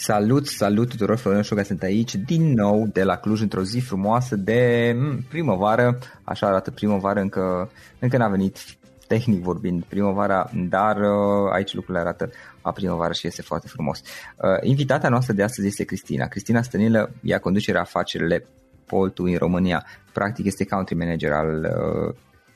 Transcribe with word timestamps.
Salut, 0.00 0.46
salut 0.46 0.88
tuturor, 0.88 1.16
Florin 1.16 1.42
Șoga 1.42 1.62
sunt 1.62 1.82
aici 1.82 2.14
din 2.14 2.52
nou 2.52 2.86
de 2.92 3.04
la 3.04 3.16
Cluj 3.16 3.40
într-o 3.40 3.62
zi 3.62 3.78
frumoasă 3.78 4.36
de 4.36 4.92
mm, 4.96 5.24
primăvară, 5.28 5.98
așa 6.24 6.46
arată 6.46 6.70
primăvară, 6.70 7.20
încă, 7.20 7.70
încă 7.98 8.16
n-a 8.16 8.28
venit 8.28 8.58
tehnic 9.06 9.42
vorbind 9.42 9.84
primăvara, 9.84 10.50
dar 10.54 10.96
uh, 10.96 11.50
aici 11.52 11.74
lucrurile 11.74 12.02
arată 12.02 12.30
a 12.60 12.72
primăvară 12.72 13.12
și 13.12 13.26
este 13.26 13.42
foarte 13.42 13.68
frumos. 13.68 13.98
Uh, 13.98 14.68
invitata 14.68 15.08
noastră 15.08 15.32
de 15.32 15.42
astăzi 15.42 15.66
este 15.66 15.84
Cristina. 15.84 16.26
Cristina 16.26 16.62
Stănilă 16.62 17.10
ia 17.22 17.38
conducerea 17.38 17.80
afacerile 17.80 18.46
Poltu 18.86 19.22
în 19.22 19.36
România. 19.36 19.84
Practic 20.12 20.44
este 20.44 20.64
country 20.64 20.94
manager 20.94 21.32
al 21.32 21.64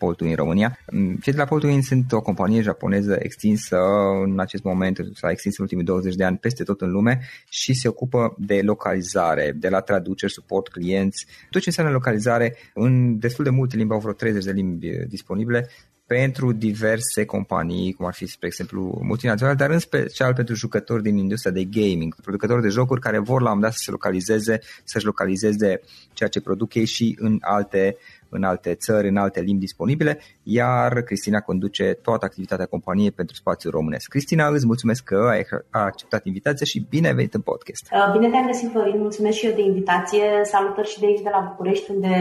uh, 0.02 0.08
Poltuin 0.12 0.30
în 0.30 0.36
România. 0.36 0.78
Mm, 0.92 1.16
cei 1.22 1.32
de 1.32 1.38
la 1.38 1.44
Poltuin 1.44 1.82
sunt 1.82 2.12
o 2.12 2.20
companie 2.20 2.60
japoneză 2.60 3.16
extinsă 3.18 3.76
în 4.24 4.40
acest 4.40 4.62
moment, 4.62 4.98
s-a 5.14 5.30
extins 5.30 5.58
în 5.58 5.64
ultimii 5.64 5.84
20 5.84 6.14
de 6.14 6.24
ani 6.24 6.36
peste 6.36 6.64
tot 6.64 6.80
în 6.80 6.90
lume 6.90 7.20
și 7.48 7.74
se 7.74 7.88
ocupă 7.88 8.34
de 8.38 8.60
localizare, 8.62 9.52
de 9.56 9.68
la 9.68 9.80
traduceri, 9.80 10.32
suport 10.32 10.68
clienți, 10.68 11.26
tot 11.50 11.60
ce 11.60 11.68
înseamnă 11.68 11.92
localizare 11.92 12.56
în 12.74 13.18
destul 13.18 13.44
de 13.44 13.50
multe 13.50 13.76
limbi, 13.76 13.92
au 13.92 14.00
vreo 14.00 14.12
30 14.12 14.44
de 14.44 14.52
limbi 14.52 14.88
disponibile 15.08 15.68
pentru 16.06 16.52
diverse 16.52 17.24
companii, 17.24 17.92
cum 17.92 18.06
ar 18.06 18.14
fi, 18.14 18.26
spre 18.26 18.46
exemplu, 18.46 19.00
multinaționale, 19.02 19.56
dar 19.56 19.70
în 19.70 19.78
special 19.78 20.34
pentru 20.34 20.54
jucători 20.54 21.02
din 21.02 21.16
industria 21.16 21.52
de 21.52 21.64
gaming, 21.64 22.14
producători 22.14 22.62
de 22.62 22.68
jocuri 22.68 23.00
care 23.00 23.18
vor 23.18 23.42
la 23.42 23.52
un 23.52 23.60
dat 23.60 23.72
să 23.72 23.80
se 23.82 23.90
localizeze, 23.90 24.58
să-și 24.84 25.04
localizeze 25.04 25.80
ceea 26.12 26.28
ce 26.28 26.40
produc 26.40 26.74
ei 26.74 26.84
și 26.84 27.16
în 27.20 27.38
alte 27.40 27.96
în 28.32 28.42
alte 28.42 28.74
țări, 28.74 29.08
în 29.08 29.16
alte 29.16 29.40
limbi 29.40 29.60
disponibile, 29.60 30.18
iar 30.42 30.92
Cristina 31.02 31.40
conduce 31.40 31.98
toată 32.02 32.24
activitatea 32.24 32.66
companiei 32.66 33.10
pentru 33.10 33.34
spațiul 33.34 33.72
românesc. 33.72 34.08
Cristina, 34.08 34.48
îți 34.48 34.66
mulțumesc 34.66 35.04
că 35.04 35.16
ai 35.30 35.46
acceptat 35.70 36.24
invitația 36.24 36.66
și 36.66 36.86
bine 36.88 37.06
ai 37.06 37.14
venit 37.14 37.34
în 37.34 37.40
podcast. 37.40 37.88
Uh, 37.92 38.12
bine 38.12 38.30
te-am 38.30 38.46
găsit, 38.46 38.70
Florin, 38.70 39.00
mulțumesc 39.00 39.36
și 39.36 39.46
eu 39.46 39.54
de 39.54 39.62
invitație. 39.62 40.24
Salutări 40.42 40.88
și 40.88 41.00
de 41.00 41.06
aici 41.06 41.22
de 41.22 41.30
la 41.32 41.46
București, 41.50 41.90
unde 41.90 42.14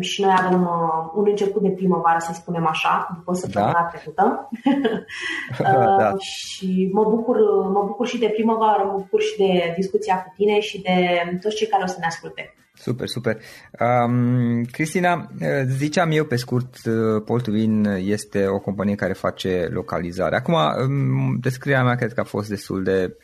și 0.00 0.20
noi 0.22 0.34
avem 0.38 0.62
uh, 0.62 1.12
un 1.14 1.24
început 1.28 1.62
de 1.62 1.68
primăvară, 1.68 2.18
să 2.18 2.32
spunem 2.34 2.66
așa, 2.66 3.08
după 3.16 3.32
săptămâna 3.34 3.72
da. 3.72 3.88
trecută. 3.92 4.48
da. 5.98 6.14
și 6.18 6.90
mă 6.92 7.04
bucur, 7.04 7.36
mă 7.72 7.82
bucur 7.86 8.06
și 8.06 8.18
de 8.18 8.28
primăvară, 8.28 8.82
mă 8.84 8.96
bucur 8.96 9.20
și 9.20 9.36
de 9.36 9.72
discuția 9.76 10.22
cu 10.22 10.32
tine 10.36 10.60
și 10.60 10.82
de 10.82 10.96
toți 11.42 11.56
cei 11.56 11.66
care 11.66 11.82
o 11.82 11.86
să 11.86 11.96
ne 11.98 12.06
asculte. 12.06 12.52
Super, 12.80 13.08
super. 13.08 13.38
Um, 13.80 14.64
Cristina, 14.64 15.28
ziceam 15.66 16.10
eu 16.10 16.24
pe 16.24 16.36
scurt, 16.36 16.76
uh, 16.86 17.22
Poltuvin 17.24 17.84
este 17.84 18.46
o 18.46 18.58
companie 18.58 18.94
care 18.94 19.12
face 19.12 19.68
localizare. 19.70 20.36
Acum, 20.36 20.54
um, 20.54 21.38
descrierea 21.40 21.84
mea 21.84 21.94
cred 21.94 22.12
că 22.12 22.20
a 22.20 22.24
fost 22.24 22.48
destul 22.48 22.82
de... 22.82 23.16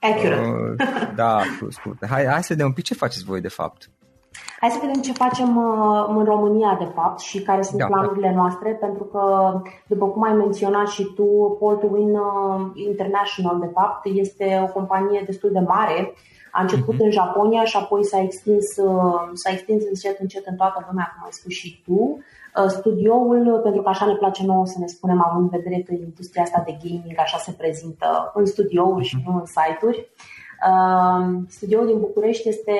Accurate. 0.00 0.48
Uh, 0.48 1.12
da, 1.14 1.40
scurt. 1.68 2.06
Hai, 2.06 2.24
hai 2.24 2.42
să 2.42 2.52
vedem 2.52 2.66
un 2.66 2.72
pic 2.72 2.84
ce 2.84 2.94
faceți 2.94 3.24
voi 3.24 3.40
de 3.40 3.48
fapt. 3.48 3.90
Hai 4.60 4.70
să 4.70 4.78
vedem 4.80 5.02
ce 5.02 5.12
facem 5.12 5.56
uh, 5.56 6.04
în 6.08 6.24
România, 6.24 6.76
de 6.78 6.90
fapt, 6.94 7.18
și 7.20 7.42
care 7.42 7.62
sunt 7.62 7.78
da, 7.78 7.86
planurile 7.86 8.28
da. 8.28 8.34
noastre, 8.34 8.70
pentru 8.80 9.04
că, 9.04 9.22
după 9.86 10.06
cum 10.06 10.22
ai 10.22 10.32
menționat 10.32 10.86
și 10.86 11.02
tu, 11.14 11.56
Paul 11.60 11.76
to 11.76 11.86
Win 11.86 12.14
uh, 12.14 12.70
International, 12.74 13.60
de 13.60 13.70
fapt, 13.72 14.04
este 14.04 14.60
o 14.62 14.72
companie 14.72 15.22
destul 15.26 15.50
de 15.52 15.58
mare. 15.58 16.14
A 16.58 16.60
început 16.60 16.94
uh-huh. 16.94 17.06
în 17.06 17.10
Japonia 17.10 17.64
și 17.64 17.76
apoi 17.76 18.04
s-a 18.04 18.20
extins, 18.20 18.76
uh, 18.76 19.30
s-a 19.32 19.50
extins 19.50 19.82
încet, 19.88 20.18
încet 20.18 20.46
în 20.46 20.56
toată 20.56 20.86
lumea, 20.88 21.12
cum 21.12 21.24
ai 21.24 21.32
spus 21.32 21.52
și 21.52 21.82
tu. 21.84 22.18
Studioul, 22.68 23.60
pentru 23.62 23.82
că 23.82 23.88
așa 23.88 24.06
ne 24.06 24.14
place 24.14 24.44
nouă 24.44 24.66
să 24.66 24.76
ne 24.78 24.86
spunem, 24.86 25.24
având 25.26 25.42
în 25.42 25.58
vedere 25.58 25.82
că 25.82 25.92
industria 25.92 26.42
asta 26.42 26.62
de 26.66 26.76
gaming 26.82 27.18
așa 27.18 27.38
se 27.38 27.52
prezintă 27.52 28.32
în 28.34 28.46
studiouri 28.46 29.04
uh-huh. 29.04 29.08
și 29.08 29.16
nu 29.26 29.34
în 29.34 29.44
site-uri, 29.46 30.08
Studioul 31.48 31.86
din 31.86 31.98
București 31.98 32.48
este, 32.48 32.72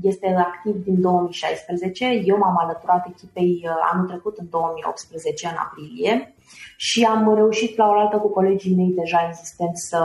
este 0.00 0.34
activ 0.38 0.84
din 0.84 1.00
2016. 1.00 2.04
Eu 2.24 2.38
m-am 2.38 2.58
alăturat 2.58 3.06
echipei 3.08 3.60
uh, 3.64 3.70
anul 3.92 4.06
trecut, 4.06 4.36
în 4.36 4.46
2018, 4.50 5.46
în 5.46 5.56
aprilie, 5.58 6.34
și 6.76 7.04
am 7.04 7.34
reușit 7.34 7.76
la 7.76 7.88
oaltă 7.88 8.16
cu 8.16 8.28
colegii 8.28 8.76
mei 8.76 8.92
deja 8.96 9.26
existenți 9.28 9.88
să, 9.88 10.02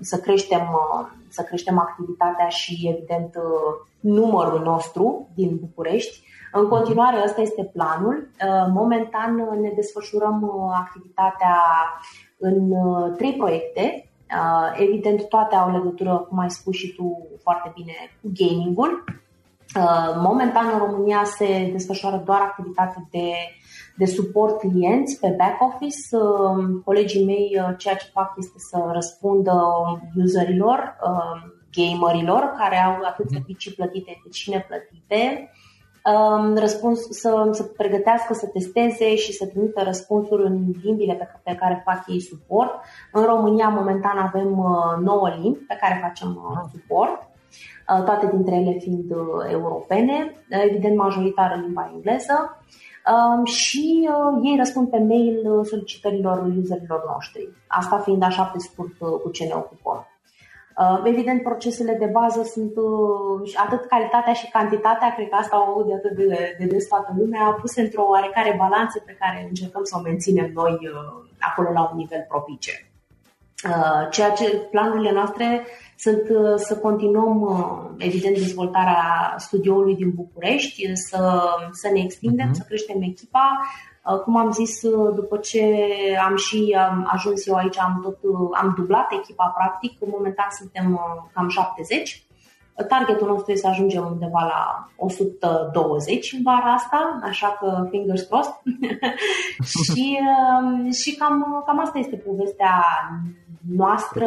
să, 0.00 0.18
creștem, 0.18 0.60
uh, 0.60 1.06
să 1.34 1.42
creștem 1.42 1.78
activitatea 1.78 2.48
și, 2.48 2.94
evident, 2.94 3.34
uh, 3.34 3.86
numărul 4.00 4.60
nostru 4.60 5.28
din 5.34 5.56
București. 5.60 6.22
În 6.52 6.68
continuare, 6.68 7.22
ăsta 7.24 7.40
este 7.40 7.70
planul. 7.72 8.28
Momentan 8.72 9.34
ne 9.60 9.72
desfășurăm 9.74 10.70
activitatea 10.74 11.56
în 12.38 12.72
trei 13.16 13.32
proiecte 13.32 14.08
Uh, 14.34 14.72
evident, 14.76 15.28
toate 15.28 15.54
au 15.54 15.70
legătură, 15.70 16.26
cum 16.28 16.38
ai 16.38 16.50
spus 16.50 16.76
și 16.76 16.94
tu 16.94 17.26
foarte 17.42 17.72
bine, 17.74 17.92
cu 18.22 18.32
gamingul. 18.34 19.04
Uh, 19.76 20.14
momentan 20.16 20.70
în 20.72 20.78
România 20.78 21.24
se 21.24 21.68
desfășoară 21.72 22.22
doar 22.24 22.40
activitate 22.40 23.06
de, 23.10 23.32
de 23.96 24.04
suport 24.04 24.58
clienți 24.58 25.20
pe 25.20 25.34
back 25.38 25.62
office. 25.62 26.16
Uh, 26.16 26.80
colegii 26.84 27.24
mei 27.24 27.74
ceea 27.78 27.94
ce 27.94 28.10
fac 28.12 28.34
este 28.38 28.58
să 28.58 28.90
răspundă 28.92 29.52
userilor, 30.24 30.96
gamerilor 31.72 32.54
care 32.58 32.76
au 32.76 33.02
atât 33.02 33.24
mhm. 33.24 33.34
servicii 33.34 33.72
plătite 33.72 34.20
cât 34.22 34.32
și 34.32 34.50
neplătite 34.50 35.50
Um, 36.12 36.56
răspuns, 36.56 37.00
să, 37.10 37.48
să 37.50 37.62
pregătească, 37.62 38.34
să 38.34 38.46
testeze 38.46 39.16
și 39.16 39.32
să 39.32 39.46
trimită 39.46 39.82
răspunsuri 39.84 40.46
în 40.46 40.74
limbile 40.82 41.14
pe, 41.14 41.28
pe 41.42 41.54
care 41.54 41.82
fac 41.84 42.04
ei 42.06 42.20
suport. 42.20 42.70
În 43.12 43.24
România, 43.24 43.68
momentan, 43.68 44.18
avem 44.18 44.58
uh, 44.58 45.04
9 45.04 45.28
limbi 45.40 45.58
pe 45.58 45.76
care 45.80 45.98
facem 46.02 46.28
uh, 46.28 46.56
ah. 46.56 46.70
suport, 46.72 47.22
uh, 47.22 48.04
toate 48.04 48.26
dintre 48.26 48.54
ele 48.54 48.78
fiind 48.78 49.10
uh, 49.10 49.50
europene, 49.50 50.32
evident 50.48 50.96
majoritară 50.96 51.60
limba 51.60 51.90
engleză. 51.94 52.62
Um, 53.12 53.44
și 53.44 54.08
uh, 54.08 54.40
ei 54.42 54.56
răspund 54.56 54.88
pe 54.90 54.98
mail 54.98 55.52
uh, 55.52 55.66
solicitărilor 55.66 56.52
userilor 56.62 57.02
noștri. 57.12 57.48
Asta 57.66 57.98
fiind 57.98 58.22
așa 58.22 58.42
pe 58.42 58.58
scurt 58.58 59.00
uh, 59.00 59.20
cu 59.22 59.30
ce 59.30 59.44
ne 59.44 59.54
ocupăm. 59.54 60.06
Uh, 60.78 61.00
evident, 61.04 61.42
procesele 61.42 61.94
de 61.94 62.06
bază 62.06 62.42
sunt 62.42 62.76
uh, 62.76 63.52
atât 63.56 63.84
calitatea 63.84 64.32
și 64.32 64.50
cantitatea, 64.50 65.14
cred 65.14 65.28
că 65.28 65.34
asta 65.34 65.56
au 65.56 65.70
avut 65.70 65.86
de 65.86 65.94
atât 65.94 66.16
de, 66.16 66.56
de 66.58 66.64
des 66.64 66.86
toată 66.86 67.14
lumea, 67.18 67.58
puse 67.60 67.80
într-o 67.80 68.06
oarecare 68.08 68.54
balanță 68.58 69.02
pe 69.06 69.16
care 69.20 69.46
încercăm 69.48 69.84
să 69.84 69.96
o 69.98 70.02
menținem 70.02 70.50
noi 70.54 70.72
uh, 70.72 71.30
acolo 71.38 71.70
la 71.72 71.88
un 71.92 71.96
nivel 71.96 72.24
propice. 72.28 72.88
Ceea 74.10 74.30
ce 74.30 74.68
planurile 74.70 75.12
noastre 75.12 75.66
sunt 75.96 76.22
să 76.56 76.76
continuăm, 76.76 77.58
evident, 77.98 78.34
dezvoltarea 78.36 79.34
studioului 79.36 79.96
din 79.96 80.12
București, 80.14 80.96
să, 80.96 81.42
să 81.72 81.90
ne 81.92 82.00
extindem, 82.00 82.48
uh-huh. 82.48 82.58
să 82.58 82.64
creștem 82.66 83.02
echipa, 83.02 83.60
Uh, 84.04 84.18
cum 84.20 84.36
am 84.36 84.52
zis, 84.52 84.82
uh, 84.82 85.14
după 85.14 85.36
ce 85.36 85.64
am 86.28 86.36
și 86.36 86.76
ajuns 87.04 87.46
eu 87.46 87.54
aici, 87.54 87.78
am, 87.78 88.00
tot, 88.02 88.18
uh, 88.22 88.48
am 88.52 88.74
dublat 88.76 89.12
echipa 89.12 89.54
practic, 89.56 89.96
în 90.00 90.08
momentan 90.12 90.46
suntem 90.50 91.00
cam 91.32 91.48
70. 91.48 92.26
Targetul 92.88 93.26
nostru 93.26 93.50
este 93.50 93.66
să 93.66 93.72
ajungem 93.72 94.06
undeva 94.06 94.42
la 94.42 94.88
120 94.96 96.32
în 96.32 96.42
vara 96.42 96.72
asta, 96.72 97.18
așa 97.22 97.56
că 97.60 97.86
fingers 97.90 98.22
crossed. 98.22 98.54
și 99.72 100.18
um, 100.60 100.90
și 100.90 101.14
cam, 101.14 101.62
cam 101.66 101.80
asta 101.80 101.98
este 101.98 102.16
povestea 102.16 102.84
noastră, 103.76 104.26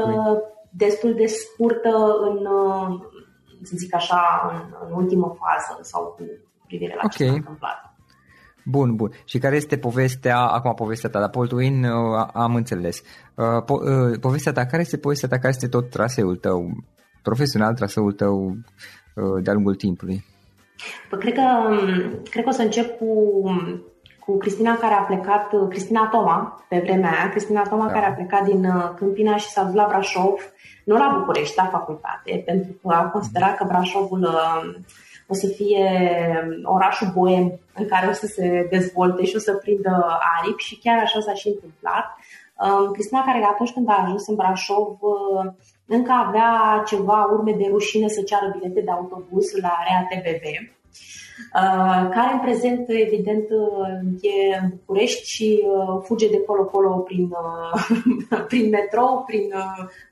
destul 0.78 1.14
de 1.14 1.26
scurtă 1.26 1.94
în, 2.28 2.38
să 3.64 3.74
zic 3.76 3.96
așa, 3.96 4.22
în, 4.52 4.76
în 4.88 4.94
ultimă 4.96 5.36
fază 5.40 5.80
sau 5.82 6.04
cu 6.04 6.24
privire 6.68 6.94
la 6.96 7.02
okay. 7.04 7.18
ce 7.18 7.26
s-a 7.26 7.34
întâmplat. 7.34 7.88
Bun, 8.66 8.96
bun. 8.96 9.12
Și 9.26 9.38
care 9.38 9.56
este 9.56 9.78
povestea, 9.78 10.40
acum 10.40 10.74
povestea 10.74 11.10
ta, 11.10 11.20
dar 11.20 11.30
Paul 11.30 11.48
Twin 11.48 11.84
uh, 11.84 12.28
am 12.34 12.56
înțeles. 12.56 13.02
Uh, 13.36 13.64
po- 13.64 14.12
uh, 14.12 14.20
povestea 14.20 14.52
ta, 14.52 14.66
care 14.66 14.82
este 14.82 14.98
povestea 14.98 15.30
ta, 15.30 15.36
care 15.36 15.50
este 15.50 15.68
tot 15.68 15.90
traseul 15.90 16.36
tău 16.36 16.70
profesional, 17.22 17.74
traseul 17.74 18.12
tău 18.12 18.58
de-a 19.42 19.54
lungul 19.54 19.76
timpului? 19.76 20.26
Păi, 21.10 21.20
cred 21.20 21.34
că, 21.34 21.42
um, 21.42 22.24
cred 22.30 22.44
că 22.44 22.50
o 22.50 22.52
să 22.52 22.62
încep 22.62 22.98
cu, 22.98 23.06
cu 24.28 24.38
Cristina 24.38 24.78
care 24.78 24.94
a 24.94 25.02
plecat, 25.02 25.70
Cristina 25.70 26.08
Toma, 26.08 26.66
pe 26.70 26.80
vremea 26.84 27.12
aia, 27.12 27.30
Cristina 27.30 27.62
Toma 27.62 27.86
da. 27.86 27.92
care 27.92 28.06
a 28.06 28.14
plecat 28.14 28.44
din 28.46 28.68
Câmpina 28.96 29.38
și 29.38 29.50
s-a 29.50 29.64
dus 29.64 29.74
la 29.74 29.86
Brașov, 29.88 30.54
nu 30.86 30.98
la 30.98 31.16
București, 31.20 31.58
la 31.58 31.66
facultate, 31.66 32.44
pentru 32.46 32.72
că 32.82 32.94
a 32.94 33.10
considerat 33.10 33.58
că 33.58 33.64
Brașovul 33.68 34.30
o 35.28 35.34
să 35.34 35.48
fie 35.48 35.90
orașul 36.64 37.12
boem 37.14 37.60
în 37.74 37.88
care 37.88 38.08
o 38.08 38.12
să 38.12 38.26
se 38.26 38.68
dezvolte 38.70 39.26
și 39.26 39.36
o 39.36 39.40
să 39.40 39.54
prindă 39.54 40.20
aripi 40.38 40.64
și 40.64 40.80
chiar 40.80 40.98
așa 41.00 41.20
s-a 41.20 41.34
și 41.34 41.48
întâmplat. 41.48 42.06
Um, 42.64 42.92
Cristina, 42.92 43.24
care 43.26 43.44
atunci 43.44 43.74
când 43.74 43.90
a 43.90 44.02
ajuns 44.04 44.28
în 44.28 44.36
Brașov, 44.36 44.98
uh, 45.00 45.46
încă 45.86 46.12
avea 46.12 46.84
ceva 46.86 47.30
urme 47.32 47.52
de 47.52 47.68
rușine 47.70 48.08
să 48.08 48.22
ceară 48.22 48.56
bilete 48.58 48.82
de 48.82 48.92
autobuz 48.92 49.46
la 49.62 49.74
Rea 49.88 50.08
TBV, 50.10 50.44
uh, 50.44 50.77
care 52.12 52.34
în 52.34 52.40
prezent, 52.40 52.86
evident, 52.88 53.50
uh, 53.50 54.22
e 54.22 54.58
în 54.62 54.70
București 54.70 55.30
și 55.30 55.64
fuge 56.04 56.30
de 56.30 56.42
colo-colo 56.42 56.90
prin, 56.90 57.30
prin 58.50 58.70
metrou, 58.70 59.24
prin 59.26 59.54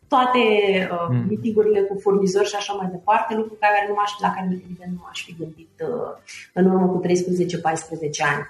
toate 0.08 0.44
uh, 0.92 1.08
mm. 1.10 1.26
meetingurile 1.28 1.82
cu 1.82 2.00
furnizori 2.00 2.48
și 2.48 2.56
așa 2.56 2.74
mai 2.74 2.90
departe, 2.92 3.36
lucru 3.36 3.56
care 3.60 3.86
nu 3.88 3.94
m-aș, 3.94 4.12
la 4.20 4.34
care 4.34 4.48
evident 4.52 4.92
nu 4.92 5.06
aș 5.10 5.24
fi 5.24 5.36
gândit 5.40 5.76
uh, 5.82 6.12
în 6.54 6.66
urmă 6.72 6.88
cu 6.88 7.02
13-14 7.02 7.08
ani. 8.34 8.44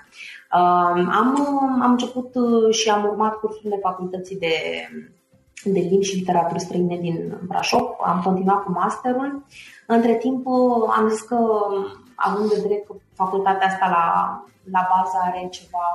Uh, 0.58 1.08
am, 1.20 1.30
am 1.82 1.92
început 1.92 2.36
uh, 2.36 2.74
și 2.74 2.90
am 2.90 3.04
urmat 3.04 3.34
cursurile 3.34 3.80
facultății 3.82 4.38
de, 4.38 4.54
de 5.64 5.80
limbi 5.80 6.06
și 6.06 6.16
literatură 6.16 6.60
străine 6.60 6.98
din 6.98 7.40
Brașov, 7.48 7.88
am 8.06 8.22
continuat 8.24 8.64
cu 8.64 8.72
masterul. 8.72 9.46
Între 9.88 10.16
timp 10.16 10.46
uh, 10.46 10.94
am 10.98 11.10
zis 11.10 11.22
că, 11.22 11.38
având 12.16 12.50
de 12.50 12.60
vedere 12.62 12.80
că 12.88 12.94
facultatea 13.14 13.68
asta 13.68 13.88
la, 13.90 14.06
la 14.72 14.88
bază 14.92 15.18
are 15.24 15.48
ceva 15.52 15.86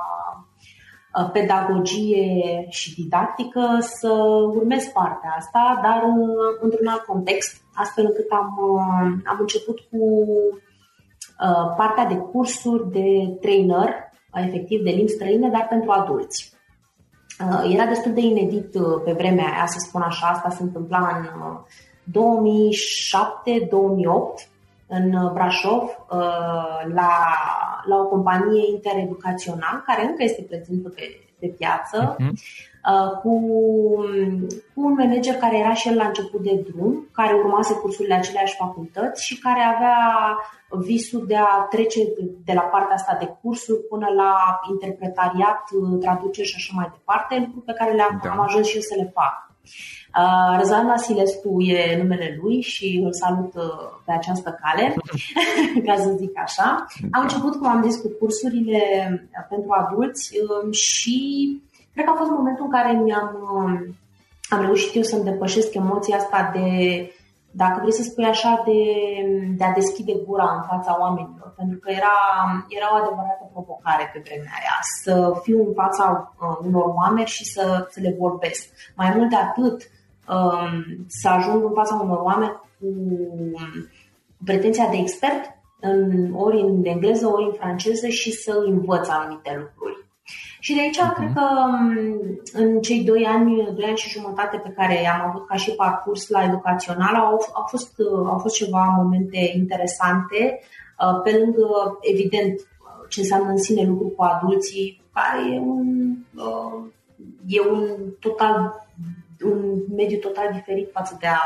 Uh, 1.19 1.29
pedagogie 1.31 2.65
și 2.69 2.95
didactică 2.95 3.77
să 3.79 4.11
urmez 4.55 4.83
partea 4.85 5.35
asta, 5.37 5.79
dar 5.83 6.03
uh, 6.03 6.57
într-un 6.61 6.87
alt 6.87 7.01
context, 7.01 7.61
astfel 7.73 8.05
încât 8.05 8.29
am, 8.29 8.57
uh, 8.73 9.21
am 9.25 9.37
început 9.39 9.79
cu 9.79 10.25
partea 11.77 12.05
de 12.05 12.15
cursuri 12.15 12.91
de 12.91 13.37
trainer, 13.41 13.95
efectiv 14.33 14.83
de 14.83 14.89
limbi 14.89 15.11
străine, 15.11 15.49
dar 15.49 15.67
pentru 15.69 15.91
adulți. 15.91 16.53
Era 17.73 17.85
destul 17.85 18.13
de 18.13 18.21
inedit 18.21 18.71
pe 19.05 19.11
vremea 19.11 19.45
aia, 19.45 19.65
să 19.65 19.77
spun 19.79 20.01
așa, 20.01 20.27
asta 20.27 20.49
se 20.49 20.63
întâmpla 20.63 20.99
în 21.17 21.29
2007-2008 24.45 24.50
în 24.93 25.33
Brașov, 25.33 26.05
la 26.93 27.09
la 27.83 27.95
o 27.95 28.07
companie 28.07 28.69
intereducațională 28.71 29.83
care 29.85 30.05
încă 30.05 30.23
este 30.23 30.45
prezentă 30.49 30.89
pe, 30.89 31.01
pe 31.39 31.47
piață, 31.47 32.15
uh-huh. 32.15 32.31
cu, 33.21 33.39
cu 34.73 34.81
un 34.81 34.93
manager 34.93 35.35
care 35.35 35.57
era 35.57 35.73
și 35.73 35.87
el 35.87 35.95
la 35.95 36.05
început 36.07 36.41
de 36.41 36.65
drum, 36.69 37.07
care 37.11 37.33
urmase 37.33 37.73
cursurile 37.73 38.13
aceleași 38.13 38.55
facultăți 38.55 39.25
și 39.25 39.39
care 39.39 39.61
avea 39.61 39.99
visul 40.69 41.27
de 41.27 41.35
a 41.35 41.67
trece 41.69 41.99
de 42.45 42.53
la 42.53 42.61
partea 42.61 42.95
asta 42.95 43.17
de 43.19 43.37
cursuri 43.41 43.87
până 43.89 44.07
la 44.15 44.59
interpretariat, 44.69 45.63
traduceri 45.99 46.47
și 46.47 46.55
așa 46.57 46.71
mai 46.75 46.89
departe, 46.91 47.37
lucruri 47.39 47.65
pe 47.65 47.73
care 47.73 47.91
le-am 47.91 48.19
da. 48.23 48.29
am 48.29 48.39
ajuns 48.39 48.67
și 48.67 48.75
eu 48.75 48.81
să 48.81 48.95
le 48.97 49.11
fac. 49.13 49.49
Uh, 50.17 50.57
Răzvan 50.57 50.85
Vasilescu 50.85 51.61
e 51.61 51.97
numele 51.97 52.39
lui 52.41 52.61
și 52.61 53.01
îl 53.03 53.13
salut 53.13 53.53
uh, 53.55 53.63
pe 54.05 54.11
această 54.11 54.59
cale, 54.61 54.95
ca 55.85 55.95
să 55.95 56.15
zic 56.17 56.39
așa. 56.39 56.85
Am 57.11 57.21
început, 57.21 57.55
cum 57.55 57.67
am 57.67 57.83
zis, 57.83 58.01
cu 58.01 58.09
cursurile 58.19 58.81
pentru 59.49 59.71
adulți 59.71 60.31
um, 60.63 60.71
și 60.71 61.17
cred 61.93 62.05
că 62.05 62.11
a 62.11 62.17
fost 62.17 62.29
momentul 62.29 62.65
în 62.65 62.71
care 62.71 62.91
mi-am 62.91 63.37
um, 63.55 63.95
am 64.49 64.61
reușit 64.61 64.95
eu 64.95 65.01
să-mi 65.01 65.23
depășesc 65.23 65.73
emoția 65.73 66.15
asta 66.15 66.51
de 66.53 66.67
dacă 67.51 67.79
vrei 67.79 67.93
să 67.93 68.03
spui 68.03 68.25
așa, 68.25 68.61
de, 68.65 68.81
de 69.57 69.63
a 69.63 69.71
deschide 69.71 70.13
gura 70.25 70.49
în 70.55 70.77
fața 70.77 70.97
oamenilor, 70.99 71.53
pentru 71.57 71.77
că 71.79 71.91
era, 71.91 72.15
era 72.67 72.87
o 72.93 72.95
adevărată 72.95 73.49
provocare 73.51 74.09
pe 74.13 74.21
vremea 74.23 74.51
aia, 74.59 74.77
să 75.03 75.39
fiu 75.43 75.67
în 75.67 75.73
fața 75.73 76.33
uh, 76.41 76.57
unor 76.67 76.85
oameni 76.95 77.27
și 77.27 77.45
să, 77.45 77.87
să 77.89 77.99
le 77.99 78.15
vorbesc. 78.19 78.69
Mai 78.95 79.13
mult 79.15 79.29
de 79.29 79.35
atât, 79.35 79.77
um, 79.81 79.89
să 81.07 81.29
ajung 81.29 81.63
în 81.63 81.73
fața 81.73 81.99
unor 82.03 82.19
oameni 82.21 82.59
cu, 82.79 82.87
cu 84.37 84.43
pretenția 84.45 84.87
de 84.89 84.97
expert, 84.97 85.43
în, 85.79 86.33
ori 86.35 86.61
în 86.61 86.85
engleză, 86.85 87.27
ori 87.27 87.45
în 87.45 87.53
franceză 87.53 88.07
și 88.07 88.31
să 88.31 88.63
învăț 88.65 89.07
anumite 89.07 89.51
lucruri. 89.59 90.09
Și 90.59 90.73
de 90.73 90.79
aici 90.79 90.97
uh-huh. 90.97 91.15
cred 91.15 91.31
că 91.33 91.47
în 92.53 92.81
cei 92.81 93.03
doi 93.03 93.25
ani, 93.25 93.73
doi 93.75 93.85
ani 93.85 93.97
și 93.97 94.19
jumătate 94.19 94.57
pe 94.57 94.69
care 94.69 95.07
am 95.07 95.29
avut 95.29 95.47
ca 95.47 95.55
și 95.55 95.71
parcurs 95.71 96.29
la 96.29 96.43
educațional 96.43 97.15
au, 97.15 97.51
au, 97.53 97.65
fost, 97.67 97.93
au 98.25 98.37
fost 98.37 98.55
ceva 98.55 98.93
momente 98.97 99.51
interesante, 99.55 100.59
uh, 100.99 101.21
pe 101.23 101.37
lângă, 101.37 101.97
evident, 102.01 102.59
ce 103.09 103.19
înseamnă 103.19 103.49
în 103.49 103.57
sine 103.57 103.83
lucru 103.83 104.07
cu 104.07 104.23
adulții, 104.23 105.01
care 105.13 105.53
e 105.53 105.59
un, 105.59 106.15
uh, 106.35 106.83
e 107.47 107.59
un 107.69 107.87
total 108.19 108.87
un 109.43 109.81
mediu 109.95 110.17
total 110.17 110.49
diferit 110.53 110.89
față 110.91 111.17
de 111.19 111.27
a 111.27 111.39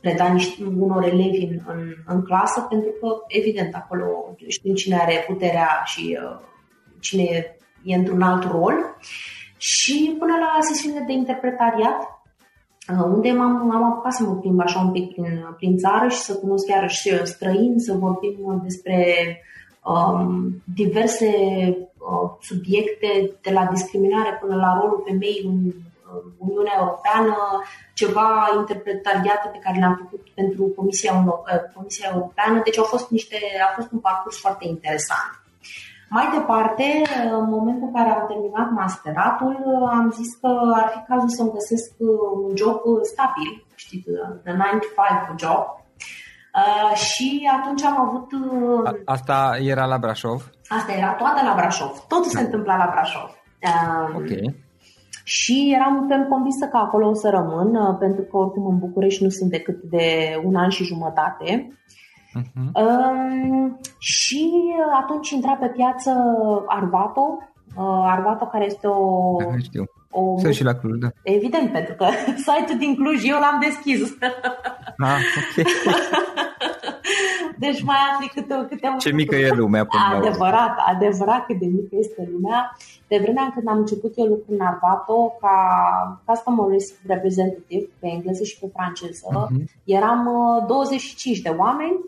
preda 0.00 0.32
niște, 0.32 0.64
unor 0.78 1.04
elevi 1.04 1.44
în, 1.44 1.60
în, 1.66 1.94
în 2.06 2.22
clasă, 2.22 2.60
pentru 2.60 2.90
că, 3.00 3.06
evident, 3.26 3.74
acolo 3.74 4.34
știm 4.46 4.74
cine 4.74 4.96
are 4.96 5.24
puterea 5.26 5.82
și 5.84 6.18
uh, 6.22 6.38
cine 7.00 7.22
e 7.22 7.58
e 7.82 7.94
într-un 7.94 8.22
alt 8.22 8.44
rol. 8.44 8.74
Și 9.56 10.16
până 10.18 10.32
la 10.32 10.58
sesiunile 10.60 11.04
de 11.06 11.12
interpretariat, 11.12 12.00
uh, 12.90 13.04
unde 13.04 13.30
m-am, 13.30 13.70
am 13.70 13.84
apucat 13.84 14.12
să 14.12 14.22
mă 14.22 14.34
plimb 14.34 14.60
așa 14.60 14.80
un 14.80 14.90
pic 14.90 15.12
prin, 15.12 15.54
prin 15.56 15.76
țară 15.76 16.08
și 16.08 16.18
să 16.18 16.34
cunosc 16.34 16.66
chiar 16.66 16.90
și 16.90 17.26
străini, 17.26 17.80
să 17.80 17.92
vorbim 17.92 18.60
despre 18.62 18.96
um, 19.84 20.62
diverse 20.74 21.30
uh, 21.98 22.30
subiecte, 22.40 23.30
de 23.42 23.50
la 23.50 23.68
discriminare 23.72 24.38
până 24.40 24.56
la 24.56 24.78
rolul 24.80 25.02
femeii 25.06 25.44
în 25.44 25.66
uh, 25.66 25.74
Uniunea 26.38 26.76
Europeană, 26.78 27.36
ceva 27.94 28.28
interpretariate 28.56 29.48
pe 29.52 29.58
care 29.64 29.78
le-am 29.78 29.96
făcut 30.02 30.24
pentru 30.34 30.62
Comisia, 30.76 31.12
uh, 31.26 31.72
Comisia 31.74 32.10
Europeană, 32.12 32.60
deci 32.64 32.78
au 32.78 32.84
fost 32.84 33.10
niște, 33.10 33.38
a 33.68 33.72
fost 33.74 33.92
un 33.92 33.98
parcurs 33.98 34.36
foarte 34.40 34.64
interesant. 34.66 35.32
Mai 36.10 36.28
departe, 36.38 37.02
în 37.40 37.48
momentul 37.56 37.86
în 37.86 37.94
care 37.94 38.10
am 38.10 38.26
terminat 38.26 38.70
masteratul, 38.70 39.56
am 39.90 40.10
zis 40.10 40.34
că 40.34 40.50
ar 40.74 40.88
fi 40.94 41.00
cazul 41.08 41.28
să-mi 41.28 41.52
găsesc 41.52 41.92
un 41.98 42.56
job 42.56 42.80
stabil, 43.02 43.66
știi, 43.74 44.04
the 44.44 44.52
9 44.52 44.68
to 44.70 44.88
5 45.28 45.40
job. 45.40 45.64
Uh, 46.58 46.96
și 46.96 47.50
atunci 47.60 47.82
am 47.82 48.00
avut... 48.00 48.32
Uh, 48.32 48.90
asta 49.04 49.56
era 49.60 49.84
la 49.84 49.98
Brașov? 49.98 50.50
Asta 50.68 50.92
era 50.92 51.12
toată 51.12 51.44
la 51.44 51.54
Brașov. 51.56 52.04
Totul 52.08 52.30
da. 52.32 52.38
se 52.38 52.44
întâmpla 52.44 52.76
la 52.76 52.88
Brașov. 52.92 53.30
Uh, 53.62 54.14
ok. 54.14 54.54
Și 55.28 55.72
eram 55.74 56.06
pe 56.08 56.26
convinsă 56.28 56.66
că 56.66 56.76
acolo 56.76 57.08
o 57.08 57.14
să 57.14 57.28
rămân, 57.28 57.74
uh, 57.74 57.96
pentru 57.98 58.22
că 58.22 58.36
oricum 58.36 58.66
în 58.66 58.78
București 58.78 59.22
nu 59.22 59.28
sunt 59.28 59.50
decât 59.50 59.82
de 59.82 60.06
un 60.44 60.54
an 60.54 60.68
și 60.68 60.84
jumătate. 60.84 61.78
Uh-huh. 62.40 62.70
Um, 62.82 63.80
și 63.98 64.52
atunci 65.02 65.30
intra 65.30 65.52
pe 65.52 65.66
piață 65.66 66.10
Arvato, 66.66 67.38
uh, 67.76 68.12
Arvato 68.14 68.44
care 68.46 68.64
este 68.64 68.86
o... 68.86 69.36
Da, 69.38 69.58
știu. 69.58 69.84
O... 70.10 70.38
Sunt 70.38 70.54
și 70.54 70.64
la 70.64 70.74
Cluj, 70.74 70.98
da. 70.98 71.08
Evident, 71.22 71.72
pentru 71.72 71.94
că 71.94 72.06
site-ul 72.46 72.78
din 72.78 72.94
Cluj 72.94 73.24
eu 73.24 73.38
l-am 73.38 73.60
deschis. 73.60 74.16
Ah, 74.98 75.20
ok. 75.38 75.66
deci 77.58 77.82
mai 77.82 77.96
afli 78.12 78.28
câte, 78.34 78.66
câte 78.68 78.94
Ce 78.98 79.12
mică 79.12 79.36
e 79.36 79.50
lumea 79.50 79.86
până 79.86 80.16
Adevărat, 80.16 80.78
adevărat 80.86 81.46
cât 81.46 81.58
de 81.58 81.66
mică 81.66 81.96
este 81.98 82.28
lumea. 82.32 82.76
De 83.08 83.18
vremea 83.22 83.50
când 83.54 83.68
am 83.68 83.78
început 83.78 84.12
eu 84.16 84.26
lucru 84.26 84.52
în 84.52 84.60
Arvato 84.60 85.36
ca 85.40 85.56
Customer 86.24 86.70
Risk 86.70 86.94
Representative 87.06 87.88
pe 87.98 88.06
engleză 88.06 88.44
și 88.44 88.58
pe 88.58 88.66
franceză, 88.74 89.26
uh-huh. 89.28 89.64
eram 89.84 90.28
25 90.66 91.36
uh, 91.36 91.42
de 91.42 91.48
oameni 91.48 91.98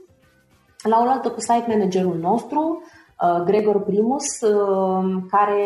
la 0.82 1.02
oaltă 1.06 1.30
cu 1.30 1.40
site 1.40 1.64
managerul 1.68 2.18
nostru, 2.18 2.60
uh, 2.60 2.99
Gregor 3.44 3.82
Primus, 3.82 4.26
uh, 4.40 5.22
care 5.30 5.62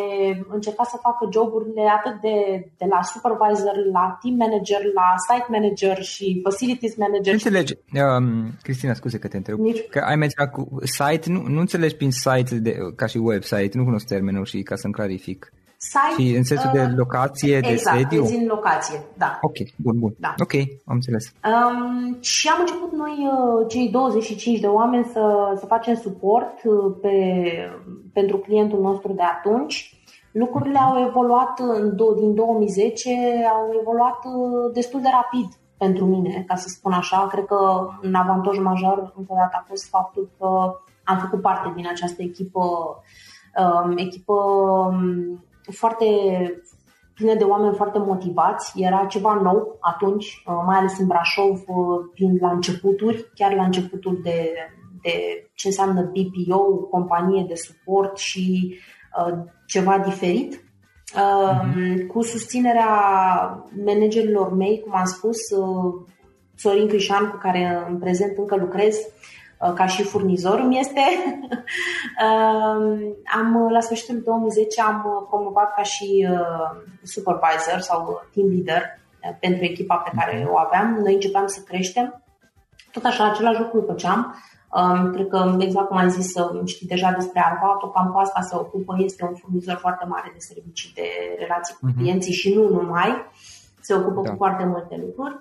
încerca 0.48 0.84
să 0.84 0.96
facă 1.00 1.28
joburile 1.32 1.82
atât 1.98 2.20
de, 2.20 2.36
de 2.76 2.86
la 2.94 3.02
supervisor, 3.02 3.76
la 3.92 4.18
team 4.20 4.36
manager, 4.36 4.80
la 5.00 5.08
site 5.28 5.46
manager 5.48 6.02
și 6.02 6.40
facilities 6.42 6.96
manager. 6.96 7.32
Înțelegi, 7.32 7.74
um, 8.18 8.50
Cristina, 8.62 8.94
scuze 8.94 9.18
că 9.18 9.28
te 9.28 9.36
întreb, 9.36 9.58
Nici... 9.58 9.86
că 9.90 9.98
ai 9.98 10.16
menționat 10.16 10.52
cu 10.52 10.78
site, 10.82 11.30
nu, 11.30 11.40
nu 11.46 11.60
înțelegi 11.60 11.96
prin 11.96 12.10
site 12.10 12.54
de, 12.54 12.76
ca 12.96 13.06
și 13.06 13.16
website, 13.16 13.78
nu 13.78 13.84
cunosc 13.84 14.06
termenul 14.06 14.44
și 14.44 14.62
ca 14.62 14.74
să-mi 14.76 14.92
clarific. 14.92 15.52
Site, 15.92 16.22
și 16.22 16.36
în 16.36 16.44
sensul 16.44 16.70
uh, 16.74 16.80
de 16.80 16.92
locație, 16.96 17.56
exact, 17.56 17.96
de 17.96 18.02
sediu? 18.02 18.22
Exact, 18.22 18.40
în 18.40 18.46
locație, 18.46 18.98
da. 19.16 19.38
Ok, 19.40 19.56
bun, 19.76 19.98
bun. 19.98 20.14
Da. 20.18 20.34
Ok, 20.38 20.54
am 20.90 20.94
înțeles. 21.00 21.24
Um, 21.52 22.16
și 22.20 22.48
am 22.48 22.60
început 22.60 22.92
noi, 22.92 23.16
uh, 23.32 23.66
cei 23.68 23.88
25 23.90 24.60
de 24.60 24.66
oameni, 24.66 25.04
să, 25.04 25.54
să 25.58 25.66
facem 25.66 25.94
suport 25.94 26.64
uh, 26.64 26.96
pe, 27.02 27.16
pentru 28.12 28.36
clientul 28.36 28.80
nostru 28.80 29.12
de 29.12 29.22
atunci. 29.22 29.98
Lucrurile 30.32 30.78
au 30.78 31.06
evoluat 31.08 31.58
în, 31.58 31.96
din 32.18 32.34
2010, 32.34 33.10
au 33.54 33.64
evoluat 33.80 34.18
uh, 34.24 34.72
destul 34.72 35.00
de 35.00 35.08
rapid 35.12 35.48
pentru 35.76 36.04
mine, 36.04 36.44
ca 36.46 36.54
să 36.54 36.68
spun 36.68 36.92
așa. 36.92 37.26
Cred 37.26 37.44
că 37.44 37.88
un 38.02 38.14
avantaj 38.14 38.58
major, 38.58 39.12
încă 39.16 39.32
o 39.32 39.36
dată, 39.36 39.56
a 39.56 39.64
fost 39.68 39.88
faptul 39.88 40.30
că 40.38 40.46
am 41.04 41.18
făcut 41.18 41.40
parte 41.40 41.72
din 41.76 41.86
această 41.88 42.22
echipă, 42.22 42.64
um, 43.62 43.96
echipă 43.96 44.32
um, 44.32 45.44
foarte 45.70 46.04
plină 47.14 47.34
de 47.34 47.44
oameni 47.44 47.74
foarte 47.74 47.98
motivați. 47.98 48.82
Era 48.82 49.04
ceva 49.04 49.40
nou 49.42 49.76
atunci, 49.80 50.42
uh, 50.46 50.62
mai 50.66 50.78
ales 50.78 50.98
în 50.98 51.06
Brașov, 51.06 51.60
fiind 52.14 52.34
uh, 52.34 52.40
la 52.40 52.50
începuturi, 52.50 53.30
chiar 53.34 53.54
la 53.54 53.64
începutul 53.64 54.20
de, 54.22 54.52
de 55.02 55.12
ce 55.54 55.66
înseamnă 55.66 56.02
BPO, 56.02 56.74
companie 56.90 57.44
de 57.48 57.54
suport 57.54 58.18
și 58.18 58.74
uh, 59.18 59.38
ceva 59.66 59.98
diferit. 59.98 60.58
Uh-huh. 61.12 62.06
Cu 62.06 62.22
susținerea 62.22 62.90
managerilor 63.84 64.54
mei, 64.54 64.80
cum 64.80 64.94
am 64.94 65.04
spus, 65.04 65.50
uh, 65.50 65.94
Sorin 66.56 66.88
Crișan, 66.88 67.30
cu 67.30 67.36
care 67.36 67.84
în 67.88 67.98
prezent 67.98 68.38
încă 68.38 68.56
lucrez, 68.56 68.96
Uh, 68.96 69.23
ca 69.74 69.86
și 69.86 70.02
furnizor 70.02 70.58
îmi 70.58 70.78
este. 70.78 71.00
Um, 72.24 73.16
am, 73.34 73.68
la 73.70 73.80
sfârșitul 73.80 74.22
2010 74.24 74.82
am 74.82 75.26
promovat 75.28 75.74
ca 75.74 75.82
și 75.82 76.26
uh, 76.30 76.82
supervisor 77.02 77.78
sau 77.78 78.22
team 78.34 78.48
leader 78.48 78.82
uh, 78.82 79.36
pentru 79.40 79.64
echipa 79.64 79.96
pe 79.96 80.10
care 80.16 80.40
mhm. 80.42 80.52
o 80.52 80.58
aveam. 80.58 80.98
Noi 81.02 81.14
începeam 81.14 81.46
să 81.46 81.60
creștem. 81.60 82.22
Tot 82.92 83.04
așa, 83.04 83.24
același 83.30 83.60
lucru 83.60 83.84
făceam. 83.86 84.36
Um, 84.74 85.12
cred 85.12 85.28
că, 85.28 85.56
exact 85.58 85.88
cum 85.88 85.96
am 85.96 86.08
zis, 86.08 86.32
știi 86.64 86.86
deja 86.86 87.10
despre 87.10 87.42
Arvato, 87.44 87.90
cam 87.90 88.10
cu 88.12 88.18
asta 88.18 88.40
se 88.40 88.56
ocupă, 88.56 88.96
este 88.98 89.24
un 89.24 89.34
furnizor 89.34 89.76
foarte 89.76 90.04
mare 90.08 90.30
de 90.32 90.38
servicii 90.38 90.92
de 90.94 91.08
relații 91.38 91.74
cu 91.80 91.86
mhm. 91.86 91.98
clienții 91.98 92.32
uh-huh. 92.32 92.40
și 92.40 92.54
nu 92.54 92.68
numai. 92.68 93.30
Se 93.80 93.94
ocupă 93.94 94.20
da. 94.22 94.30
cu 94.30 94.36
foarte 94.36 94.64
multe 94.64 94.96
lucruri. 95.06 95.40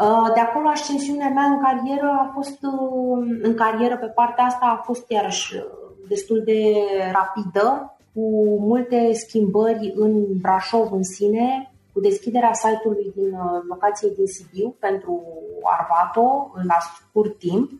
Uh, 0.00 0.30
de 0.34 0.40
acolo 0.40 0.68
ascensiunea 0.68 1.28
mea 1.28 1.44
în 1.44 1.60
carieră 1.60 2.06
a 2.06 2.30
fost, 2.34 2.58
uh, 2.62 3.38
în 3.42 3.54
carieră 3.54 3.96
pe 3.96 4.06
partea 4.06 4.44
asta 4.44 4.66
a 4.66 4.82
fost 4.84 5.10
iarăși 5.10 5.56
uh, 5.56 5.62
destul 6.08 6.42
de 6.44 6.74
rapidă, 7.12 7.96
cu 8.14 8.20
multe 8.60 9.12
schimbări 9.12 9.92
în 9.96 10.24
Brașov 10.40 10.92
în 10.92 11.02
sine, 11.02 11.72
cu 11.92 12.00
deschiderea 12.00 12.52
site-ului 12.52 13.12
din 13.14 13.38
locație 13.68 14.08
din 14.16 14.26
Sibiu 14.26 14.74
pentru 14.78 15.22
Arvato 15.62 16.52
la 16.66 16.76
scurt 16.80 17.38
timp 17.38 17.70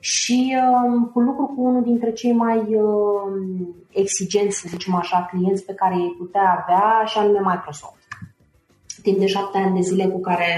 și 0.00 0.56
uh, 0.56 1.08
cu 1.12 1.20
lucru 1.20 1.46
cu 1.46 1.62
unul 1.62 1.82
dintre 1.82 2.12
cei 2.12 2.32
mai 2.32 2.74
uh, 2.74 3.32
exigenți, 3.90 4.58
să 4.58 4.66
zicem 4.68 4.94
așa, 4.94 5.28
clienți 5.30 5.64
pe 5.64 5.74
care 5.74 5.94
îi 5.94 6.14
putea 6.18 6.62
avea, 6.62 7.04
și 7.04 7.18
anume 7.18 7.40
Microsoft. 7.44 7.99
Timp 9.02 9.18
de 9.18 9.26
șapte 9.26 9.58
ani 9.58 9.74
de 9.74 9.80
zile 9.80 10.06
cu 10.06 10.20
care, 10.20 10.52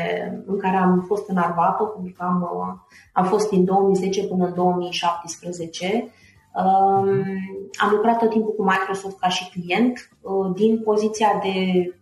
în 0.46 0.58
care 0.58 0.76
am 0.76 1.04
fost 1.06 1.28
în 1.28 1.36
Arvato, 1.36 1.84
pentru 1.84 2.14
că 2.16 2.24
am, 2.24 2.50
uh, 2.56 2.94
am 3.12 3.24
fost 3.24 3.48
din 3.48 3.64
2010 3.64 4.26
până 4.26 4.44
în 4.44 4.54
2017, 4.54 6.08
um, 6.54 7.08
am 7.78 7.90
lucrat 7.90 8.18
tot 8.18 8.30
timpul 8.30 8.54
cu 8.54 8.62
Microsoft 8.62 9.18
ca 9.18 9.28
și 9.28 9.50
client, 9.50 10.10
uh, 10.20 10.50
din 10.54 10.82
poziția 10.82 11.40
de 11.42 11.56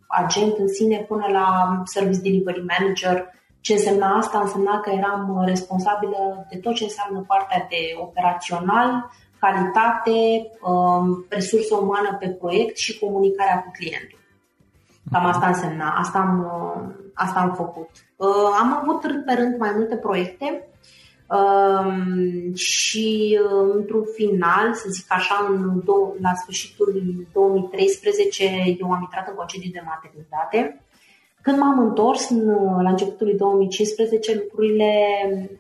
agent 0.06 0.58
în 0.58 0.68
sine 0.68 0.96
până 0.96 1.26
la 1.32 1.80
Service 1.84 2.20
Delivery 2.20 2.64
Manager, 2.78 3.30
ce 3.60 3.72
însemna 3.72 4.16
asta? 4.16 4.40
Însemna 4.40 4.80
că 4.80 4.90
eram 4.90 5.36
uh, 5.36 5.46
responsabilă 5.46 6.46
de 6.50 6.56
tot 6.56 6.74
ce 6.74 6.84
înseamnă 6.84 7.24
partea 7.26 7.66
de 7.68 7.76
operațional, 8.00 9.10
calitate, 9.38 10.50
um, 10.62 11.26
resursă 11.28 11.74
umană 11.76 12.16
pe 12.20 12.28
proiect 12.28 12.76
și 12.76 12.98
comunicarea 12.98 13.62
cu 13.62 13.70
clientul. 13.70 14.19
Cam 15.10 15.26
asta 15.26 15.46
însemna, 15.46 15.94
asta 15.98 16.18
am, 16.18 16.38
uh, 16.38 16.94
asta 17.14 17.40
am 17.40 17.54
făcut. 17.54 17.88
Uh, 18.16 18.56
am 18.60 18.78
avut 18.82 19.04
rând 19.04 19.24
pe 19.24 19.32
rând 19.32 19.58
mai 19.58 19.72
multe 19.76 19.96
proiecte 19.96 20.68
um, 21.28 22.54
și 22.54 23.38
într-un 23.74 24.04
final, 24.14 24.74
să 24.74 24.86
zic 24.90 25.12
așa, 25.12 25.46
în 25.48 25.82
la 26.20 26.34
sfârșitul 26.34 27.02
2013, 27.32 28.44
eu 28.80 28.90
am 28.90 29.00
intrat 29.00 29.28
în 29.28 29.34
concediu 29.34 29.70
de 29.72 29.82
maternitate 29.84 30.80
când 31.42 31.58
m-am 31.58 31.78
întors 31.78 32.28
în, 32.28 32.46
la 32.82 32.90
începutul 32.90 33.26
lui 33.26 33.36
2015, 33.36 34.34
lucrurile, 34.34 34.92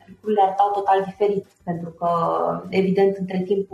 lucrurile 0.06 0.42
arătau 0.42 0.70
total 0.70 1.02
diferit, 1.04 1.46
pentru 1.64 1.90
că, 1.90 2.08
evident, 2.68 3.16
între 3.16 3.42
timp, 3.46 3.70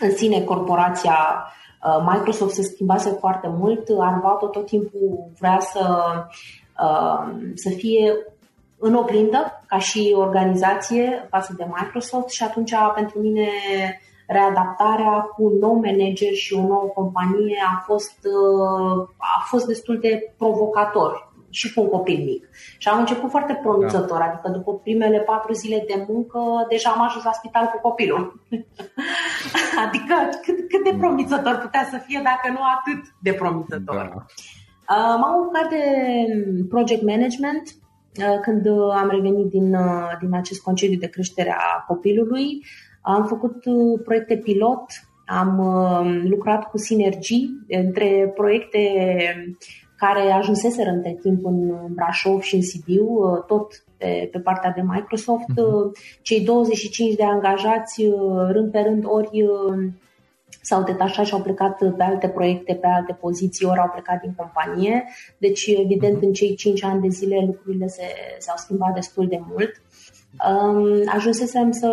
în 0.00 0.10
sine, 0.10 0.40
corporația 0.40 1.16
uh, 1.16 1.67
Microsoft 2.12 2.54
se 2.54 2.62
schimbase 2.62 3.10
foarte 3.10 3.48
mult, 3.58 3.88
Arvato 3.98 4.46
tot 4.46 4.66
timpul 4.66 5.30
vrea 5.38 5.58
să, 5.60 6.04
uh, 6.82 7.50
să 7.54 7.70
fie 7.70 8.14
în 8.78 8.94
oglindă 8.94 9.64
ca 9.66 9.78
și 9.78 10.14
organizație 10.16 11.26
față 11.30 11.54
de 11.56 11.66
Microsoft. 11.80 12.28
Și 12.28 12.42
atunci 12.42 12.74
pentru 12.94 13.18
mine 13.18 13.48
readaptarea 14.26 15.20
cu 15.20 15.44
un 15.44 15.58
nou 15.58 15.74
manager 15.74 16.32
și 16.32 16.54
o 16.54 16.60
nouă 16.60 16.90
companie 16.94 17.58
a 17.72 17.82
fost, 17.86 18.18
uh, 18.22 19.08
a 19.16 19.44
fost 19.44 19.66
destul 19.66 19.98
de 20.00 20.34
provocator 20.38 21.27
și 21.50 21.72
cu 21.72 21.80
un 21.80 21.88
copil 21.88 22.24
mic. 22.24 22.48
Și 22.78 22.88
am 22.88 22.98
început 22.98 23.30
foarte 23.30 23.58
promițător, 23.62 24.18
da. 24.18 24.24
adică 24.24 24.48
după 24.48 24.74
primele 24.74 25.18
patru 25.18 25.52
zile 25.52 25.84
de 25.86 26.04
muncă, 26.08 26.40
deja 26.68 26.90
am 26.90 27.02
ajuns 27.02 27.24
la 27.24 27.32
spital 27.32 27.66
cu 27.66 27.78
copilul. 27.80 28.40
adică 29.86 30.14
cât, 30.44 30.68
cât 30.68 30.84
de 30.84 30.96
promițător 30.98 31.56
putea 31.56 31.86
să 31.90 31.96
fie, 32.06 32.20
dacă 32.24 32.52
nu 32.52 32.60
atât 32.76 33.04
de 33.22 33.32
promițător. 33.32 34.12
Da. 34.14 34.24
Uh, 34.94 35.16
m-am 35.20 35.40
ocupat 35.40 35.68
de 35.68 35.82
project 36.68 37.02
management 37.02 37.62
uh, 38.16 38.38
când 38.42 38.66
am 39.02 39.08
revenit 39.10 39.46
din, 39.46 39.76
din 40.20 40.34
acest 40.34 40.62
concediu 40.62 40.98
de 40.98 41.08
creștere 41.08 41.56
a 41.58 41.84
copilului. 41.86 42.62
Am 43.02 43.24
făcut 43.24 43.64
uh, 43.64 44.00
proiecte 44.04 44.36
pilot, 44.36 44.84
am 45.26 45.58
uh, 45.58 46.22
lucrat 46.28 46.70
cu 46.70 46.78
sinergii 46.78 47.50
între 47.68 48.32
proiecte 48.34 48.78
care 49.98 50.30
ajunseseră 50.30 50.90
între 50.90 51.18
timp 51.22 51.44
în 51.44 51.72
Brașov 51.94 52.40
și 52.40 52.54
în 52.54 52.62
Sibiu, 52.62 53.06
uh, 53.06 53.44
tot 53.46 53.84
pe, 53.96 54.28
pe 54.32 54.38
partea 54.38 54.70
de 54.70 54.82
Microsoft. 54.84 55.50
Uh-huh. 55.50 56.20
Cei 56.22 56.40
25 56.40 57.14
de 57.14 57.24
angajați, 57.24 58.04
rând 58.50 58.70
pe 58.70 58.78
rând, 58.78 59.04
ori 59.06 59.30
s-au 60.62 60.82
detașat 60.82 61.26
și 61.26 61.34
au 61.34 61.42
plecat 61.42 61.76
pe 61.96 62.02
alte 62.02 62.28
proiecte, 62.28 62.74
pe 62.74 62.86
alte 62.86 63.12
poziții, 63.12 63.66
ori 63.66 63.78
au 63.78 63.90
plecat 63.92 64.20
din 64.20 64.34
companie. 64.36 65.04
Deci, 65.38 65.66
evident, 65.66 66.16
uh-huh. 66.16 66.26
în 66.26 66.32
cei 66.32 66.54
5 66.54 66.84
ani 66.84 67.00
de 67.00 67.08
zile 67.08 67.44
lucrurile 67.46 67.86
se, 67.86 68.02
s-au 68.38 68.56
schimbat 68.56 68.94
destul 68.94 69.26
de 69.28 69.40
mult. 69.50 69.82
Ajunsesem 71.14 71.70
să, 71.70 71.90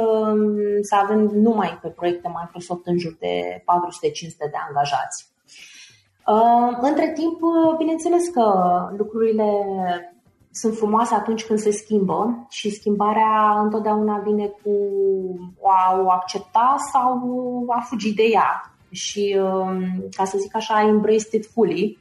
să 0.81 0.95
avem 0.95 1.19
numai 1.19 1.79
pe 1.81 1.87
proiecte 1.87 2.27
Microsoft 2.41 2.85
în 2.85 2.97
jur 2.97 3.17
de 3.19 3.41
400-500 3.59 4.37
de 4.37 4.57
angajați. 4.67 5.34
Între 6.81 7.11
timp, 7.13 7.39
bineînțeles 7.77 8.27
că 8.27 8.43
lucrurile 8.97 9.51
sunt 10.51 10.75
frumoase 10.75 11.13
atunci 11.13 11.45
când 11.45 11.59
se 11.59 11.71
schimbă 11.71 12.45
și 12.49 12.69
schimbarea 12.69 13.59
întotdeauna 13.63 14.21
vine 14.25 14.47
cu 14.47 14.71
a 15.63 16.01
o 16.05 16.09
accepta 16.09 16.75
sau 16.91 17.19
a 17.67 17.79
fugi 17.79 18.13
de 18.13 18.23
ea. 18.23 18.71
Și, 18.91 19.39
ca 20.15 20.23
să 20.23 20.37
zic 20.37 20.55
așa, 20.55 20.87
embraced 20.87 21.31
it 21.31 21.45
fully 21.45 21.97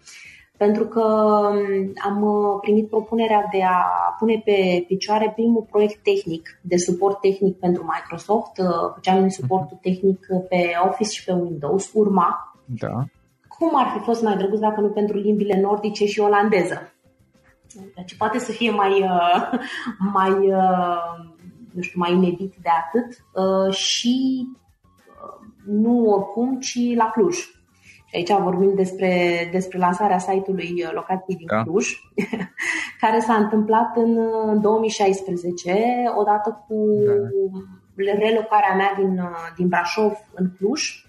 pentru 0.56 0.84
că 0.84 1.02
um, 1.02 1.92
am 2.08 2.22
uh, 2.22 2.58
primit 2.60 2.88
propunerea 2.88 3.48
de 3.52 3.62
a 3.62 3.82
pune 4.18 4.42
pe 4.44 4.84
picioare 4.86 5.32
primul 5.34 5.66
proiect 5.70 6.02
tehnic, 6.02 6.58
de 6.60 6.76
suport 6.76 7.20
tehnic 7.20 7.58
pentru 7.58 7.82
Microsoft, 7.82 8.58
uh, 8.58 8.92
făceam 8.94 9.18
mhm. 9.18 9.28
suportul 9.28 9.78
tehnic 9.80 10.26
pe 10.48 10.70
Office 10.88 11.10
și 11.10 11.24
pe 11.24 11.32
Windows, 11.32 11.90
urma. 11.92 12.56
Da. 12.64 13.04
Cum 13.68 13.78
ar 13.78 13.90
fi 13.96 14.04
fost 14.04 14.22
mai 14.22 14.36
drăguț 14.36 14.58
dacă 14.58 14.80
nu 14.80 14.88
pentru 14.88 15.18
limbile 15.18 15.60
nordice 15.60 16.06
și 16.06 16.20
olandeză? 16.20 16.92
Deci 17.94 18.16
poate 18.16 18.38
să 18.38 18.52
fie 18.52 18.70
mai, 18.70 19.02
uh, 19.02 19.58
mai, 20.12 20.32
nu 21.74 21.80
știu, 21.80 22.00
mai 22.00 22.12
inedit 22.12 22.54
de 22.62 22.68
atât 22.84 23.24
și 23.74 24.46
nu 25.66 26.06
oricum, 26.06 26.60
ci 26.60 26.78
la 26.96 27.10
Cluj 27.10 27.54
aici 28.14 28.42
vorbim 28.42 28.74
despre, 28.74 29.48
despre 29.52 29.78
lansarea 29.78 30.18
site-ului 30.18 30.72
uh, 30.84 30.92
locației 30.92 31.36
din 31.36 31.46
da. 31.46 31.62
Cluj, 31.62 31.88
care 33.02 33.18
s-a 33.18 33.34
întâmplat 33.34 33.96
în 33.96 34.18
2016, 34.60 35.72
uh, 35.72 36.14
odată 36.16 36.64
cu 36.66 36.74
da. 37.94 38.12
relocarea 38.12 38.74
mea 38.76 38.94
din, 38.98 39.18
uh, 39.18 39.52
din 39.56 39.68
Brașov 39.68 40.12
în 40.34 40.50
Cluj. 40.56 41.03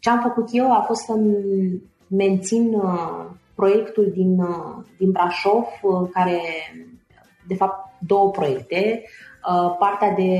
Ce 0.00 0.10
am 0.10 0.20
făcut 0.20 0.48
eu 0.52 0.72
a 0.72 0.80
fost 0.80 1.00
să 1.00 1.12
mențin 2.06 2.82
proiectul 3.54 4.10
din, 4.14 4.36
din 4.98 5.10
Brașov, 5.10 5.64
care, 6.12 6.40
de 7.46 7.54
fapt, 7.54 7.92
două 8.06 8.30
proiecte. 8.30 9.02
Partea 9.78 10.10
de 10.10 10.30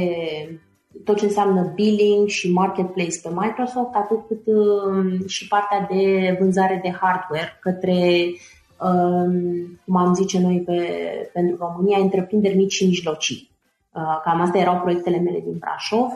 tot 1.05 1.17
ce 1.17 1.25
înseamnă 1.25 1.73
billing 1.75 2.29
și 2.29 2.53
marketplace 2.53 3.21
pe 3.23 3.29
Microsoft, 3.35 3.95
atât 3.95 4.27
cât 4.27 4.47
uh, 4.47 5.21
și 5.27 5.49
partea 5.49 5.89
de 5.91 6.37
vânzare 6.41 6.81
de 6.83 6.91
hardware 7.01 7.59
către, 7.61 8.25
uh, 8.81 9.67
cum 9.85 9.97
am 9.97 10.15
zice 10.15 10.41
noi 10.41 10.63
pe, 10.67 10.81
pentru 11.33 11.57
România, 11.57 11.99
întreprinderi 11.99 12.57
mici 12.57 12.73
și 12.73 12.87
mijlocii. 12.87 13.51
Uh, 13.93 14.21
cam 14.25 14.41
astea 14.41 14.61
erau 14.61 14.81
proiectele 14.81 15.19
mele 15.19 15.41
din 15.41 15.59
Brașov 15.59 16.11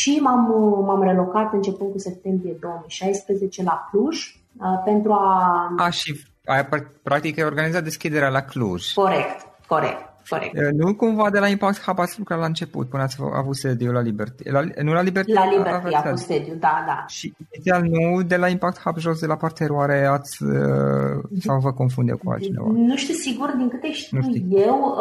și 0.00 0.18
m-am, 0.22 0.40
m-am 0.86 1.02
relocat 1.02 1.52
începând 1.52 1.90
cu 1.90 1.98
septembrie 1.98 2.56
2016 2.60 3.62
la 3.62 3.88
Cluj 3.90 4.36
pentru 4.84 5.12
a... 5.12 5.68
A, 5.76 5.90
și 5.90 6.20
aia, 6.44 6.68
practic 7.02 7.38
ai 7.38 7.44
organizat 7.44 7.82
deschiderea 7.82 8.28
la 8.28 8.40
Cluj. 8.40 8.92
Corect, 8.92 9.46
corect. 9.66 10.12
Corect. 10.28 10.72
Nu 10.72 10.94
cumva 10.94 11.30
de 11.30 11.38
la 11.38 11.48
Impact 11.48 11.82
Hub 11.82 11.98
ați 11.98 12.18
lucrat 12.18 12.38
la 12.38 12.46
început, 12.46 12.88
până 12.88 13.02
ați 13.02 13.16
avut 13.34 13.56
sediu 13.56 13.92
la 13.92 14.00
Liberty. 14.00 14.50
La, 14.50 14.60
nu 14.82 14.92
la 14.92 15.02
Liberty? 15.02 15.32
La 15.32 15.48
Liberty 15.48 15.94
a 15.94 16.00
fost 16.00 16.24
sediu, 16.24 16.54
da, 16.54 16.84
da. 16.86 17.04
Și 17.08 17.34
inițial 17.52 17.82
nu 17.82 18.22
de 18.22 18.36
la 18.36 18.48
Impact 18.48 18.80
Hub 18.80 18.98
jos 18.98 19.20
de 19.20 19.26
la 19.26 19.36
parteroare 19.36 20.06
ați, 20.06 20.42
uh, 20.42 21.22
sau 21.40 21.58
vă 21.58 21.72
confunde 21.72 22.12
cu 22.12 22.30
altcineva? 22.30 22.66
Nu 22.72 22.96
știu 22.96 23.14
sigur, 23.14 23.54
din 23.56 23.68
câte 23.68 23.92
știu 23.92 24.20
eu, 24.50 24.96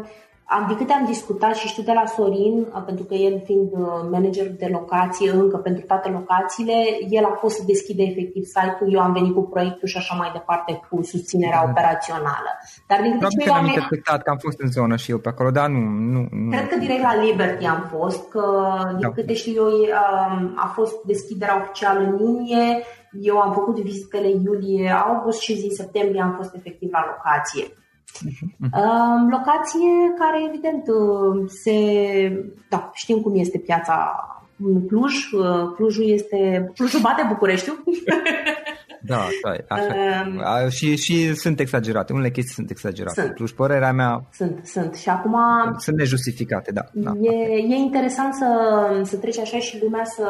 uh, 0.00 0.06
am, 0.56 0.64
de 0.68 0.74
câte 0.76 0.92
am 0.92 1.04
discutat 1.04 1.54
și 1.56 1.66
știu 1.66 1.82
de 1.82 1.92
la 1.92 2.06
Sorin, 2.06 2.56
pentru 2.86 3.04
că 3.04 3.14
el 3.14 3.42
fiind 3.44 3.68
uh, 3.72 3.88
manager 4.10 4.46
de 4.62 4.68
locație 4.70 5.30
încă 5.30 5.56
pentru 5.56 5.84
toate 5.86 6.08
locațiile, 6.08 6.76
el 7.08 7.24
a 7.24 7.34
fost 7.40 7.56
să 7.56 7.62
deschide 7.66 8.02
efectiv 8.02 8.44
site-ul, 8.44 8.92
eu 8.94 9.00
am 9.00 9.12
venit 9.12 9.34
cu 9.34 9.42
proiectul 9.42 9.88
și 9.88 9.96
așa 9.96 10.14
mai 10.14 10.30
departe 10.32 10.80
cu 10.88 11.02
susținerea 11.02 11.62
da. 11.64 11.68
operațională. 11.70 12.50
Dar 12.88 13.00
din 13.00 13.12
câte 13.12 13.26
știu 13.30 13.52
eu 13.52 13.58
am 13.58 13.66
interpretat 13.66 14.22
că 14.22 14.30
am 14.30 14.38
fost 14.46 14.60
în 14.60 14.70
zonă 14.70 14.96
și 14.96 15.10
eu 15.10 15.18
pe 15.18 15.28
acolo, 15.28 15.50
dar 15.50 15.68
nu, 15.68 15.80
nu, 16.14 16.26
nu. 16.30 16.50
Cred 16.50 16.68
că 16.68 16.76
direct 16.78 17.02
la 17.02 17.20
Liberty 17.24 17.64
am 17.64 17.82
fost, 17.94 18.28
că 18.28 18.44
din 18.98 19.08
da. 19.08 19.10
câte 19.10 19.34
știu 19.34 19.52
eu 19.54 19.68
um, 19.68 20.52
a 20.56 20.66
fost 20.74 20.94
deschiderea 21.04 21.60
oficială 21.62 22.00
în 22.00 22.18
iunie, 22.18 22.82
eu 23.20 23.38
am 23.38 23.52
făcut 23.52 23.80
vizitele 23.80 24.28
iulie-august 24.28 25.40
și 25.40 25.54
zi 25.54 25.68
septembrie 25.76 26.22
am 26.22 26.34
fost 26.36 26.54
efectiv 26.54 26.88
la 26.92 27.04
locație. 27.10 27.64
Uh, 28.60 29.30
locație 29.30 29.90
care, 30.18 30.44
evident, 30.48 30.84
uh, 30.88 31.48
se. 31.62 31.76
Da, 32.68 32.90
știm 32.94 33.20
cum 33.20 33.32
este 33.34 33.58
piața 33.58 33.96
în 34.64 34.86
Cluj. 34.86 35.14
Uh, 35.32 35.72
Clujul 35.74 36.08
este. 36.08 36.70
Clujul 36.74 37.00
bate 37.00 37.24
Bucureștiul. 37.28 37.82
Da, 39.04 39.28
da, 39.42 39.74
așa. 39.74 39.94
Uh, 40.64 40.70
și, 40.70 40.96
și 40.96 41.34
sunt 41.34 41.60
exagerate, 41.60 42.12
unele 42.12 42.30
chestii 42.30 42.54
sunt 42.54 42.70
exagerate. 42.70 43.20
Sunt. 43.20 43.34
Plus, 43.34 43.52
părerea 43.52 43.92
mea... 43.92 44.28
Sunt, 44.32 44.66
sunt. 44.66 44.94
Și 44.94 45.08
acum... 45.08 45.36
Sunt 45.78 45.96
nejustificate, 45.96 46.72
da. 46.72 46.84
da 46.92 47.12
e, 47.20 47.30
e 47.52 47.74
interesant 47.74 48.34
să, 48.34 48.46
să 49.02 49.16
treci 49.16 49.38
așa 49.38 49.58
și 49.58 49.78
lumea 49.82 50.04
să 50.04 50.28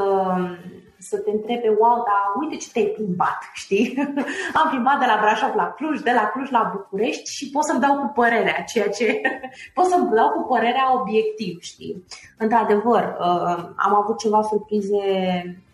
să 1.02 1.16
te 1.16 1.30
întrebe, 1.30 1.68
wow, 1.68 1.96
dar 2.08 2.22
uite 2.40 2.56
ce 2.56 2.70
te-ai 2.72 2.84
plimbat, 2.84 3.38
știi? 3.52 3.94
Am 4.62 4.68
plimbat 4.68 4.98
de 4.98 5.06
la 5.06 5.18
Brașov 5.20 5.54
la 5.54 5.72
Cluj, 5.76 6.00
de 6.00 6.12
la 6.14 6.26
Cluj 6.26 6.50
la 6.50 6.70
București 6.74 7.30
și 7.30 7.50
pot 7.50 7.64
să-mi 7.64 7.80
dau 7.80 7.94
cu 7.98 8.10
părerea, 8.14 8.64
ceea 8.72 8.88
ce 8.88 9.20
pot 9.74 9.84
să-mi 9.84 10.10
dau 10.14 10.28
cu 10.28 10.42
părerea 10.48 11.00
obiectiv, 11.00 11.60
știi? 11.60 12.04
Într-adevăr, 12.38 13.16
uh, 13.18 13.64
am 13.76 13.94
avut 13.94 14.18
ceva 14.18 14.42
surprize. 14.42 14.98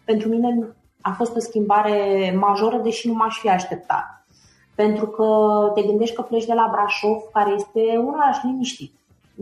Pentru 0.05 0.29
mine 0.29 0.77
a 1.01 1.11
fost 1.11 1.37
o 1.37 1.39
schimbare 1.39 2.33
majoră, 2.41 2.77
deși 2.77 3.09
nu 3.09 3.15
m-aș 3.15 3.39
fi 3.39 3.49
așteptat. 3.49 4.27
Pentru 4.75 5.07
că 5.07 5.27
te 5.75 5.83
gândești 5.83 6.15
că 6.15 6.23
pleci 6.23 6.47
de 6.47 6.55
la 6.55 6.69
Brașov, 6.73 7.19
care 7.33 7.51
este 7.51 7.99
un 7.99 8.15
oraș 8.15 8.37
liniștit. 8.43 8.93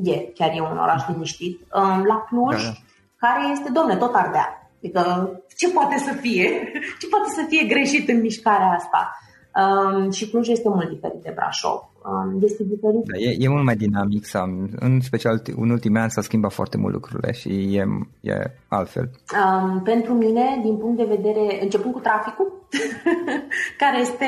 E, 0.02 0.16
chiar 0.18 0.50
e 0.54 0.60
un 0.60 0.78
oraș 0.78 1.02
liniștit. 1.08 1.60
Um, 1.74 2.04
la 2.04 2.24
Cluj, 2.28 2.62
da, 2.62 2.68
da. 2.68 3.26
care 3.26 3.50
este, 3.52 3.70
domne, 3.70 3.96
tot 3.96 4.14
ardea 4.14 4.65
Adică 4.86 5.30
ce 5.56 5.70
poate 5.70 5.98
să 5.98 6.12
fie? 6.20 6.48
Ce 7.00 7.06
poate 7.08 7.28
să 7.28 7.44
fie 7.48 7.64
greșit 7.64 8.08
în 8.08 8.20
mișcarea 8.20 8.66
asta? 8.66 9.16
Um, 9.62 10.10
și 10.10 10.30
Cluj 10.30 10.48
este 10.48 10.68
mult 10.68 10.88
diferit 10.88 11.22
de 11.22 11.32
Brașov. 11.34 11.90
Um, 12.04 12.42
este 12.42 12.62
diferit. 12.64 13.04
Da, 13.04 13.18
e, 13.18 13.36
e 13.38 13.48
mult 13.48 13.64
mai 13.64 13.76
dinamic, 13.76 14.24
Sam. 14.24 14.68
în 14.78 15.00
special 15.00 15.42
în 15.56 15.70
ultimii 15.70 16.00
ani 16.00 16.10
s-a 16.10 16.20
schimbat 16.20 16.52
foarte 16.52 16.76
mult 16.76 16.92
lucrurile 16.92 17.32
și 17.32 17.48
e, 17.48 17.84
e 18.20 18.52
altfel. 18.68 19.10
Um, 19.44 19.82
pentru 19.82 20.12
mine, 20.12 20.60
din 20.62 20.76
punct 20.76 20.96
de 20.96 21.14
vedere, 21.16 21.62
începând 21.62 21.94
cu 21.94 22.00
traficul, 22.00 22.68
care 23.82 24.00
este 24.00 24.26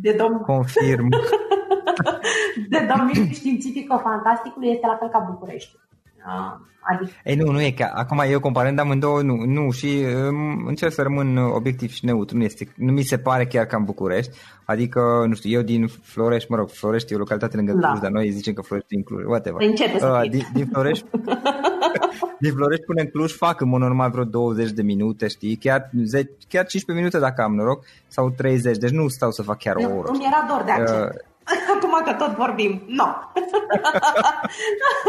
de 0.00 0.12
domn... 0.12 0.38
Confirm. 0.38 1.08
de 2.72 2.88
domnul 2.90 3.28
științifico-fantasticul, 3.32 4.64
este 4.64 4.86
la 4.86 4.96
fel 4.96 5.08
ca 5.08 5.28
București. 5.30 5.78
Uh, 6.26 6.68
Adică... 6.82 7.12
Ei, 7.24 7.36
nu, 7.36 7.50
nu 7.50 7.60
e 7.60 7.70
că 7.70 7.90
acum 7.94 8.22
eu 8.28 8.40
comparând 8.40 8.78
amândouă, 8.78 9.22
nu, 9.22 9.34
nu 9.34 9.70
și 9.70 10.04
um, 10.28 10.66
încerc 10.66 10.92
să 10.92 11.02
rămân 11.02 11.36
obiectiv 11.36 11.90
și 11.90 12.04
neutru, 12.04 12.36
nu, 12.36 12.42
este, 12.42 12.68
nu 12.76 12.92
mi 12.92 13.02
se 13.02 13.18
pare 13.18 13.46
chiar 13.46 13.66
ca 13.66 13.76
în 13.76 13.84
București, 13.84 14.38
adică, 14.64 15.24
nu 15.28 15.34
știu, 15.34 15.50
eu 15.50 15.62
din 15.62 15.86
Florești, 16.02 16.50
mă 16.50 16.56
rog, 16.56 16.68
Florești 16.68 17.12
e 17.12 17.16
o 17.16 17.18
localitate 17.18 17.56
lângă 17.56 17.72
da. 17.72 17.86
Cluj, 17.86 18.00
dar 18.00 18.10
noi 18.10 18.30
zicem 18.30 18.52
că 18.52 18.62
Florești 18.62 18.94
din 18.94 19.02
Cluj, 19.02 19.24
whatever. 19.24 19.68
Începe 19.68 19.98
să 19.98 20.20
uh, 20.22 20.30
din, 20.30 20.46
din 20.52 20.66
Florești, 20.72 21.04
din 22.44 22.52
Florești 22.52 22.84
până 22.84 23.00
în 23.00 23.08
Cluj 23.08 23.32
fac 23.32 23.60
în 23.60 23.68
mod 23.68 23.80
normal 23.80 24.10
vreo 24.10 24.24
20 24.24 24.70
de 24.70 24.82
minute, 24.82 25.28
știi, 25.28 25.56
chiar, 25.56 25.90
10, 26.04 26.30
chiar 26.48 26.66
15 26.66 26.92
minute 26.92 27.18
dacă 27.18 27.42
am 27.42 27.54
noroc, 27.54 27.84
sau 28.06 28.30
30, 28.30 28.76
deci 28.76 28.90
nu 28.90 29.08
stau 29.08 29.30
să 29.30 29.42
fac 29.42 29.58
chiar 29.58 29.76
o 29.76 29.96
oră. 29.96 30.08
Nu, 30.12 30.24
era 30.26 30.46
dor 30.48 30.62
de 30.64 30.70
accent. 30.70 31.10
Uh, 31.10 31.28
Acum 31.74 32.02
că 32.04 32.24
tot 32.24 32.36
vorbim, 32.36 32.82
nu. 32.86 32.94
No. 32.94 33.12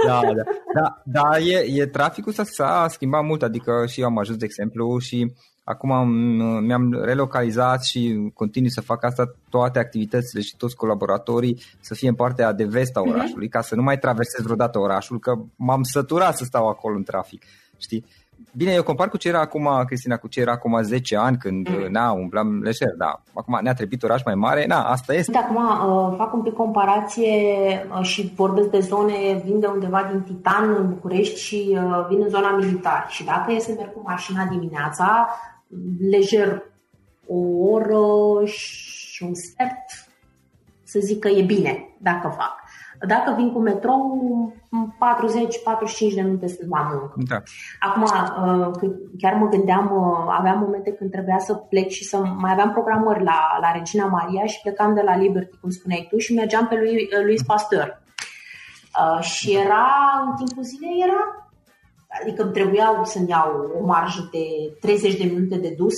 da, 0.07 0.21
da, 0.21 0.43
da, 0.73 1.01
da 1.03 1.37
e, 1.37 1.81
e 1.81 1.85
traficul 1.85 2.31
s-a, 2.31 2.43
s-a 2.43 2.85
schimbat 2.89 3.23
mult, 3.23 3.41
adică 3.41 3.85
și 3.87 3.99
eu 3.99 4.05
am 4.07 4.17
ajuns, 4.17 4.37
de 4.37 4.45
exemplu, 4.45 4.97
și 4.97 5.33
acum 5.63 5.91
am, 5.91 6.09
mi-am 6.63 6.93
relocalizat 7.03 7.83
și 7.83 8.31
continui 8.33 8.71
să 8.71 8.81
fac 8.81 9.03
asta, 9.03 9.35
toate 9.49 9.79
activitățile 9.79 10.41
și 10.41 10.55
toți 10.57 10.75
colaboratorii 10.75 11.61
să 11.79 11.93
fie 11.93 12.09
în 12.09 12.15
partea 12.15 12.51
de 12.51 12.63
vest 12.63 12.95
a 12.95 13.01
mhm. 13.01 13.09
orașului, 13.09 13.47
uh-huh. 13.47 13.51
ca 13.51 13.61
să 13.61 13.75
nu 13.75 13.81
mai 13.81 13.99
traversez 13.99 14.43
vreodată 14.43 14.79
orașul, 14.79 15.19
că 15.19 15.33
m-am 15.55 15.83
săturat 15.83 16.37
să 16.37 16.43
stau 16.43 16.67
acolo 16.67 16.95
în 16.95 17.03
trafic, 17.03 17.43
știi? 17.77 18.05
Bine, 18.55 18.71
eu 18.71 18.83
compar 18.83 19.09
cu 19.09 19.17
ce 19.17 19.27
era 19.27 19.39
acum, 19.39 19.83
Cristina, 19.85 20.17
cu 20.17 20.27
ce 20.27 20.39
era 20.39 20.51
acum 20.51 20.81
10 20.81 21.17
ani 21.17 21.37
când, 21.37 21.69
mm. 21.69 21.91
na, 21.91 22.11
umblam 22.11 22.61
lejer, 22.61 22.93
da. 22.97 23.21
Acum 23.33 23.59
ne-a 23.61 23.73
trebuit 23.73 24.03
oraș 24.03 24.21
mai 24.25 24.35
mare, 24.35 24.65
na, 24.65 24.83
asta 24.83 25.13
este. 25.13 25.37
Acum 25.37 25.55
uh, 25.55 26.13
fac 26.17 26.33
un 26.33 26.41
pic 26.41 26.53
comparație 26.53 27.31
uh, 27.97 28.03
și 28.05 28.31
vorbesc 28.35 28.69
de 28.69 28.79
zone, 28.79 29.41
vin 29.45 29.59
de 29.59 29.67
undeva 29.67 30.09
din 30.11 30.21
Titan 30.21 30.75
în 30.75 30.89
București 30.89 31.39
și 31.39 31.69
uh, 31.71 32.05
vin 32.09 32.21
în 32.21 32.29
zona 32.29 32.55
militar. 32.55 33.05
Și 33.09 33.23
dacă 33.23 33.51
e 33.51 33.59
să 33.59 33.71
merg 33.77 33.93
cu 33.93 34.01
mașina 34.05 34.45
dimineața, 34.45 35.29
lejer 36.09 36.63
o 37.27 37.37
oră 37.71 38.45
și 38.45 39.23
un 39.23 39.33
sfert, 39.33 40.09
să 40.83 40.99
zic 40.99 41.19
că 41.19 41.27
e 41.27 41.41
bine 41.41 41.89
dacă 41.97 42.27
fac. 42.37 42.59
Dacă 43.07 43.33
vin 43.37 43.51
cu 43.51 43.59
metrou, 43.59 44.53
40-45 46.11 46.13
de 46.15 46.21
minute 46.21 46.47
sunt 46.47 46.69
la 46.69 46.89
muncă. 46.91 47.13
Da. 47.15 47.41
Acum, 47.79 48.01
uh, 48.01 48.91
chiar 49.17 49.33
mă 49.33 49.47
gândeam, 49.47 49.85
uh, 49.85 50.35
aveam 50.39 50.59
momente 50.59 50.91
când 50.91 51.11
trebuia 51.11 51.39
să 51.39 51.53
plec 51.53 51.89
și 51.89 52.03
să 52.03 52.17
mai 52.17 52.51
aveam 52.51 52.71
programări 52.71 53.23
la, 53.23 53.57
la 53.61 53.71
Regina 53.71 54.05
Maria 54.05 54.45
și 54.45 54.61
plecam 54.61 54.93
de 54.93 55.01
la 55.01 55.17
Liberty, 55.17 55.57
cum 55.57 55.69
spuneai 55.69 56.07
tu, 56.09 56.17
și 56.17 56.33
mergeam 56.33 56.67
pe 56.67 56.75
lui, 56.75 57.09
uh, 57.17 57.23
Luis 57.25 57.43
Pasteur. 57.43 57.99
Și 59.19 59.55
era, 59.55 59.87
în 60.25 60.35
timpul 60.35 60.63
zilei, 60.63 61.03
era 61.03 61.41
Adică 62.19 62.43
îmi 62.43 62.51
trebuiau 62.51 63.03
să-mi 63.03 63.29
iau 63.29 63.71
o 63.81 63.85
marjă 63.85 64.29
de 64.31 64.45
30 64.79 65.15
de 65.15 65.23
minute 65.23 65.57
de 65.57 65.73
dus 65.77 65.95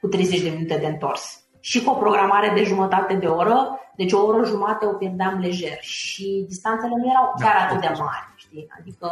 cu 0.00 0.06
30 0.08 0.42
de 0.42 0.50
minute 0.50 0.78
de 0.78 0.86
întors. 0.86 1.41
Și 1.62 1.82
cu 1.82 1.90
o 1.90 1.94
programare 2.04 2.52
de 2.54 2.62
jumătate 2.62 3.14
de 3.14 3.26
oră 3.26 3.76
deci 3.96 4.12
o 4.12 4.24
oră 4.26 4.46
jumate 4.46 4.86
o 4.86 4.92
pierdeam 4.92 5.38
lejer 5.38 5.78
și 5.80 6.44
distanțele 6.48 6.92
nu 6.96 7.10
erau 7.10 7.34
chiar 7.40 7.54
da, 7.58 7.64
atât 7.64 7.80
de 7.80 7.86
mari. 7.98 8.32
Știi? 8.36 8.66
Adică... 8.78 9.08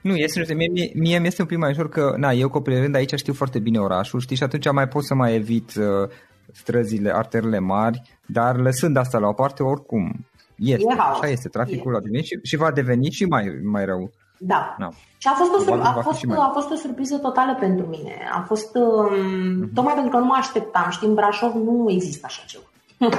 Nu, 0.00 0.14
este, 0.16 0.54
mie, 0.54 0.68
mie, 0.68 0.92
mie 0.94 1.18
mi-este 1.18 1.42
un 1.42 1.48
pic 1.48 1.58
mai 1.58 1.70
ușor 1.70 1.88
că, 1.88 2.14
na, 2.16 2.30
eu 2.30 2.48
copilărind 2.48 2.94
aici 2.94 3.14
știu 3.14 3.32
foarte 3.32 3.58
bine 3.58 3.78
orașul, 3.78 4.20
știi, 4.20 4.36
și 4.36 4.42
atunci 4.42 4.70
mai 4.70 4.88
pot 4.88 5.04
să 5.04 5.14
mai 5.14 5.34
evit 5.34 5.74
uh, 5.74 6.08
străzile, 6.52 7.14
arterele 7.14 7.58
mari, 7.58 8.02
dar 8.26 8.56
lăsând 8.56 8.96
asta 8.96 9.18
la 9.18 9.28
o 9.28 9.32
parte, 9.32 9.62
oricum, 9.62 10.26
este, 10.56 10.84
e 10.88 10.94
așa 10.98 11.26
este, 11.26 11.48
traficul 11.48 11.94
e. 11.94 11.96
a 11.96 12.00
devenit 12.00 12.24
și, 12.24 12.38
și 12.42 12.56
va 12.56 12.70
deveni 12.70 13.10
și 13.10 13.24
mai, 13.24 13.60
mai 13.64 13.84
rău. 13.84 14.10
Da. 14.38 14.74
No. 14.78 14.88
Și 15.16 15.28
a 15.28 15.32
fost, 15.32 15.54
o, 15.54 15.58
sur- 15.58 15.80
a, 15.82 16.00
fost, 16.02 16.24
a 16.36 16.50
fost 16.52 16.70
o 16.70 16.74
surpriză 16.74 17.18
totală 17.18 17.54
pentru 17.54 17.86
mine. 17.86 18.14
A 18.32 18.40
fost, 18.40 18.74
um, 18.74 19.08
mm-hmm. 19.08 19.74
tocmai 19.74 19.94
pentru 19.94 20.10
că 20.10 20.18
nu 20.18 20.24
mă 20.24 20.34
așteptam. 20.38 20.90
Știi, 20.90 21.08
în 21.08 21.14
Brașov 21.14 21.54
nu 21.54 21.90
există 21.90 22.26
așa 22.26 22.42
ceva. 22.46 22.64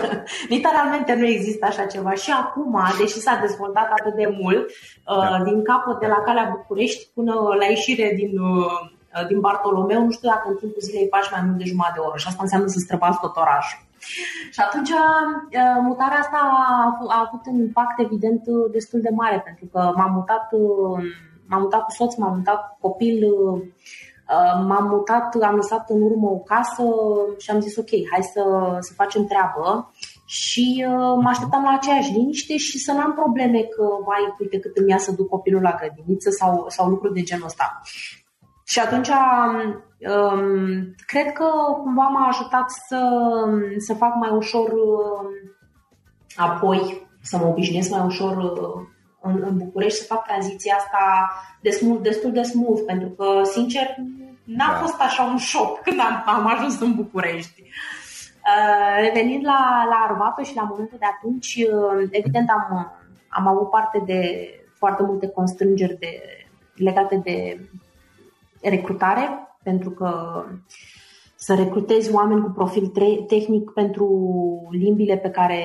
Literalmente 0.55 1.13
nu 1.15 1.25
există 1.25 1.65
așa 1.65 1.85
ceva. 1.85 2.13
Și 2.13 2.31
acum, 2.31 2.81
deși 2.99 3.19
s-a 3.19 3.39
dezvoltat 3.41 3.89
atât 3.99 4.15
de 4.15 4.37
mult, 4.41 4.65
uh, 4.65 5.29
da. 5.29 5.43
din 5.43 5.63
capăt 5.63 5.99
de 5.99 6.07
la 6.07 6.21
Calea 6.25 6.55
București 6.57 7.09
până 7.13 7.33
la 7.59 7.65
ieșire 7.65 8.13
din, 8.15 8.39
uh, 8.39 9.27
din 9.27 9.39
Bartolomeu, 9.39 10.03
nu 10.03 10.11
știu 10.11 10.29
dacă 10.29 10.45
în 10.47 10.55
timpul 10.55 10.81
zilei 10.81 11.07
faci 11.09 11.31
mai 11.31 11.41
mult 11.45 11.57
de 11.57 11.63
jumătate 11.63 11.93
de 11.95 12.05
oră 12.07 12.17
și 12.17 12.27
asta 12.27 12.41
înseamnă 12.43 12.67
să 12.67 12.79
străbați 12.79 13.19
tot 13.19 13.35
orașul. 13.35 13.79
Și 14.53 14.59
atunci 14.59 14.89
uh, 14.89 15.77
mutarea 15.81 16.19
asta 16.19 16.39
a 17.07 17.27
avut 17.27 17.45
un 17.45 17.59
impact 17.59 17.99
evident 17.99 18.41
destul 18.71 19.01
de 19.01 19.09
mare, 19.09 19.41
pentru 19.45 19.65
că 19.65 19.91
m-am 19.95 20.11
mutat, 20.13 20.47
m-am 21.47 21.61
mutat 21.61 21.83
cu 21.83 21.91
soț, 21.91 22.15
m-am 22.15 22.35
mutat 22.35 22.67
cu 22.67 22.87
copil, 22.87 23.23
Uh, 24.29 24.65
m-am 24.67 24.87
mutat, 24.87 25.35
am 25.41 25.55
lăsat 25.55 25.89
în 25.89 26.01
urmă 26.01 26.29
o 26.29 26.37
casă 26.37 26.83
și 27.37 27.49
am 27.51 27.59
zis 27.59 27.77
ok, 27.77 27.89
hai 28.11 28.23
să, 28.33 28.43
să 28.79 28.93
facem 28.93 29.25
treabă 29.25 29.93
și 30.25 30.85
uh, 30.87 31.15
mă 31.21 31.29
așteptam 31.29 31.63
la 31.63 31.73
aceeași 31.73 32.11
liniște 32.11 32.57
și 32.57 32.79
să 32.79 32.91
n-am 32.91 33.13
probleme 33.13 33.61
că, 33.61 33.83
vai, 34.05 34.35
uite 34.39 34.59
cât 34.59 34.77
îmi 34.77 34.89
ia 34.89 34.97
să 34.97 35.11
duc 35.11 35.27
copilul 35.29 35.61
la 35.61 35.75
grădiniță 35.79 36.29
sau, 36.29 36.65
sau 36.67 36.89
lucruri 36.89 37.13
de 37.13 37.21
genul 37.21 37.45
ăsta. 37.45 37.81
Și 38.69 38.79
atunci 38.79 39.07
um, 39.07 40.95
cred 41.05 41.31
că 41.31 41.45
cumva 41.83 42.07
m-a 42.07 42.27
ajutat 42.27 42.69
să, 42.69 43.01
să 43.77 43.93
fac 43.93 44.15
mai 44.15 44.29
ușor 44.29 44.67
uh, 44.67 45.29
apoi, 46.35 47.07
să 47.21 47.37
mă 47.37 47.45
obișnuiesc 47.45 47.89
mai 47.89 48.05
ușor 48.05 48.37
în, 49.21 49.43
în 49.45 49.57
București 49.57 49.99
să 49.99 50.13
fac 50.13 50.25
tranziția 50.25 50.75
asta 50.77 51.29
de 51.61 51.69
smooth, 51.69 52.01
destul 52.01 52.31
de 52.31 52.41
smooth, 52.41 52.81
pentru 52.85 53.09
că, 53.09 53.41
sincer, 53.43 53.95
n-a 54.43 54.71
da. 54.71 54.77
fost 54.77 55.01
așa 55.01 55.23
un 55.23 55.37
șoc 55.37 55.79
când 55.85 55.99
am, 55.99 56.23
am 56.25 56.47
ajuns 56.47 56.79
în 56.79 56.95
București. 56.95 57.61
Uh, 57.61 59.03
revenind 59.03 59.45
la, 59.45 59.85
la 59.89 60.07
Arvato 60.09 60.43
și 60.43 60.55
la 60.55 60.63
momentul 60.63 60.97
de 60.99 61.05
atunci, 61.15 61.55
uh, 61.55 62.07
evident 62.11 62.49
am, 62.49 62.91
am 63.29 63.47
avut 63.47 63.69
parte 63.69 64.03
de 64.05 64.49
foarte 64.73 65.03
multe 65.03 65.27
constrângeri 65.27 65.97
de, 65.99 66.21
legate 66.75 67.15
de 67.23 67.59
recrutare, 68.61 69.29
pentru 69.63 69.89
că 69.89 70.43
să 71.35 71.53
recrutezi 71.53 72.13
oameni 72.13 72.41
cu 72.41 72.49
profil 72.49 72.87
tehnic 73.27 73.69
pentru 73.69 74.07
limbile 74.71 75.17
pe 75.17 75.29
care 75.29 75.63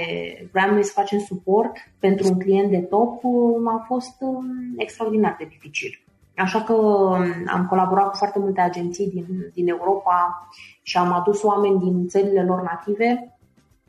vreau 0.53 0.71
noi 0.71 0.85
să 0.85 0.93
facem 0.95 1.19
suport 1.19 1.73
pentru 1.99 2.29
un 2.29 2.39
client 2.39 2.71
de 2.71 2.79
top 2.79 3.21
a 3.65 3.85
fost 3.87 4.17
um, 4.19 4.45
extraordinar 4.77 5.37
de 5.39 5.47
dificil. 5.49 6.01
Așa 6.37 6.63
că 6.63 6.73
um, 6.73 7.25
am 7.47 7.67
colaborat 7.69 8.11
cu 8.11 8.17
foarte 8.17 8.39
multe 8.39 8.61
agenții 8.61 9.11
din, 9.11 9.27
din 9.55 9.69
Europa 9.69 10.49
și 10.83 10.97
am 10.97 11.13
adus 11.13 11.43
oameni 11.43 11.79
din 11.79 12.09
țările 12.09 12.45
lor 12.45 12.63
native 12.63 13.37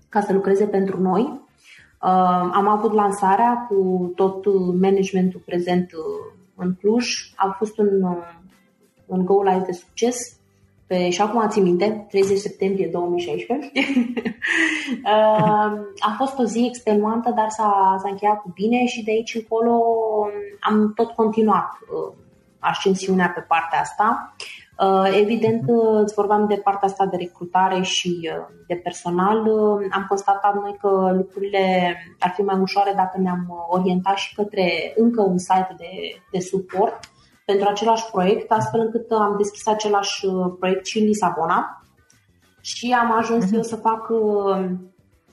ca 0.10 0.22
să 0.22 0.34
lucreze 0.34 0.66
pentru 0.66 1.02
noi. 1.02 1.22
Um, 1.22 2.52
am 2.54 2.68
avut 2.68 2.94
lansarea 2.94 3.66
cu 3.70 4.12
tot 4.16 4.46
managementul 4.82 5.42
prezent 5.46 5.92
uh, 5.92 6.34
în 6.56 6.76
Cluj. 6.80 7.32
A 7.36 7.56
fost 7.58 7.78
un, 7.78 8.02
uh, 8.02 8.18
un 9.06 9.26
go 9.26 9.42
live 9.44 9.64
de 9.66 9.72
succes 9.72 10.18
pe, 10.88 11.10
și 11.10 11.22
acum 11.22 11.50
țin 11.50 11.64
minte, 11.64 12.06
30 12.10 12.38
septembrie 12.38 12.90
2016. 12.92 13.72
a 16.10 16.16
fost 16.18 16.40
o 16.40 16.44
zi 16.44 16.66
extenuantă, 16.66 17.34
dar 17.36 17.50
s-a, 17.50 17.96
s-a 18.02 18.10
încheiat 18.10 18.42
cu 18.42 18.52
bine 18.54 18.86
și 18.86 19.04
de 19.04 19.12
aici 19.12 19.36
încolo 19.36 19.84
am 20.60 20.94
tot 20.96 21.12
continuat 21.12 21.70
ascensiunea 22.60 23.32
pe 23.36 23.40
partea 23.40 23.80
asta. 23.80 24.36
Uh, 24.80 25.18
evident, 25.22 25.64
uh, 25.68 26.00
îți 26.02 26.14
vorbeam 26.14 26.48
de 26.48 26.56
partea 26.56 26.88
asta 26.88 27.06
de 27.06 27.16
recrutare 27.18 27.82
și 27.82 28.30
uh, 28.32 28.46
de 28.68 28.76
personal. 28.76 29.50
Am 29.92 30.06
constatat 30.08 30.54
noi 30.62 30.78
că 30.82 31.12
lucrurile 31.16 31.96
ar 32.20 32.32
fi 32.36 32.42
mai 32.42 32.60
ușoare 32.60 32.94
dacă 32.96 33.18
ne-am 33.18 33.68
orientat 33.70 34.18
și 34.18 34.36
către 34.36 34.94
încă 34.96 35.22
un 35.22 35.38
site 35.38 35.76
de, 35.78 36.22
de 36.32 36.40
suport 36.40 37.00
pentru 37.46 37.68
același 37.70 38.12
proiect, 38.12 38.52
astfel 38.52 38.80
încât 38.80 39.12
am 39.12 39.34
deschis 39.38 39.68
același 39.68 40.26
proiect 40.60 40.86
și 40.86 41.00
în 41.00 41.06
Lisabona 41.06 41.82
și 42.62 42.96
am 43.00 43.18
ajuns 43.18 43.46
uh-huh. 43.46 43.56
eu 43.56 43.62
să 43.62 43.76
fac 43.76 44.10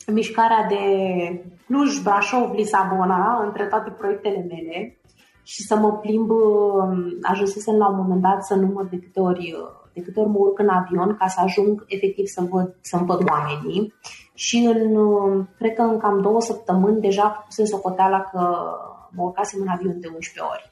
mișcarea 0.07 0.67
de 0.69 0.85
Cluj, 1.67 2.03
Brașov, 2.03 2.53
Lisabona 2.53 3.43
între 3.45 3.67
toate 3.67 3.91
proiectele 3.91 4.47
mele 4.49 5.01
și 5.43 5.63
să 5.63 5.77
mă 5.77 5.93
plimb, 5.93 6.31
um, 6.31 7.19
ajunsesem 7.23 7.77
la 7.77 7.89
un 7.89 7.97
moment 7.97 8.21
dat 8.21 8.45
să 8.45 8.55
număr 8.55 8.85
de 8.85 8.99
câte 8.99 9.21
ori 9.21 9.55
de 9.95 10.03
câte 10.03 10.21
ori 10.21 10.29
mă 10.29 10.39
urc 10.39 10.59
în 10.59 10.69
avion 10.69 11.17
ca 11.17 11.27
să 11.27 11.41
ajung 11.41 11.85
efectiv 11.87 12.27
să 12.27 12.43
văd, 12.51 12.75
să 12.81 12.97
văd 12.97 13.29
oamenii 13.31 13.95
și 14.35 14.57
în, 14.57 14.97
um, 14.97 15.49
cred 15.59 15.75
că 15.75 15.83
în 15.83 15.99
cam 15.99 16.21
două 16.21 16.41
săptămâni 16.41 17.01
deja 17.01 17.31
făcusem 17.31 17.65
socoteala 17.65 18.21
că 18.21 18.41
mă 19.11 19.23
urcasem 19.23 19.61
în 19.61 19.69
avion 19.69 20.01
de 20.01 20.11
11 20.15 20.53
ori. 20.53 20.72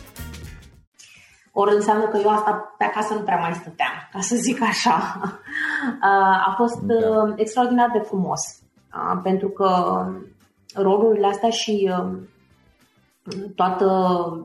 Ori 1.53 1.75
înseamnă 1.75 2.07
că 2.07 2.17
eu 2.17 2.29
asta 2.29 2.75
pe 2.77 2.83
acasă 2.83 3.13
nu 3.13 3.19
prea 3.19 3.39
mai 3.39 3.53
stăteam, 3.53 4.09
ca 4.11 4.19
să 4.19 4.35
zic 4.35 4.61
așa. 4.61 5.21
A 6.47 6.53
fost 6.57 6.79
da. 6.79 7.33
extraordinar 7.35 7.89
de 7.93 7.99
frumos, 7.99 8.41
pentru 9.23 9.49
că 9.49 9.69
rolurile 10.75 11.27
astea 11.27 11.49
și 11.49 11.91
um, 11.99 12.27
toată 13.55 13.87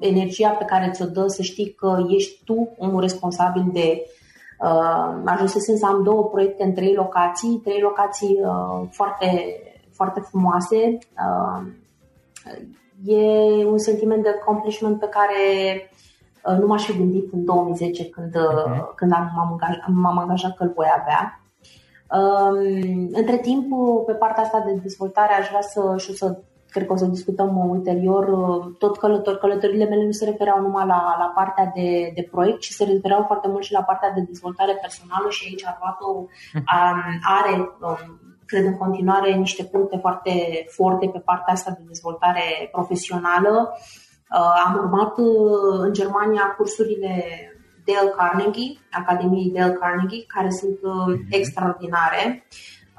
energia 0.01 0.49
pe 0.49 0.65
care 0.65 0.91
ți-o 0.91 1.07
dă 1.07 1.27
să 1.27 1.43
știi 1.43 1.73
că 1.73 2.05
ești 2.09 2.45
tu 2.45 2.75
omul 2.79 3.01
responsabil 3.01 3.65
de 3.73 4.03
uh, 4.61 5.23
ajunsesem 5.25 5.77
să 5.77 5.87
am 5.87 6.03
două 6.03 6.25
proiecte 6.25 6.65
în 6.65 6.75
trei 6.75 6.95
locații, 6.95 7.61
trei 7.65 7.81
locații 7.81 8.39
uh, 8.43 8.89
foarte, 8.91 9.61
foarte 9.93 10.21
frumoase. 10.21 10.99
Uh, 11.27 11.67
e 13.05 13.65
un 13.65 13.79
sentiment 13.79 14.23
de 14.23 14.29
accomplishment 14.29 14.99
pe 14.99 15.09
care 15.09 15.41
uh, 15.75 15.97
nu 16.59 16.67
m-aș 16.67 16.85
fi 16.85 16.97
gândit 16.97 17.33
în 17.33 17.45
2010 17.45 18.09
când, 18.09 18.35
uh-huh. 18.37 18.95
când 18.95 19.13
am, 19.13 19.33
m-am, 19.37 19.53
angajat, 19.53 19.85
m-am 19.87 20.19
angajat 20.19 20.57
că 20.57 20.63
îl 20.63 20.73
voi 20.75 20.87
avea. 21.01 21.41
Între 23.13 23.37
timp, 23.37 23.67
pe 24.07 24.13
partea 24.13 24.43
asta 24.43 24.63
de 24.67 24.79
dezvoltare, 24.83 25.33
aș 25.33 25.49
vrea 25.49 25.61
să, 25.61 25.95
și 25.99 26.17
să 26.17 26.39
cred 26.71 26.87
că 26.87 26.93
o 26.93 26.97
să 26.97 27.05
discutăm 27.05 27.69
ulterior, 27.69 28.25
tot 28.79 28.99
călător, 28.99 29.37
călătorile 29.37 29.85
mele 29.85 30.05
nu 30.05 30.11
se 30.11 30.25
refereau 30.25 30.61
numai 30.61 30.87
la, 30.87 31.17
la 31.19 31.33
partea 31.35 31.73
de, 31.75 32.13
de 32.15 32.29
proiect, 32.31 32.61
ci 32.61 32.69
se 32.69 32.85
refereau 32.85 33.23
foarte 33.27 33.49
mult 33.49 33.65
și 33.65 33.73
la 33.73 33.83
partea 33.83 34.11
de 34.11 34.21
dezvoltare 34.21 34.79
personală 34.81 35.29
și 35.31 35.47
aici 35.49 35.67
Arvato 35.67 36.29
are, 37.39 37.75
cred 38.47 38.65
în 38.65 38.77
continuare, 38.77 39.35
niște 39.35 39.65
puncte 39.65 39.97
foarte 39.97 40.67
forte 40.69 41.07
pe 41.13 41.19
partea 41.19 41.53
asta 41.53 41.71
de 41.71 41.85
dezvoltare 41.87 42.69
profesională. 42.73 43.77
Am 44.67 44.75
urmat 44.75 45.19
în 45.19 45.93
Germania 45.93 46.55
cursurile 46.57 47.25
Dale 47.85 48.15
Carnegie, 48.17 48.79
Academiei 48.91 49.51
Dale 49.51 49.73
Carnegie, 49.73 50.25
care 50.27 50.51
sunt 50.51 50.79
mm-hmm. 50.79 51.27
extraordinare. 51.29 52.47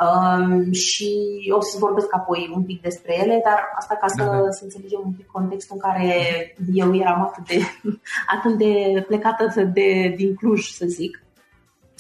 Um, 0.06 0.72
și 0.72 1.16
o 1.58 1.62
să 1.62 1.78
vorbesc 1.80 2.16
apoi 2.16 2.52
un 2.56 2.64
pic 2.64 2.82
despre 2.82 3.20
ele, 3.20 3.42
dar 3.44 3.60
asta 3.78 3.96
ca 3.96 4.08
să, 4.08 4.24
da, 4.24 4.42
da. 4.42 4.52
să 4.52 4.64
înțelegem 4.64 5.02
un 5.04 5.12
pic 5.12 5.26
contextul 5.26 5.76
în 5.76 5.82
care 5.90 6.14
eu 6.74 6.96
eram 6.96 7.22
atât 7.22 7.48
de, 7.48 7.60
atât 8.38 8.58
de 8.58 9.04
plecată 9.08 9.64
de, 9.74 10.14
din 10.18 10.36
Cluj, 10.36 10.70
să 10.70 10.86
zic. 10.86 11.24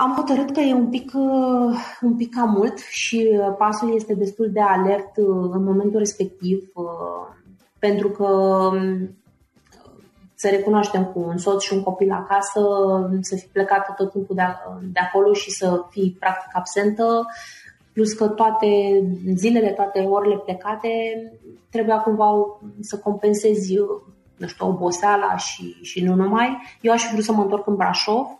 am 0.00 0.14
hotărât 0.14 0.50
că 0.50 0.60
e 0.60 0.74
un 0.74 0.88
pic, 0.88 1.10
uh, 1.14 1.76
un 2.00 2.16
pic 2.16 2.34
cam 2.34 2.50
mult 2.50 2.78
și 2.78 3.28
uh, 3.32 3.54
pasul 3.58 3.94
este 3.94 4.14
destul 4.14 4.50
de 4.52 4.60
alert 4.60 5.16
uh, 5.16 5.50
în 5.52 5.64
momentul 5.64 5.98
respectiv, 5.98 6.72
pentru 7.78 8.08
că 8.08 8.24
um, 8.24 9.16
să 10.34 10.48
recunoaștem 10.48 11.04
cu 11.04 11.18
un 11.18 11.38
soț 11.38 11.62
și 11.62 11.72
un 11.72 11.82
copil 11.82 12.12
acasă, 12.12 12.60
să 13.20 13.36
fi 13.36 13.46
plecat 13.46 13.94
tot 13.96 14.10
timpul 14.10 14.34
de, 14.34 14.42
de 14.92 15.00
acolo 15.00 15.32
și 15.32 15.50
să 15.50 15.84
fii 15.90 16.16
practic 16.18 16.50
absentă, 16.56 17.26
plus 17.92 18.12
că 18.12 18.28
toate 18.28 19.02
zilele, 19.34 19.70
toate 19.70 20.00
orele 20.00 20.36
plecate, 20.36 20.88
trebuia 21.70 21.98
cumva 21.98 22.30
să 22.80 22.98
compensezi 22.98 23.74
nu 24.36 24.46
știu, 24.46 24.66
oboseala 24.68 25.36
și, 25.36 25.76
și 25.82 26.04
nu 26.04 26.14
numai. 26.14 26.58
Eu 26.80 26.92
aș 26.92 27.02
fi 27.02 27.12
vrut 27.12 27.24
să 27.24 27.32
mă 27.32 27.42
întorc 27.42 27.66
în 27.66 27.76
Brașov, 27.76 28.39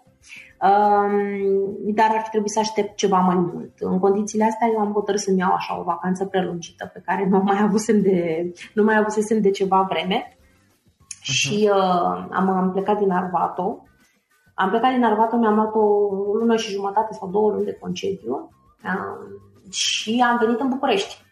dar 1.94 2.11
ar 2.11 2.29
trebui 2.31 2.49
să 2.49 2.59
aștept 2.59 2.96
ceva 2.96 3.18
mai 3.18 3.35
mult. 3.35 3.73
În 3.79 3.99
condițiile 3.99 4.44
astea 4.44 4.68
eu 4.73 4.79
am 4.79 4.92
hotărât 4.92 5.20
să-mi 5.20 5.38
iau 5.38 5.53
așa 5.53 5.79
o 5.79 5.83
vacanță 5.83 6.25
prelungită 6.25 6.90
pe 6.92 7.03
care 7.05 7.27
nu 7.29 7.38
mai 7.38 7.59
avusem 7.62 8.01
de, 8.01 8.53
nu 8.75 8.83
mai 8.83 8.96
avusesem 8.96 9.40
de 9.40 9.51
ceva 9.51 9.87
vreme 9.88 10.29
uh-huh. 10.29 11.23
și 11.23 11.70
uh, 11.73 12.29
am, 12.31 12.49
am 12.49 12.70
plecat 12.73 12.99
din 12.99 13.11
Arvato. 13.11 13.85
Am 14.55 14.68
plecat 14.68 14.92
din 14.92 15.05
Arvato, 15.05 15.37
mi-am 15.37 15.55
luat 15.55 15.75
o 15.75 16.14
lună 16.38 16.57
și 16.57 16.73
jumătate 16.73 17.12
sau 17.12 17.29
două 17.29 17.51
luni 17.51 17.64
de 17.64 17.79
concediu 17.81 18.51
uh, 18.85 19.70
și 19.70 20.25
am 20.31 20.38
venit 20.38 20.61
în 20.61 20.68
București. 20.68 21.25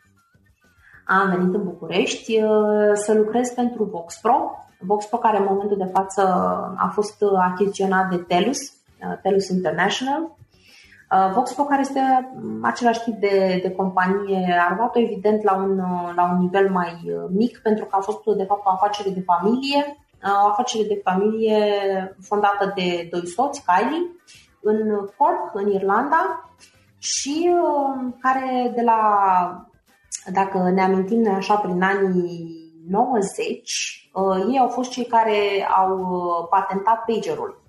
Am 1.06 1.30
venit 1.30 1.54
în 1.54 1.64
București 1.64 2.42
uh, 2.42 2.90
să 2.92 3.14
lucrez 3.14 3.50
pentru 3.50 3.84
VoxPro, 3.84 4.50
VoxPro 4.80 5.18
care 5.18 5.38
în 5.38 5.46
momentul 5.48 5.76
de 5.76 5.90
față 5.92 6.22
a 6.76 6.90
fost 6.94 7.22
achiziționat 7.38 8.10
de 8.10 8.16
Telus, 8.16 8.58
Uh, 8.58 8.77
Telus 9.22 9.48
International. 9.48 10.36
Uh, 11.10 11.30
Voxpo, 11.34 11.64
care 11.64 11.80
este 11.80 12.00
același 12.62 13.02
tip 13.02 13.14
de, 13.14 13.58
de 13.62 13.70
companie, 13.70 14.58
Arvato, 14.68 14.98
evident, 14.98 15.42
la 15.42 15.54
un, 15.54 15.78
uh, 15.78 16.12
la 16.16 16.30
un 16.32 16.38
nivel 16.38 16.70
mai 16.70 17.02
mic, 17.30 17.58
pentru 17.58 17.84
că 17.84 17.96
a 17.96 18.00
fost, 18.00 18.18
de 18.36 18.44
fapt, 18.44 18.66
o 18.66 18.70
afacere 18.70 19.10
de 19.10 19.20
familie, 19.20 19.96
o 20.44 20.48
afacere 20.48 20.88
de 20.88 21.00
familie 21.04 21.58
fondată 22.22 22.72
de 22.74 23.08
doi 23.10 23.26
soți, 23.26 23.64
Kylie, 23.64 24.10
în 24.62 25.08
Cork, 25.16 25.50
în 25.52 25.70
Irlanda, 25.70 26.50
și 26.98 27.54
care 28.20 28.72
de 28.74 28.82
la, 28.82 29.00
dacă 30.32 30.70
ne 30.74 30.82
amintim 30.82 31.20
noi 31.20 31.34
așa, 31.34 31.54
prin 31.54 31.82
anii 31.82 32.56
90, 32.88 34.10
ei 34.50 34.58
au 34.58 34.68
fost 34.68 34.90
cei 34.90 35.04
care 35.04 35.68
au 35.76 36.48
patentat 36.50 37.04
pagerul 37.04 37.67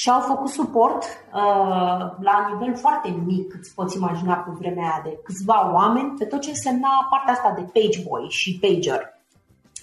și 0.00 0.10
au 0.10 0.20
făcut 0.20 0.48
suport 0.48 1.02
uh, 1.02 2.00
la 2.28 2.36
nivel 2.52 2.76
foarte 2.76 3.22
mic, 3.26 3.54
îți 3.58 3.74
poți 3.74 3.96
imagina 3.96 4.34
pe 4.34 4.50
vremea 4.58 4.82
aia 4.82 5.00
de 5.04 5.18
câțiva 5.24 5.72
oameni, 5.72 6.14
pe 6.18 6.24
tot 6.24 6.40
ce 6.40 6.48
însemna 6.48 7.06
partea 7.10 7.32
asta 7.32 7.54
de 7.56 7.80
page 7.80 8.02
boy 8.08 8.26
și 8.28 8.58
pager 8.60 9.00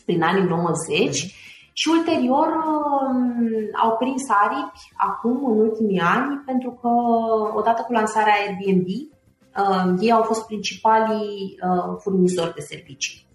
prin 0.06 0.21
anii 0.21 0.43
90 0.43 1.10
mm-hmm. 1.10 1.34
și 1.73 1.89
ulterior 1.89 2.47
uh, 2.47 3.69
au 3.84 3.97
prins 3.97 4.23
aripi 4.30 4.80
acum, 4.97 5.51
în 5.51 5.60
ultimii 5.60 5.99
ani, 5.99 6.41
pentru 6.45 6.71
că 6.82 6.89
odată 7.58 7.82
cu 7.82 7.91
lansarea 7.91 8.34
Airbnb, 8.34 8.88
uh, 8.88 9.93
ei 9.99 10.12
au 10.12 10.21
fost 10.21 10.45
principalii 10.45 11.58
uh, 11.69 11.95
furnizori 11.99 12.54
de 12.54 12.62
servicii. 12.62 13.25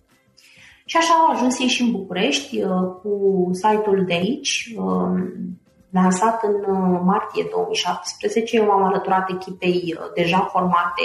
Și 0.85 0.97
așa 0.97 1.15
au 1.15 1.31
ajuns 1.31 1.59
ei 1.59 1.67
și 1.67 1.83
în 1.83 1.91
București 1.91 2.63
uh, 2.63 2.69
cu 3.03 3.13
site-ul 3.53 4.05
de 4.07 4.13
aici, 4.13 4.75
uh, 4.77 5.49
lansat 5.91 6.43
în 6.43 6.55
uh, 6.55 7.01
martie 7.05 7.47
2017. 7.51 8.57
Eu 8.57 8.67
m-am 8.67 8.83
alăturat 8.83 9.31
echipei 9.31 9.97
uh, 9.99 10.13
deja 10.15 10.39
formate 10.39 11.03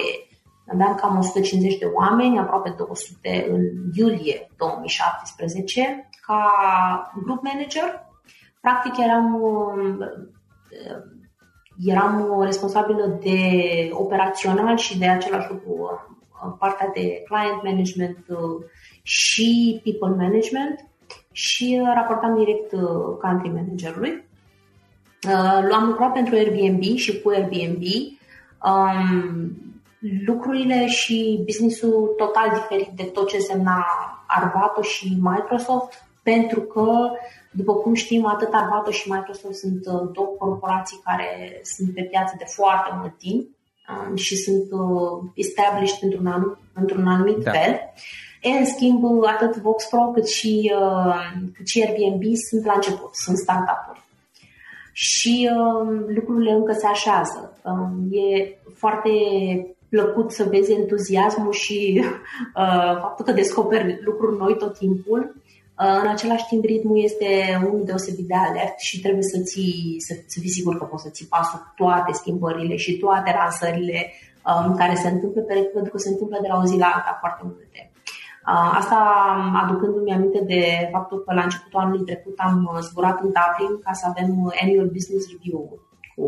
Aveam 0.67 0.95
cam 0.95 1.17
150 1.17 1.78
de 1.78 1.86
oameni, 1.86 2.39
aproape 2.39 2.74
200 2.78 3.48
în 3.50 3.62
iulie 3.93 4.50
2017, 4.58 6.10
ca 6.26 7.12
group 7.24 7.43
manager. 7.43 8.04
Practic 8.62 8.98
eram, 8.98 9.41
eram 11.86 12.41
responsabilă 12.41 13.19
de 13.21 13.39
operațional 13.91 14.78
și 14.78 14.98
de 14.98 15.08
același 15.08 15.52
lucru, 15.52 16.00
partea 16.60 16.91
de 16.93 17.24
client 17.28 17.63
management 17.63 18.26
și 19.02 19.82
people 19.84 20.24
management 20.26 20.88
și 21.32 21.82
raportam 21.93 22.36
direct 22.38 22.71
country 23.21 23.50
managerului. 23.50 24.28
L-am 25.69 25.85
lucrat 25.88 26.11
pentru 26.11 26.35
Airbnb 26.35 26.83
și 26.95 27.21
cu 27.21 27.29
Airbnb. 27.29 27.83
Um, 28.63 29.57
lucrurile 30.25 30.88
și 30.88 31.41
businessul 31.45 32.13
total 32.17 32.49
diferit 32.53 32.88
de 32.95 33.03
tot 33.03 33.27
ce 33.27 33.35
însemna 33.35 33.85
Arvato 34.27 34.81
și 34.81 35.17
Microsoft, 35.21 36.03
pentru 36.23 36.61
că, 36.61 37.09
după 37.51 37.73
cum 37.73 37.93
știm, 37.93 38.25
atât 38.25 38.49
Arvato 38.51 38.91
și 38.91 39.11
Microsoft 39.11 39.55
sunt 39.55 39.85
uh, 39.85 40.09
două 40.13 40.27
corporații 40.38 41.01
care 41.03 41.59
sunt 41.63 41.93
pe 41.93 42.01
piață 42.01 42.35
de 42.38 42.45
foarte 42.47 42.89
mult 42.99 43.17
timp 43.17 43.47
um, 44.09 44.15
și 44.15 44.35
sunt 44.35 44.71
uh, 44.71 45.29
established 45.33 45.97
într-un, 46.01 46.27
anum, 46.27 46.57
într-un 46.73 47.07
anumit 47.07 47.38
da. 47.38 47.51
fel. 47.51 47.79
în 48.59 48.65
schimb, 48.65 49.03
atât 49.25 49.55
VoxPro 49.55 50.11
cât 50.13 50.27
și, 50.27 50.73
uh, 50.79 51.15
cât 51.53 51.67
și 51.67 51.81
Airbnb 51.81 52.23
sunt 52.49 52.65
la 52.65 52.73
început, 52.73 53.15
sunt 53.15 53.38
startup-uri. 53.38 54.03
Și 54.97 55.49
uh, 55.51 56.05
lucrurile 56.15 56.51
încă 56.51 56.73
se 56.73 56.88
așează. 56.88 57.58
Uh, 57.63 58.19
e 58.19 58.58
foarte 58.75 59.10
plăcut 59.89 60.31
să 60.31 60.47
vezi 60.49 60.71
entuziasmul 60.71 61.51
și 61.51 61.79
uh, 62.01 62.97
faptul 63.01 63.25
că 63.25 63.31
descoperi 63.31 63.99
lucruri 64.03 64.38
noi 64.38 64.55
tot 64.58 64.77
timpul. 64.77 65.36
Uh, 65.79 65.99
în 66.03 66.08
același 66.08 66.45
timp, 66.47 66.63
ritmul 66.63 67.03
este 67.03 67.27
unul 67.65 67.86
deosebit 67.86 68.27
de 68.27 68.34
alert 68.36 68.79
și 68.79 69.01
trebuie 69.01 69.23
să, 69.23 69.39
ții, 69.39 69.95
să, 69.97 70.13
să 70.25 70.39
fii 70.39 70.49
sigur 70.49 70.77
că 70.77 70.84
poți 70.84 71.03
să 71.03 71.10
ții 71.10 71.25
pasul 71.25 71.60
cu 71.60 71.73
toate 71.75 72.12
schimbările 72.13 72.75
și 72.75 72.97
toate 72.97 73.36
lansările 73.39 74.12
um, 74.49 74.75
care 74.75 74.95
se 74.95 75.08
întâmplă, 75.08 75.41
pentru 75.41 75.91
că 75.91 75.97
se 75.97 76.10
întâmplă 76.10 76.38
de 76.41 76.47
la 76.47 76.60
o 76.62 76.65
zi 76.65 76.77
la 76.77 76.91
alta 76.95 77.17
foarte 77.19 77.41
multe. 77.43 77.91
Uh, 78.47 78.75
asta 78.79 78.97
aducându-mi 79.63 80.13
aminte 80.13 80.43
de 80.43 80.89
faptul 80.91 81.23
că 81.23 81.34
la 81.34 81.43
începutul 81.43 81.79
anului 81.79 82.05
trecut 82.05 82.38
am 82.38 82.77
zburat 82.81 83.19
în 83.21 83.31
Dublin 83.38 83.79
ca 83.84 83.93
să 83.93 84.05
avem 84.08 84.53
Annual 84.62 84.89
Business 84.93 85.31
Review 85.31 85.79
cu 86.15 86.25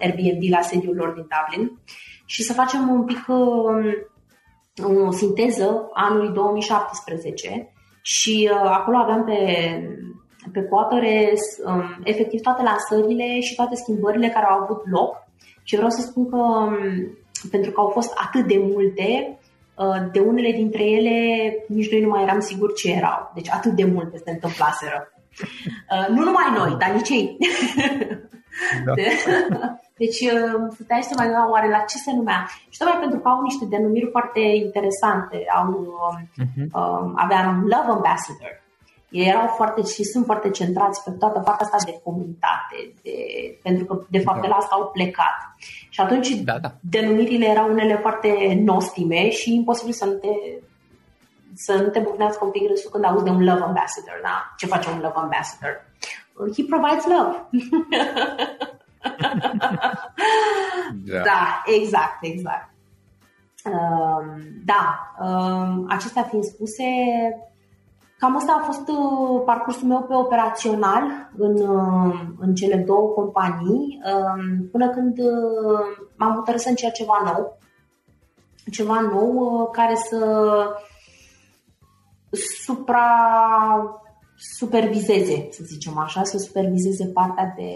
Airbnb 0.00 0.42
la 0.50 0.60
sediul 0.60 0.96
lor 0.96 1.10
din 1.10 1.26
Dublin 1.34 1.78
și 2.24 2.42
să 2.42 2.52
facem 2.52 2.88
un 2.88 3.04
pic 3.04 3.26
um, 3.28 5.06
o 5.06 5.10
sinteză 5.10 5.88
anului 5.92 6.28
2017 6.28 7.72
și 8.02 8.50
uh, 8.52 8.70
acolo 8.70 8.96
aveam 8.96 9.24
pe, 9.24 9.40
pe 10.52 10.62
coapere 10.62 11.32
um, 11.66 12.00
efectiv 12.04 12.40
toate 12.40 12.62
lansările 12.62 13.40
și 13.40 13.54
toate 13.54 13.74
schimbările 13.74 14.28
care 14.28 14.46
au 14.46 14.60
avut 14.60 14.82
loc 14.90 15.16
și 15.62 15.74
vreau 15.74 15.90
să 15.90 16.00
spun 16.00 16.30
că 16.30 16.36
um, 16.36 16.76
pentru 17.50 17.70
că 17.70 17.80
au 17.80 17.88
fost 17.88 18.12
atât 18.16 18.46
de 18.46 18.58
multe, 18.72 19.08
uh, 19.28 19.39
de 20.12 20.20
unele 20.20 20.52
dintre 20.52 20.82
ele 20.82 21.54
nici 21.68 21.90
noi 21.90 22.00
nu 22.00 22.08
mai 22.08 22.22
eram 22.22 22.40
siguri 22.40 22.74
ce 22.74 22.92
erau. 22.92 23.32
Deci 23.34 23.50
atât 23.50 23.72
de 23.72 23.84
multe 23.84 24.16
se 24.24 24.30
întâmplaseră. 24.30 25.12
Uh, 25.90 26.16
nu 26.16 26.22
numai 26.24 26.52
noi, 26.56 26.76
dar 26.78 26.90
nici 26.90 27.08
ei. 27.08 27.36
Da. 28.84 28.94
De, 28.94 29.06
deci 30.02 30.20
uh, 30.20 30.72
puteai 30.76 31.02
să 31.02 31.14
mai 31.16 31.28
oare 31.50 31.68
la 31.68 31.78
ce 31.78 31.96
se 31.96 32.12
numea. 32.12 32.46
Și 32.68 32.78
tocmai 32.78 32.98
pentru 33.00 33.18
că 33.18 33.28
au 33.28 33.42
niște 33.42 33.64
denumiri 33.64 34.08
foarte 34.10 34.40
interesante. 34.40 35.44
Au, 35.54 35.66
uh-huh. 36.42 36.66
uh, 36.72 37.12
aveam 37.14 37.60
Love 37.60 37.90
Ambassador. 37.96 38.59
Ei 39.10 39.28
erau 39.28 39.46
foarte 39.46 39.82
și 39.82 40.04
sunt 40.04 40.24
foarte 40.24 40.50
centrați 40.50 41.04
pe 41.04 41.10
toată 41.10 41.38
partea 41.38 41.68
asta 41.70 41.90
de 41.90 42.00
comunitate, 42.04 42.94
de, 43.02 43.10
pentru 43.62 43.84
că 43.84 44.04
de 44.08 44.18
fapt 44.18 44.36
da. 44.36 44.42
de 44.42 44.48
la 44.48 44.54
asta 44.54 44.74
au 44.74 44.86
plecat. 44.86 45.54
Și 45.88 46.00
atunci 46.00 46.30
da, 46.30 46.58
da. 46.58 46.72
denumirile 46.80 47.46
erau 47.46 47.70
unele 47.70 47.96
foarte 47.96 48.60
nostime 48.64 49.30
și 49.30 49.54
imposibil 49.54 49.92
să 49.92 50.04
nu 50.04 50.12
te 50.12 50.28
să 51.54 51.74
nu 51.74 51.88
te 51.88 51.98
bufnească 51.98 52.44
un 52.44 52.50
pic 52.50 52.68
râsul 52.68 52.90
când 52.90 53.04
auzi 53.04 53.24
de 53.24 53.30
un 53.30 53.44
love 53.44 53.62
ambassador, 53.62 54.20
da? 54.22 54.54
Ce 54.56 54.66
face 54.66 54.90
un 54.90 55.00
love 55.00 55.14
ambassador? 55.14 55.84
He 56.56 56.64
provides 56.64 57.06
love. 57.06 57.48
da. 61.04 61.22
da, 61.22 61.62
exact, 61.64 62.18
exact. 62.20 62.70
Um, 63.64 64.40
da, 64.64 65.12
um, 65.20 65.86
acestea 65.88 66.22
fiind 66.22 66.44
spuse, 66.44 66.84
cam 68.20 68.36
asta 68.36 68.56
a 68.60 68.64
fost 68.64 68.88
uh, 68.88 69.42
parcursul 69.44 69.88
meu 69.88 70.02
pe 70.02 70.14
operațional 70.14 71.30
în, 71.36 71.54
uh, 71.54 72.20
în 72.38 72.54
cele 72.54 72.76
două 72.76 73.08
companii, 73.08 74.00
um, 74.04 74.68
până 74.72 74.88
când 74.90 75.18
uh, 75.18 75.80
m-am 76.16 76.34
hotărât 76.34 76.60
să 76.60 76.68
încerc 76.68 76.92
ceva 76.92 77.22
nou. 77.24 77.58
Ceva 78.70 79.00
nou 79.00 79.68
care 79.72 79.94
să 79.94 80.18
supra 82.64 83.08
supervizeze, 84.36 85.48
să 85.50 85.62
zicem 85.64 85.98
așa, 85.98 86.22
să 86.22 86.38
supervizeze 86.38 87.06
partea 87.06 87.54
de, 87.56 87.72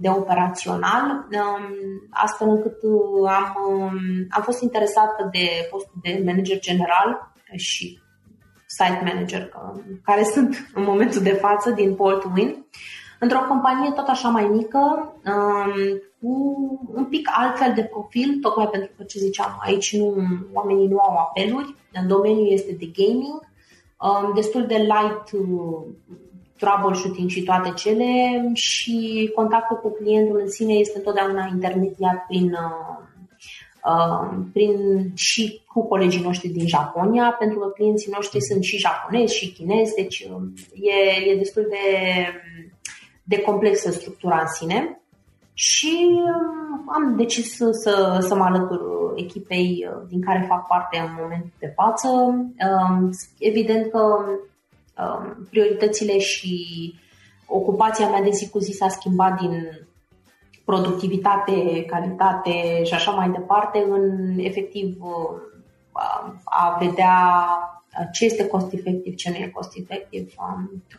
de 0.00 0.08
operațional, 0.08 1.04
um, 1.04 1.74
astfel 2.10 2.48
încât 2.48 2.82
uh, 2.82 3.30
am, 3.30 3.56
um, 3.68 4.26
am 4.30 4.42
fost 4.42 4.62
interesată 4.62 5.28
de 5.32 5.48
postul 5.70 6.00
de 6.02 6.22
manager 6.24 6.58
general 6.58 7.32
și 7.56 8.02
site 8.76 9.02
manager, 9.04 9.50
care 10.04 10.22
sunt 10.22 10.70
în 10.74 10.82
momentul 10.82 11.20
de 11.22 11.32
față 11.32 11.70
din 11.70 11.94
Paul 11.94 12.14
to 12.14 12.28
Win, 12.34 12.64
într-o 13.18 13.46
companie 13.48 13.90
tot 13.90 14.06
așa 14.06 14.28
mai 14.28 14.44
mică, 14.44 15.12
um, 15.24 15.72
cu 16.20 16.32
un 16.94 17.04
pic 17.04 17.28
altfel 17.32 17.72
de 17.74 17.84
profil, 17.84 18.38
tocmai 18.40 18.68
pentru 18.68 18.90
că, 18.96 19.02
ce 19.02 19.18
ziceam, 19.18 19.58
aici 19.60 19.96
nu, 19.96 20.14
oamenii 20.52 20.86
nu 20.86 20.98
au 20.98 21.16
apeluri, 21.16 21.74
în 21.92 22.08
domeniul 22.08 22.52
este 22.52 22.76
de 22.78 22.90
gaming, 22.96 23.40
um, 24.00 24.34
destul 24.34 24.66
de 24.66 24.76
light 24.76 25.30
uh, 25.32 25.82
troubleshooting 26.58 27.28
și 27.28 27.42
toate 27.42 27.72
cele 27.76 28.04
și 28.52 29.30
contactul 29.34 29.76
cu 29.76 29.90
clientul 29.90 30.40
în 30.40 30.50
sine 30.50 30.72
este 30.72 30.98
întotdeauna 30.98 31.48
intermediat 31.52 32.26
prin, 32.26 32.44
uh, 32.44 32.96
uh, 32.98 33.03
prin 34.52 35.10
și 35.14 35.62
cu 35.72 35.86
colegii 35.88 36.22
noștri 36.22 36.48
din 36.48 36.66
Japonia, 36.66 37.36
pentru 37.38 37.58
că 37.58 37.66
clienții 37.66 38.12
noștri 38.12 38.42
sunt 38.42 38.62
și 38.62 38.78
japonezi 38.78 39.36
și 39.36 39.52
chinezi, 39.52 39.94
deci 39.94 40.26
um, 40.32 40.52
e, 40.74 41.30
e 41.30 41.36
destul 41.36 41.66
de, 41.70 41.86
de 43.22 43.40
complexă 43.40 43.90
structura 43.90 44.40
în 44.40 44.46
sine. 44.46 45.00
Și 45.52 46.08
um, 46.10 46.90
am 46.94 47.16
decis 47.16 47.56
să, 47.56 47.70
să, 47.70 48.18
să 48.28 48.34
mă 48.34 48.44
alătur 48.44 48.80
echipei 49.14 49.86
uh, 49.88 50.02
din 50.08 50.20
care 50.20 50.46
fac 50.48 50.66
parte 50.66 50.98
în 50.98 51.18
momentul 51.20 51.52
de 51.58 51.72
față. 51.74 52.08
Um, 52.08 53.10
evident 53.38 53.90
că 53.90 54.00
um, 54.98 55.46
prioritățile 55.50 56.18
și 56.18 56.54
ocupația 57.46 58.08
mea 58.08 58.22
de 58.22 58.30
zi 58.30 58.50
cu 58.50 58.58
zi 58.58 58.72
s-a 58.72 58.88
schimbat 58.88 59.40
din 59.40 59.86
productivitate, 60.64 61.84
calitate 61.84 62.84
și 62.84 62.94
așa 62.94 63.10
mai 63.10 63.30
departe 63.30 63.86
în 63.88 64.34
efectiv 64.38 64.96
uh, 65.00 66.32
a 66.44 66.76
vedea 66.80 67.18
ce 68.12 68.24
este 68.24 68.46
cost 68.46 68.72
efectiv, 68.72 69.14
ce 69.14 69.30
nu 69.30 69.36
e 69.36 69.50
cost 69.54 69.72
efectiv, 69.76 70.34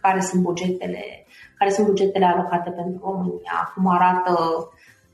care 0.01 0.19
sunt 0.19 0.41
bugetele, 0.41 1.25
care 1.58 1.71
sunt 1.71 1.88
bugetele 1.88 2.25
alocate 2.25 2.69
pentru 2.69 3.01
România, 3.04 3.71
cum 3.75 3.88
arată 3.88 4.69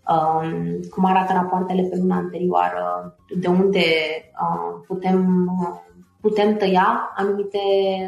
Um, 0.07 0.79
cum 0.89 1.05
arată 1.05 1.33
rapoartele 1.33 1.81
pe 1.81 1.95
luna 1.97 2.15
anterioară, 2.15 3.15
de 3.39 3.47
unde 3.47 3.83
uh, 4.41 4.83
putem, 4.87 5.49
putem 6.21 6.57
tăia 6.57 7.11
anumite, 7.15 7.59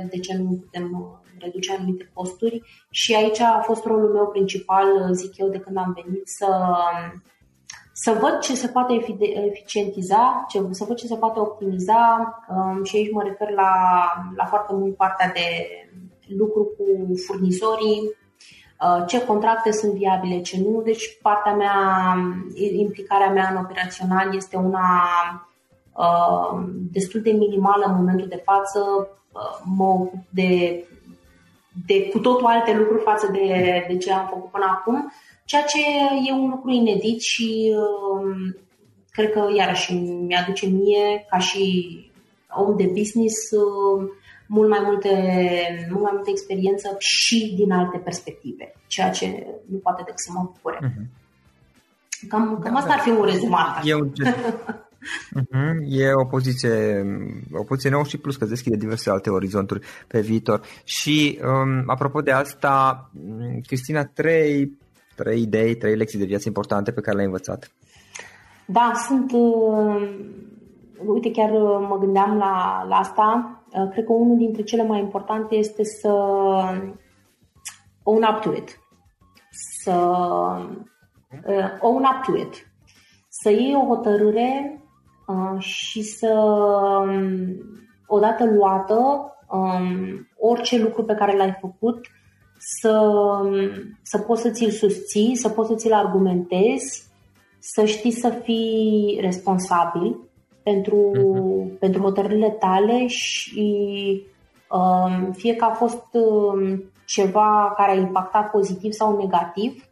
de 0.10 0.19
ce 0.19 0.38
nu 0.38 0.49
putem 0.49 1.19
reduce 1.43 1.73
anumite 1.73 2.12
posturi 2.13 2.62
și 2.89 3.15
aici 3.15 3.39
a 3.39 3.62
fost 3.63 3.86
rolul 3.86 4.13
meu 4.13 4.27
principal, 4.27 4.86
zic 5.12 5.38
eu, 5.38 5.49
de 5.49 5.60
când 5.60 5.77
am 5.77 5.97
venit 6.03 6.27
să, 6.27 6.47
să 7.93 8.17
văd 8.21 8.39
ce 8.39 8.56
se 8.56 8.67
poate 8.67 9.06
eficientiza, 9.47 10.45
ce, 10.47 10.62
să 10.69 10.84
văd 10.88 10.95
ce 10.95 11.08
se 11.08 11.15
poate 11.15 11.39
optimiza 11.39 12.34
um, 12.49 12.84
și 12.84 12.95
aici 12.95 13.12
mă 13.12 13.23
refer 13.23 13.49
la, 13.49 13.71
la 14.36 14.45
foarte 14.45 14.73
mult 14.73 14.95
partea 14.95 15.32
de 15.34 15.67
lucru 16.27 16.63
cu 16.63 17.15
furnizorii, 17.25 18.15
Uh, 18.84 19.03
ce 19.08 19.25
contracte 19.25 19.71
sunt 19.71 19.93
viabile, 19.93 20.41
ce 20.41 20.60
nu. 20.60 20.82
Deci 20.82 21.17
partea 21.21 21.53
mea, 21.53 21.73
implicarea 22.56 23.29
mea 23.29 23.49
în 23.51 23.58
operațional 23.58 24.36
este 24.36 24.58
una 24.58 24.89
uh, 25.93 26.63
destul 26.91 27.21
de 27.21 27.32
minimală 27.32 27.86
în 27.88 27.95
momentul 27.95 28.27
de 28.27 28.41
față. 28.45 28.79
Uh, 29.32 29.62
mă 29.77 29.84
ocup 29.84 30.23
de, 30.29 30.84
de 31.86 32.09
cu 32.09 32.19
totul 32.19 32.45
alte 32.45 32.76
lucruri 32.78 33.03
față 33.03 33.32
de, 33.32 33.86
de 33.88 33.97
ce 33.97 34.11
am 34.11 34.28
făcut 34.28 34.51
până 34.51 34.65
acum, 34.69 35.11
ceea 35.45 35.63
ce 35.63 35.80
e 36.28 36.32
un 36.32 36.49
lucru 36.49 36.69
inedit 36.69 37.21
și 37.21 37.76
cred 39.11 39.32
că 39.32 39.47
iarăși 39.55 39.93
mi-aduce 39.93 40.65
mie, 40.65 41.26
ca 41.30 41.38
și 41.38 41.95
om 42.49 42.78
de 42.78 42.91
business, 42.97 43.51
uh, 43.51 44.09
mult 44.47 44.69
mai 44.69 44.80
multe, 44.84 45.09
mult 45.89 46.01
mai 46.01 46.11
multă 46.13 46.30
experiență 46.30 46.95
și 46.97 47.53
din 47.55 47.71
alte 47.71 47.97
perspective, 47.97 48.76
ceea 48.88 49.09
ce 49.09 49.47
nu 49.69 49.78
poate 49.78 50.01
decât 50.05 50.19
să 50.19 50.32
mă 50.34 50.49
bucure. 50.53 50.78
Uh-huh. 50.78 51.21
Cam, 52.30 52.59
cam 52.63 52.74
da, 52.74 52.80
asta 52.80 52.89
da. 52.89 52.93
ar 52.93 52.99
fi 52.99 53.09
un 53.09 53.26
rezumat. 53.26 53.86
E, 53.86 53.93
un 53.93 54.11
uh-huh. 55.39 55.74
e 55.88 56.14
o 56.14 56.26
poziție, 56.26 57.06
o 57.51 57.64
poziție 57.64 57.89
nouă 57.89 58.04
și 58.04 58.18
plus 58.18 58.36
că 58.36 58.45
deschide 58.45 58.76
diverse 58.76 59.10
alte 59.10 59.30
orizonturi 59.30 59.86
pe 60.08 60.22
viitor. 60.22 60.62
Și 60.84 61.39
um, 61.41 61.84
apropo 61.88 62.22
de 62.22 62.32
asta, 62.32 63.10
Cristina, 63.68 64.04
trei, 64.06 64.78
trei 65.16 65.41
idei, 65.41 65.76
trei 65.76 65.95
lecții 65.95 66.20
de 66.20 66.26
viață 66.26 66.43
importante 66.47 66.91
pe 66.91 67.01
care 67.01 67.16
le-ai 67.16 67.28
învățat. 67.28 67.72
Da, 68.66 68.91
sunt 69.08 69.32
uh, 69.32 70.10
uite, 71.06 71.32
chiar 71.32 71.51
uh, 71.51 71.88
mă 71.89 71.97
gândeam 71.99 72.38
la, 72.38 72.86
la 72.88 72.95
asta. 72.95 73.58
Uh, 73.72 73.89
cred 73.91 74.06
că 74.06 74.14
unul 74.14 74.38
dintre 74.38 74.64
cele 74.64 74.84
mai 74.84 74.99
importante 74.99 75.56
este 75.56 75.84
să 75.84 76.10
own 78.04 78.24
up 78.34 78.41
to 78.41 78.54
it. 78.54 78.80
Să 79.84 79.91
uh, 81.47 81.78
own 81.80 82.04
up 82.04 82.24
to 82.26 82.36
it. 82.36 82.68
Să 83.30 83.49
iei 83.49 83.76
o 83.76 83.86
hotărâre 83.86 84.78
uh, 84.78 84.82
și 85.57 86.01
să, 86.01 86.34
um, 87.01 87.57
odată 88.07 88.45
luată, 88.45 88.97
um, 89.49 90.28
orice 90.38 90.82
lucru 90.82 91.03
pe 91.03 91.13
care 91.13 91.38
l-ai 91.38 91.57
făcut, 91.61 92.05
să, 92.57 92.97
um, 92.97 93.53
să 94.01 94.17
poți 94.17 94.41
să 94.41 94.49
ți-l 94.49 94.69
susții, 94.69 95.36
să 95.36 95.49
poți 95.49 95.69
să 95.69 95.76
ți-l 95.76 95.93
argumentezi, 95.93 97.11
să 97.59 97.86
știi 97.86 98.11
să 98.11 98.30
fii 98.30 99.17
responsabil 99.21 100.19
pentru, 100.63 101.11
uh-huh. 101.11 101.80
pentru 101.80 102.01
hotărârile 102.01 102.49
tale 102.49 103.07
și 103.07 104.21
um, 104.69 105.32
fie 105.32 105.55
că 105.55 105.65
a 105.65 105.74
fost 105.74 106.05
um, 106.11 106.84
ceva 107.05 107.74
care 107.78 107.91
a 107.91 107.95
impactat 107.95 108.51
pozitiv 108.51 108.91
sau 108.91 109.17
negativ, 109.17 109.89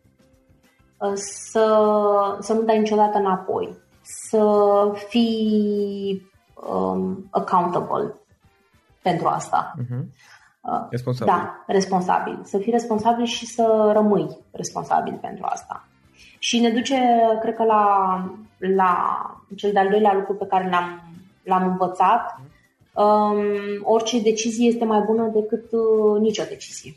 uh, 0.99 1.13
să, 1.13 1.85
să 2.39 2.53
nu 2.53 2.61
dai 2.61 2.79
niciodată 2.79 3.17
înapoi, 3.17 3.77
să 4.29 4.45
fii 5.07 6.29
um, 6.69 7.27
accountable 7.29 8.13
pentru 9.01 9.27
asta. 9.27 9.73
Uh-huh. 9.77 10.03
Responsabil. 10.89 11.33
Da, 11.33 11.63
responsabil. 11.67 12.39
Să 12.43 12.57
fii 12.57 12.71
responsabil 12.71 13.25
și 13.25 13.45
să 13.45 13.91
rămâi 13.93 14.37
responsabil 14.51 15.17
pentru 15.21 15.45
asta. 15.45 15.87
Și 16.39 16.59
ne 16.59 16.69
duce, 16.69 16.97
cred 17.41 17.55
că, 17.55 17.63
la, 17.63 17.85
la 18.57 18.95
cel 19.55 19.71
de-al 19.71 19.89
doilea 19.89 20.13
lucru 20.13 20.33
pe 20.33 20.45
care 20.45 20.69
l-am, 20.69 21.01
l-am 21.43 21.67
învățat. 21.67 22.39
Um, 22.93 23.43
orice 23.83 24.21
decizie 24.21 24.67
este 24.67 24.85
mai 24.85 25.01
bună 25.01 25.27
decât 25.27 25.71
uh, 25.71 26.19
nicio 26.19 26.43
decizie. 26.49 26.95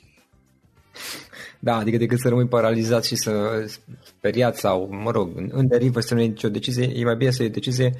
Da, 1.64 1.76
adică 1.76 1.96
decât 1.96 2.18
să 2.18 2.28
rămâi 2.28 2.46
paralizat 2.46 3.04
și 3.04 3.16
să 3.16 3.32
speriat 4.02 4.56
sau, 4.56 4.88
mă 5.04 5.10
rog, 5.10 5.28
în 5.50 5.66
derivă 5.66 6.00
să 6.00 6.14
nu 6.14 6.20
iei 6.20 6.28
nicio 6.28 6.48
decizie, 6.48 6.92
e 6.94 7.04
mai 7.04 7.16
bine 7.16 7.30
să 7.30 7.42
iei 7.42 7.50
decizie, 7.50 7.90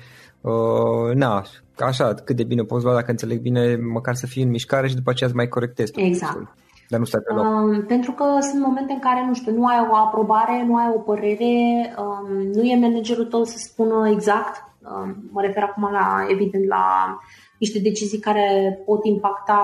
uh, 0.41 1.15
na, 1.15 1.43
așa, 1.79 2.15
cât 2.15 2.37
de 2.37 2.45
bine 2.45 2.63
poți 2.63 2.85
lua, 2.85 2.95
dacă 2.95 3.11
înțeleg 3.11 3.41
bine, 3.41 3.77
măcar 3.77 4.15
să 4.15 4.27
fii 4.27 4.43
în 4.43 4.51
mișcare 4.51 4.89
și 4.89 4.95
după 4.95 5.11
aceea 5.11 5.29
să 5.29 5.37
mai 5.37 5.49
corectezi. 5.49 5.93
Exact. 5.97 6.57
Dar 6.89 6.99
nu 6.99 7.05
stai 7.05 7.21
pe 7.27 7.33
loc. 7.33 7.45
Um, 7.45 7.85
pentru 7.87 8.13
că 8.13 8.25
sunt 8.41 8.63
momente 8.63 8.93
în 8.93 8.99
care, 8.99 9.25
nu 9.27 9.35
știu, 9.35 9.53
nu 9.53 9.67
ai 9.67 9.87
o 9.91 9.95
aprobare, 9.97 10.65
nu 10.67 10.77
ai 10.77 10.93
o 10.97 10.99
părere, 10.99 11.55
um, 11.99 12.51
nu 12.53 12.63
e 12.63 12.79
managerul 12.81 13.25
tău 13.25 13.45
să 13.45 13.57
spună 13.59 14.09
exact. 14.09 14.55
Um, 14.81 15.29
mă 15.33 15.41
refer 15.41 15.63
acum 15.63 15.89
la, 15.93 16.27
evident, 16.29 16.67
la 16.67 17.19
niște 17.59 17.79
decizii 17.79 18.19
care 18.19 18.79
pot 18.87 19.05
impacta 19.05 19.61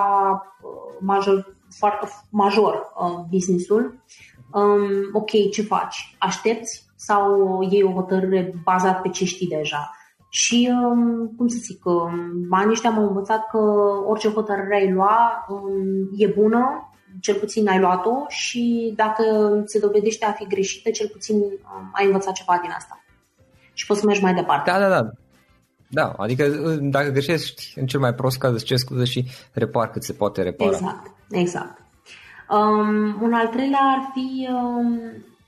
uh, 0.63 0.97
major, 1.01 1.35
foarte 1.35 1.60
major 2.31 2.75
uh, 2.75 3.25
businessul. 3.31 4.03
Um, 4.53 4.91
ok, 5.13 5.31
ce 5.51 5.63
faci? 5.63 6.17
Aștepți 6.19 6.85
sau 6.97 7.61
iei 7.71 7.83
o 7.83 7.93
hotărâre 7.93 8.55
bazat 8.65 9.03
pe 9.03 9.09
ce 9.09 9.25
știi 9.25 9.49
deja? 9.49 9.91
Și, 10.29 10.73
um, 10.83 11.35
cum 11.37 11.49
să 11.49 11.57
zic, 11.61 11.85
um, 11.85 12.13
anii 12.51 12.71
ăștia 12.71 12.91
m-au 12.91 13.07
învățat 13.07 13.49
că 13.51 13.59
orice 14.07 14.29
hotărâre 14.29 14.75
ai 14.75 14.93
lua 14.93 15.47
um, 15.49 16.11
e 16.17 16.27
bună 16.27 16.85
cel 17.21 17.35
puțin 17.35 17.69
ai 17.69 17.81
luat-o 17.81 18.25
și 18.29 18.93
dacă 18.97 19.23
se 19.65 19.79
dovedește 19.79 20.25
a 20.25 20.33
fi 20.33 20.47
greșită, 20.47 20.91
cel 20.91 21.09
puțin 21.09 21.37
um, 21.37 21.91
ai 21.93 22.07
învățat 22.07 22.33
ceva 22.33 22.59
din 22.63 22.71
asta. 22.77 23.05
Și 23.73 23.87
poți 23.87 24.01
să 24.01 24.07
mergi 24.07 24.23
mai 24.23 24.35
departe. 24.35 24.71
Da, 24.71 24.79
da, 24.79 24.89
da. 24.89 25.11
Da, 25.93 26.15
adică 26.17 26.45
uh, 26.45 26.79
dacă 26.81 27.11
greșești, 27.11 27.73
în 27.77 27.87
cel 27.87 28.01
mai 28.01 28.15
prost 28.15 28.39
caz 28.39 28.53
îți 28.53 28.65
ceri 28.65 28.81
scuze 28.81 29.05
și 29.05 29.27
repar 29.53 29.91
cât 29.91 30.03
se 30.03 30.13
poate 30.13 30.43
repara. 30.43 30.71
Exact, 30.71 31.15
exact. 31.31 31.79
Um, 32.51 33.23
un 33.23 33.33
al 33.33 33.49
treilea 33.49 33.81
ar 33.81 34.11
fi 34.13 34.49
um, 34.51 35.01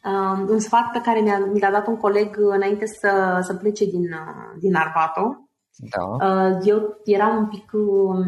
um, 0.05 0.49
un 0.49 0.59
sfat 0.59 0.91
pe 0.93 1.01
care 1.01 1.21
mi-a, 1.21 1.39
mi 1.39 1.61
l-a 1.61 1.71
dat 1.71 1.87
un 1.87 1.97
coleg 1.97 2.37
înainte 2.39 2.87
să, 2.87 3.39
să 3.41 3.55
plece 3.55 3.85
din, 3.85 4.13
uh, 4.13 4.59
din 4.61 4.75
Arvato. 4.75 5.49
Da. 5.77 6.03
Uh, 6.05 6.57
eu 6.65 7.01
eram 7.05 7.37
un 7.37 7.47
pic 7.47 7.71
um, 7.73 8.19
uh, 8.19 8.27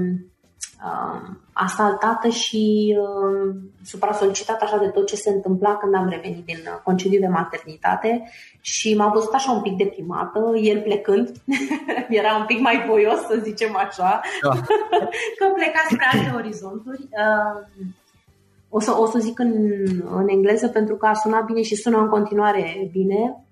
asaltată 1.53 2.29
și 2.29 2.97
uh, 3.01 3.55
supra-solicitată 3.83 4.65
așa 4.65 4.77
de 4.77 4.87
tot 4.87 5.07
ce 5.07 5.17
se 5.17 5.31
întâmpla 5.31 5.77
când 5.77 5.95
am 5.95 6.09
revenit 6.09 6.45
din 6.45 6.57
uh, 6.57 6.81
concediu 6.85 7.21
de 7.21 7.27
maternitate 7.27 8.31
și 8.61 8.97
m-am 8.97 9.13
văzut 9.13 9.33
așa 9.33 9.53
un 9.53 9.63
pic 9.63 9.77
deprimată, 9.77 10.53
el 10.63 10.81
plecând, 10.81 11.33
era 12.21 12.37
un 12.37 12.45
pic 12.47 12.61
mai 12.61 12.85
voios 12.89 13.21
să 13.21 13.41
zicem 13.43 13.77
așa, 13.77 14.21
da. 14.43 14.51
că 15.39 15.47
pleca 15.55 15.81
spre 15.91 16.09
alte 16.13 16.33
orizonturi. 16.35 17.09
Uh, 17.11 17.67
o 18.69 18.81
să, 18.81 18.99
o 18.99 19.07
să 19.07 19.19
zic 19.19 19.39
în, 19.39 19.53
în 20.11 20.29
engleză 20.29 20.69
pentru 20.69 20.97
că 20.97 21.07
a 21.07 21.15
sunat 21.15 21.45
bine 21.45 21.63
și 21.63 21.75
sună 21.75 21.99
în 21.99 22.09
continuare 22.09 22.89
bine. 22.93 23.45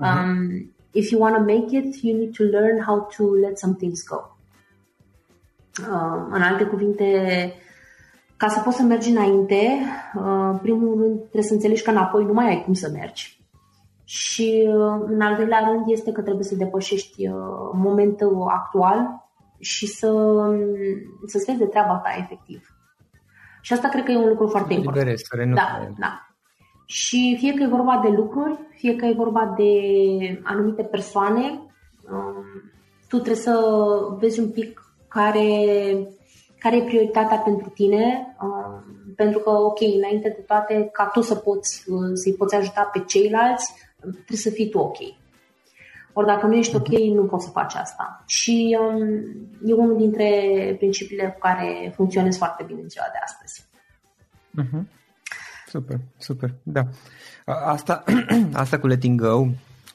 Uh-huh. 0.00 0.24
Um, 0.24 0.72
if 0.90 1.10
you 1.10 1.20
want 1.20 1.36
to 1.36 1.40
make 1.40 1.76
it, 1.76 2.02
you 2.02 2.16
need 2.16 2.36
to 2.36 2.42
learn 2.42 2.82
how 2.86 3.08
to 3.16 3.24
let 3.34 3.58
some 3.58 3.74
things 3.74 4.04
go. 4.08 4.29
Uh, 5.80 6.26
în 6.30 6.42
alte 6.42 6.64
cuvinte, 6.64 7.04
ca 8.36 8.48
să 8.48 8.60
poți 8.60 8.76
să 8.76 8.82
mergi 8.82 9.10
înainte, 9.10 9.78
uh, 10.14 10.58
primul 10.62 11.00
rând 11.00 11.18
trebuie 11.18 11.42
să 11.42 11.52
înțelegi 11.52 11.82
că 11.82 11.90
înapoi 11.90 12.24
nu 12.24 12.32
mai 12.32 12.48
ai 12.48 12.62
cum 12.64 12.72
să 12.72 12.90
mergi. 12.92 13.38
Și 14.04 14.68
uh, 14.68 15.04
în 15.06 15.20
al 15.20 15.36
doilea 15.36 15.68
rând 15.70 15.84
este 15.86 16.12
că 16.12 16.22
trebuie 16.22 16.44
să 16.44 16.54
depășești 16.54 17.28
momentul 17.72 18.46
actual 18.48 19.28
și 19.58 19.86
să, 19.86 20.10
să-ți 21.26 21.44
vezi 21.44 21.58
de 21.58 21.64
treaba 21.66 21.94
ta 21.94 22.10
efectiv. 22.18 22.74
Și 23.60 23.72
asta 23.72 23.88
cred 23.88 24.04
că 24.04 24.10
e 24.10 24.16
un 24.16 24.28
lucru 24.28 24.46
foarte 24.46 24.72
important. 24.72 25.06
Liberezi, 25.06 25.54
da, 25.54 25.88
da. 25.98 26.30
Și 26.84 27.36
fie 27.38 27.54
că 27.54 27.62
e 27.62 27.76
vorba 27.76 28.00
de 28.02 28.08
lucruri, 28.08 28.58
fie 28.74 28.96
că 28.96 29.04
e 29.04 29.12
vorba 29.12 29.54
de 29.56 29.72
anumite 30.42 30.82
persoane, 30.82 31.42
um, 32.10 32.44
tu 33.08 33.16
trebuie 33.16 33.34
să 33.34 33.60
vezi 34.18 34.40
un 34.40 34.50
pic 34.50 34.89
care, 35.10 35.48
care 36.58 36.76
e 36.76 36.82
prioritatea 36.82 37.36
pentru 37.36 37.68
tine, 37.68 38.36
uh, 38.42 38.82
pentru 39.16 39.38
că, 39.38 39.50
ok, 39.50 39.80
înainte 39.80 40.28
de 40.28 40.42
toate, 40.46 40.88
ca 40.92 41.04
tu 41.04 41.20
să 41.20 41.34
poți, 41.34 41.84
uh, 41.86 42.10
să-i 42.14 42.34
poți 42.34 42.54
ajuta 42.54 42.90
pe 42.92 43.04
ceilalți, 43.06 43.72
trebuie 44.00 44.38
să 44.38 44.50
fii 44.50 44.68
tu 44.68 44.78
ok. 44.78 44.96
Ori 46.12 46.26
dacă 46.26 46.46
nu 46.46 46.54
ești 46.54 46.76
ok, 46.76 46.88
nu 46.88 47.24
poți 47.24 47.44
să 47.44 47.50
faci 47.50 47.74
asta. 47.74 48.22
Și 48.26 48.78
um, 48.80 49.02
e 49.66 49.72
unul 49.72 49.96
dintre 49.96 50.28
principiile 50.78 51.30
cu 51.32 51.38
care 51.38 51.92
funcționez 51.94 52.36
foarte 52.36 52.64
bine 52.66 52.80
în 52.80 52.88
ziua 52.88 53.04
de 53.12 53.18
astăzi. 53.24 53.64
Uh-huh. 54.62 54.82
Super, 55.66 55.98
super, 56.18 56.54
da. 56.62 56.82
Asta, 57.44 58.04
asta 58.52 58.78
cu 58.78 58.86
letting 58.86 59.20
go, 59.20 59.46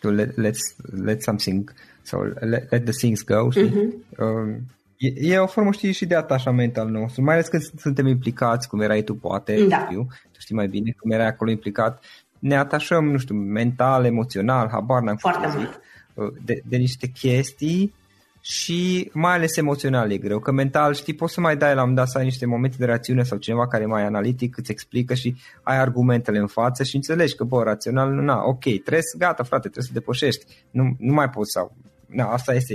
cu 0.01 0.07
let, 0.07 0.31
let's, 0.31 0.91
let 1.03 1.21
something, 1.21 1.73
sau 2.01 2.21
let, 2.21 2.71
let 2.71 2.83
the 2.83 2.93
things 2.93 3.23
go, 3.23 3.49
știi? 3.49 3.69
Uh-huh. 3.69 4.17
Um, 4.17 4.61
E, 4.97 5.33
e 5.33 5.37
o 5.37 5.47
formă, 5.47 5.71
știi, 5.71 5.91
și 5.91 6.05
de 6.05 6.15
atașament 6.15 6.77
al 6.77 6.89
nostru, 6.89 7.23
mai 7.23 7.33
ales 7.33 7.47
când 7.47 7.63
suntem 7.77 8.07
implicați, 8.07 8.67
cum 8.67 8.81
erai 8.81 9.01
tu, 9.01 9.15
poate, 9.15 9.65
da. 9.67 9.85
știu, 9.85 10.07
tu 10.31 10.39
știi 10.39 10.55
mai 10.55 10.67
bine, 10.67 10.95
cum 10.99 11.11
erai 11.11 11.27
acolo 11.27 11.51
implicat, 11.51 12.03
ne 12.39 12.55
atașăm, 12.55 13.05
nu 13.11 13.17
știu, 13.17 13.35
mental, 13.35 14.05
emoțional, 14.05 14.69
habar 14.71 15.01
n-am 15.01 15.15
Foarte 15.15 15.47
mult. 15.55 15.79
Uh, 16.13 16.33
de, 16.45 16.61
de 16.67 16.77
niște 16.77 17.07
chestii 17.07 17.93
și 18.41 19.09
mai 19.13 19.33
ales 19.33 19.57
emoțional 19.57 20.11
e 20.11 20.17
greu, 20.17 20.39
că 20.39 20.51
mental, 20.51 20.93
știi, 20.93 21.13
poți 21.13 21.33
să 21.33 21.41
mai 21.41 21.57
dai 21.57 21.75
la 21.75 21.83
un 21.83 21.93
dat 21.93 22.09
să 22.09 22.17
ai 22.17 22.23
niște 22.23 22.45
momente 22.45 22.75
de 22.79 22.85
rațiune 22.85 23.23
sau 23.23 23.37
cineva 23.37 23.67
care 23.67 23.83
e 23.83 23.87
mai 23.87 24.05
analitic, 24.05 24.57
îți 24.57 24.71
explică 24.71 25.13
și 25.13 25.35
ai 25.63 25.77
argumentele 25.77 26.37
în 26.37 26.47
față 26.47 26.83
și 26.83 26.95
înțelegi 26.95 27.35
că, 27.35 27.43
bă, 27.43 27.63
rațional, 27.63 28.11
na, 28.11 28.43
ok, 28.43 28.61
trebuie 28.61 29.01
să, 29.01 29.17
gata, 29.17 29.43
frate, 29.43 29.69
trebuie 29.69 29.83
să 29.83 29.93
depășești, 29.93 30.45
nu, 30.71 30.95
nu 30.99 31.13
mai 31.13 31.29
poți 31.29 31.51
sau, 31.51 31.75
na, 32.05 32.25
asta 32.25 32.53
este 32.53 32.73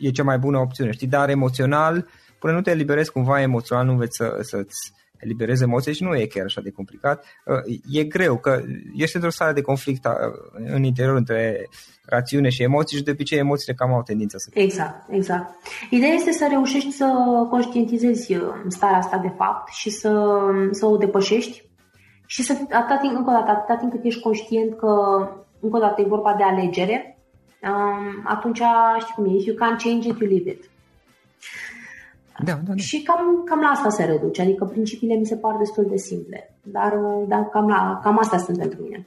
e 0.00 0.10
cea 0.10 0.22
mai 0.22 0.38
bună 0.38 0.58
opțiune, 0.58 0.90
știi, 0.90 1.06
dar 1.06 1.28
emoțional, 1.28 2.08
până 2.38 2.52
nu 2.52 2.60
te 2.60 2.70
eliberezi 2.70 3.12
cumva 3.12 3.40
emoțional, 3.40 3.84
nu 3.84 3.92
înveți 3.92 4.16
să, 4.16 4.38
să-ți 4.40 4.92
eliberezi 5.24 5.62
emoții 5.62 5.94
și 5.94 6.02
nu 6.02 6.14
e 6.14 6.26
chiar 6.26 6.44
așa 6.44 6.60
de 6.60 6.70
complicat. 6.70 7.24
Uh, 7.44 7.78
e 7.90 8.04
greu 8.04 8.36
că 8.38 8.62
ești 8.96 9.16
într-o 9.16 9.30
stare 9.30 9.52
de 9.52 9.60
conflict 9.60 10.04
uh, 10.04 10.12
în 10.54 10.82
interior 10.82 11.16
între 11.16 11.68
rațiune 12.06 12.48
și 12.48 12.62
emoții 12.62 12.96
și 12.96 13.02
de 13.02 13.10
obicei 13.10 13.38
emoțiile 13.38 13.74
cam 13.74 13.92
au 13.92 14.02
tendința 14.02 14.38
să... 14.38 14.50
Exact, 14.54 15.06
exact. 15.10 15.54
Ideea 15.90 16.12
este 16.12 16.32
să 16.32 16.46
reușești 16.50 16.90
să 16.90 17.06
conștientizezi 17.50 18.36
starea 18.68 18.96
asta 18.96 19.18
de 19.18 19.32
fapt 19.36 19.72
și 19.72 19.90
să, 19.90 20.40
să 20.70 20.86
o 20.86 20.96
depășești 20.96 21.68
și 22.26 22.42
să, 22.42 22.52
atâta 22.52 22.98
timp, 23.00 23.16
încă 23.16 23.30
o 23.30 23.32
dată, 23.32 23.50
atâta 23.50 23.76
timp 23.78 23.90
cât 23.92 24.04
ești 24.04 24.20
conștient 24.20 24.78
că, 24.78 24.88
încă 25.60 25.76
o 25.76 25.80
dată, 25.80 26.00
e 26.00 26.04
vorba 26.04 26.34
de 26.34 26.42
alegere, 26.42 27.13
um, 27.70 28.20
atunci 28.24 28.62
știi 28.98 29.14
cum 29.14 29.24
e, 29.24 29.36
if 29.36 29.44
you 29.44 29.56
can't 29.56 29.82
change 29.82 30.08
it, 30.08 30.18
you 30.20 30.30
leave 30.30 30.50
it. 30.50 30.70
Da, 32.44 32.52
da, 32.52 32.60
da. 32.66 32.76
Și 32.76 33.02
cam, 33.02 33.42
cam 33.44 33.60
la 33.60 33.68
asta 33.68 33.88
se 33.88 34.04
reduce, 34.04 34.42
adică 34.42 34.64
principiile 34.64 35.14
mi 35.14 35.26
se 35.26 35.36
par 35.36 35.56
destul 35.58 35.86
de 35.88 35.96
simple, 35.96 36.54
dar, 36.62 36.92
dar 37.28 37.48
cam, 37.52 37.68
la, 37.68 38.00
cam 38.02 38.18
astea 38.18 38.38
sunt 38.38 38.58
pentru 38.58 38.82
mine. 38.82 39.06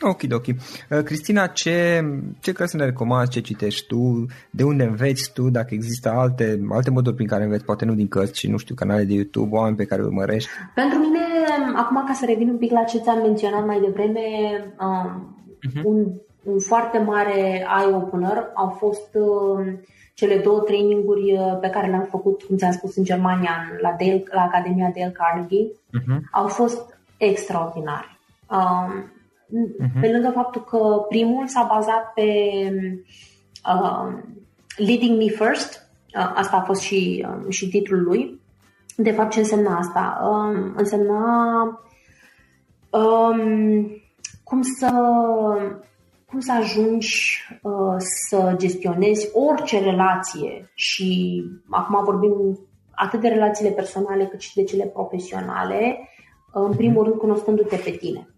Ok, 0.00 0.20
ok. 0.32 0.46
Uh, 0.46 1.02
Cristina, 1.04 1.46
ce, 1.46 2.02
ce 2.40 2.52
crezi 2.52 2.70
să 2.70 2.76
ne 2.76 2.84
recomanzi, 2.84 3.30
ce 3.30 3.40
citești 3.40 3.86
tu, 3.86 4.26
de 4.50 4.62
unde 4.62 4.84
înveți 4.84 5.32
tu, 5.32 5.50
dacă 5.50 5.74
există 5.74 6.10
alte, 6.10 6.60
alte 6.70 6.90
moduri 6.90 7.14
prin 7.14 7.26
care 7.26 7.44
înveți, 7.44 7.64
poate 7.64 7.84
nu 7.84 7.94
din 7.94 8.08
cărți, 8.08 8.32
ci 8.32 8.46
nu 8.46 8.56
știu, 8.56 8.74
canale 8.74 9.04
de 9.04 9.14
YouTube, 9.14 9.56
oameni 9.56 9.76
pe 9.76 9.84
care 9.84 10.00
îi 10.00 10.06
urmărești? 10.06 10.50
Pentru 10.74 10.98
mine, 10.98 11.18
acum 11.76 12.04
ca 12.06 12.12
să 12.12 12.24
revin 12.26 12.48
un 12.48 12.58
pic 12.58 12.70
la 12.70 12.82
ce 12.82 12.98
ți-am 12.98 13.20
menționat 13.22 13.66
mai 13.66 13.80
devreme, 13.80 14.20
um, 14.80 15.36
uh-huh. 15.68 15.82
un, 15.84 16.06
un 16.48 16.58
foarte 16.60 16.98
mare 16.98 17.66
eye-opener 17.78 18.50
au 18.54 18.68
fost 18.68 19.14
uh, 19.14 19.72
cele 20.14 20.38
două 20.38 20.60
traininguri 20.60 21.32
uh, 21.32 21.58
pe 21.60 21.68
care 21.68 21.88
le-am 21.88 22.06
făcut, 22.10 22.42
cum 22.42 22.56
ți-am 22.56 22.72
spus, 22.72 22.96
în 22.96 23.04
Germania, 23.04 23.56
la, 23.80 23.94
Dale, 23.98 24.22
la 24.30 24.42
Academia 24.42 24.92
Dale 24.94 25.12
Carnegie. 25.12 25.66
Uh-huh. 25.68 26.20
Au 26.32 26.46
fost 26.46 26.98
extraordinare. 27.16 28.18
Um, 28.50 29.12
uh-huh. 29.82 30.00
Pe 30.00 30.10
lângă 30.12 30.30
faptul 30.34 30.64
că 30.64 31.04
primul 31.08 31.46
s-a 31.46 31.68
bazat 31.74 32.12
pe 32.14 32.30
uh, 33.74 34.18
Leading 34.76 35.18
Me 35.18 35.28
First, 35.28 35.90
uh, 36.14 36.32
asta 36.34 36.56
a 36.56 36.64
fost 36.64 36.80
și, 36.80 37.26
uh, 37.28 37.52
și 37.52 37.68
titlul 37.68 38.02
lui. 38.02 38.40
De 38.96 39.10
fapt, 39.10 39.30
ce 39.30 39.38
însemna 39.38 39.76
asta? 39.76 40.20
Uh, 40.22 40.72
însemna 40.76 41.62
um, 42.90 43.90
cum 44.44 44.62
să 44.62 44.90
cum 46.30 46.40
să 46.40 46.52
ajungi 46.52 47.42
uh, 47.62 47.96
să 47.98 48.54
gestionezi 48.56 49.28
orice 49.32 49.80
relație 49.80 50.70
și 50.74 51.42
acum 51.70 52.04
vorbim 52.04 52.58
atât 52.94 53.20
de 53.20 53.28
relațiile 53.28 53.70
personale 53.70 54.26
cât 54.26 54.40
și 54.40 54.54
de 54.54 54.64
cele 54.64 54.84
profesionale, 54.84 56.08
în 56.52 56.76
primul 56.76 57.04
rând 57.04 57.16
cunoscându-te 57.16 57.76
pe 57.76 57.90
tine. 57.90 58.28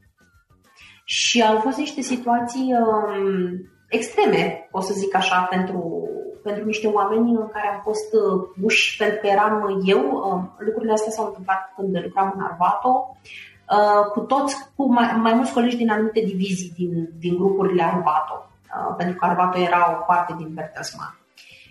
Și 1.05 1.43
au 1.43 1.59
fost 1.59 1.78
niște 1.78 2.01
situații 2.01 2.72
um, 2.72 3.70
extreme, 3.88 4.68
o 4.70 4.80
să 4.80 4.93
zic 4.93 5.14
așa, 5.14 5.47
pentru, 5.51 6.09
pentru 6.43 6.64
niște 6.64 6.86
oameni 6.86 7.30
în 7.30 7.49
care 7.53 7.68
am 7.74 7.80
fost 7.82 8.14
uh, 8.14 8.49
puși 8.61 8.97
pentru 8.97 9.18
că 9.20 9.26
eram 9.26 9.82
eu. 9.84 10.01
Um, 10.01 10.55
lucrurile 10.59 10.93
astea 10.93 11.12
s-au 11.12 11.26
întâmplat 11.26 11.72
când 11.76 12.05
lucram 12.05 12.32
în 12.36 12.43
Arvato, 12.43 12.88
uh, 12.88 13.49
cu 14.12 14.21
toți, 14.21 14.57
cu 14.77 14.93
mai, 14.93 15.16
mai 15.23 15.35
mulți 15.35 15.53
colegi 15.53 15.77
din 15.77 15.91
anumite 15.91 16.21
divizii 16.21 16.73
din, 16.77 17.09
din 17.18 17.37
grupurile 17.37 17.83
Arvato, 17.83 18.51
uh, 18.62 18.95
pentru 18.97 19.16
că 19.16 19.25
Arvato 19.25 19.59
era 19.59 19.99
o 20.01 20.05
parte 20.05 20.35
din 20.39 20.51
Bertelsmann. 20.55 21.18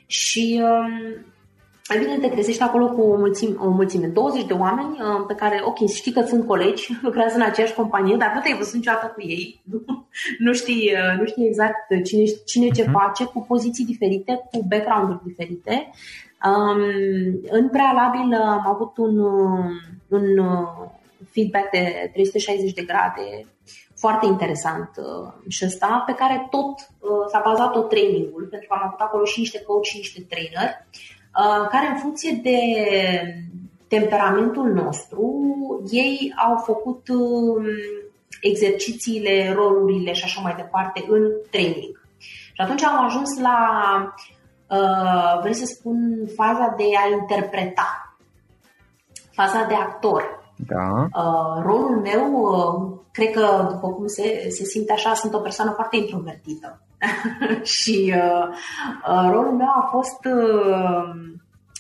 Și 0.06 0.62
um, 0.64 1.26
Evident, 1.96 2.22
te 2.22 2.28
trezești 2.28 2.62
acolo 2.62 2.88
cu 2.88 3.02
o 3.02 3.18
mulțime, 3.18 3.56
o 3.60 3.70
mulțime 3.70 4.08
20 4.08 4.46
de 4.46 4.54
oameni 4.54 4.92
uh, 4.92 5.26
pe 5.28 5.34
care, 5.34 5.62
ok, 5.64 5.90
știi 5.90 6.12
că 6.12 6.22
sunt 6.22 6.48
colegi, 6.48 6.94
lucrează 7.08 7.36
în 7.36 7.42
aceeași 7.42 7.74
companie, 7.74 8.16
dar 8.16 8.32
nu 8.36 8.42
te-ai 8.42 8.58
văzut 8.58 8.74
niciodată 8.74 9.06
cu 9.16 9.22
ei, 9.22 9.64
nu, 10.46 10.54
știi, 10.54 10.92
uh, 10.94 11.20
nu 11.20 11.26
știi 11.26 11.48
exact 11.48 12.04
cine, 12.04 12.24
cine 12.46 12.68
ce 12.68 12.84
uh-huh. 12.84 12.92
face, 12.92 13.26
cu 13.26 13.46
poziții 13.48 13.86
diferite, 13.86 14.48
cu 14.52 14.66
background-uri 14.70 15.24
diferite. 15.24 15.90
Um, 16.46 16.82
în 17.50 17.70
prealabil 17.70 18.34
am 18.34 18.68
avut 18.68 18.98
un, 18.98 19.18
uh, 19.20 19.66
un 20.08 20.38
feedback 21.32 21.70
de 21.70 22.10
360 22.14 22.74
de 22.74 22.82
grade 22.82 23.46
foarte 23.96 24.26
interesant 24.26 24.90
uh, 24.98 25.34
și 25.48 25.66
ăsta, 25.66 26.04
pe 26.06 26.14
care 26.14 26.48
tot 26.50 26.70
uh, 27.00 27.26
s-a 27.32 27.42
bazat 27.46 27.72
tot 27.72 27.90
trainingul, 27.90 28.48
pentru 28.50 28.68
că 28.68 28.76
am 28.76 28.88
avut 28.88 29.00
acolo 29.00 29.26
și 29.26 29.40
niște 29.40 29.62
coach 29.62 29.86
și 29.86 29.98
niște 29.98 30.26
trainer 30.30 30.86
Uh, 31.38 31.68
care 31.70 31.88
în 31.88 31.98
funcție 31.98 32.40
de 32.44 32.60
temperamentul 33.88 34.74
nostru, 34.74 35.24
ei 35.92 36.34
au 36.48 36.58
făcut 36.58 37.08
um, 37.08 37.66
exercițiile, 38.42 39.54
rolurile 39.54 40.14
și 40.14 40.24
așa 40.24 40.42
mai 40.42 40.56
departe 40.56 41.06
în 41.08 41.22
training. 41.52 42.02
Și 42.54 42.62
atunci 42.62 42.84
am 42.84 43.06
ajuns 43.06 43.40
la, 43.40 43.58
uh, 44.70 45.40
vrei 45.42 45.54
să 45.54 45.66
spun, 45.66 46.28
faza 46.36 46.74
de 46.78 46.84
a 46.84 47.12
interpreta, 47.12 48.18
faza 49.32 49.64
de 49.64 49.74
actor. 49.74 50.39
Da. 50.68 51.08
Uh, 51.14 51.64
rolul 51.64 52.00
meu, 52.02 53.06
cred 53.12 53.32
că, 53.32 53.68
după 53.72 53.90
cum 53.90 54.08
se, 54.08 54.50
se 54.50 54.64
simte 54.64 54.92
așa, 54.92 55.14
sunt 55.14 55.34
o 55.34 55.40
persoană 55.40 55.72
foarte 55.72 55.98
introvertită. 55.98 56.82
și 57.78 58.14
uh, 58.16 58.48
uh, 59.08 59.30
rolul 59.32 59.54
meu 59.54 59.68
a 59.68 59.88
fost, 59.92 60.26
uh, 60.26 61.10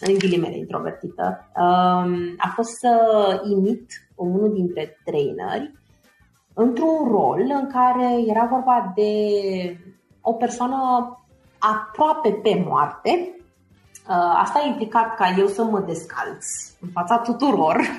în 0.02 0.14
ghilimele 0.18 0.58
introvertită, 0.58 1.50
uh, 1.56 2.34
a 2.38 2.52
fost 2.56 2.70
să 2.70 2.94
imit 3.50 3.92
unul 4.16 4.54
dintre 4.54 4.98
traineri 5.06 5.74
într-un 6.54 7.08
rol 7.12 7.42
în 7.62 7.68
care 7.72 8.24
era 8.28 8.48
vorba 8.52 8.92
de 8.96 9.12
o 10.22 10.34
persoană 10.34 10.78
aproape 11.60 12.32
pe 12.32 12.64
moarte. 12.68 13.39
Uh, 14.10 14.16
asta 14.16 14.60
a 14.60 14.68
implicat 14.68 15.16
ca 15.16 15.34
eu 15.38 15.47
să 15.47 15.64
mă 15.64 15.80
descalț 15.80 16.45
în 16.82 16.89
fața 16.93 17.18
tuturor 17.18 17.95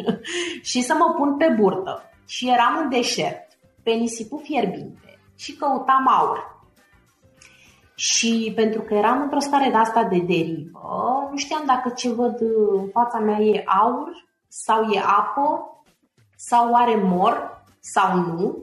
și 0.70 0.82
să 0.82 0.94
mă 0.98 1.14
pun 1.16 1.36
pe 1.36 1.56
burtă. 1.58 2.02
Și 2.26 2.48
eram 2.48 2.78
în 2.82 2.88
deșert, 2.88 3.58
pe 3.82 3.90
nisipul 3.90 4.40
fierbinte 4.42 5.18
și 5.36 5.56
căutam 5.56 6.08
aur. 6.08 6.60
Și 7.94 8.52
pentru 8.54 8.80
că 8.80 8.94
eram 8.94 9.22
într-o 9.22 9.38
stare 9.38 9.70
de 9.70 9.76
asta 9.76 10.04
de 10.04 10.18
derivă, 10.18 11.28
nu 11.30 11.36
știam 11.36 11.62
dacă 11.66 11.88
ce 11.88 12.12
văd 12.12 12.40
în 12.72 12.88
fața 12.92 13.18
mea 13.18 13.38
e 13.38 13.64
aur 13.66 14.28
sau 14.48 14.82
e 14.82 14.98
apă 14.98 15.76
sau 16.36 16.74
are 16.74 16.96
mor 16.96 17.64
sau 17.80 18.16
nu. 18.16 18.62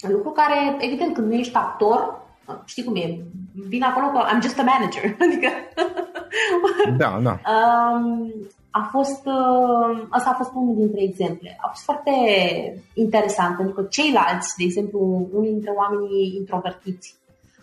Tuturor. 0.00 0.16
Lucru 0.16 0.30
care, 0.30 0.76
evident, 0.78 1.14
când 1.14 1.26
nu 1.26 1.34
ești 1.34 1.54
actor, 1.54 2.22
știi 2.64 2.84
cum 2.84 2.94
e, 2.94 3.18
vin 3.68 3.82
acolo 3.82 4.06
că 4.06 4.18
I'm 4.18 4.42
just 4.42 4.58
a 4.58 4.62
manager. 4.62 5.16
Adică... 5.26 5.48
da, 6.96 7.20
da. 7.22 7.40
Um, 7.52 8.32
a 8.70 8.88
fost, 8.90 9.26
uh, 9.26 10.06
asta 10.08 10.30
a 10.30 10.34
fost 10.34 10.50
unul 10.54 10.74
dintre 10.76 11.02
exemple. 11.02 11.58
A 11.60 11.68
fost 11.68 11.84
foarte 11.84 12.10
interesant 12.94 13.56
pentru 13.56 13.74
că 13.74 13.82
ceilalți, 13.82 14.56
de 14.56 14.64
exemplu, 14.64 15.28
unii 15.32 15.50
dintre 15.50 15.72
oamenii 15.76 16.34
introvertiți, 16.36 17.14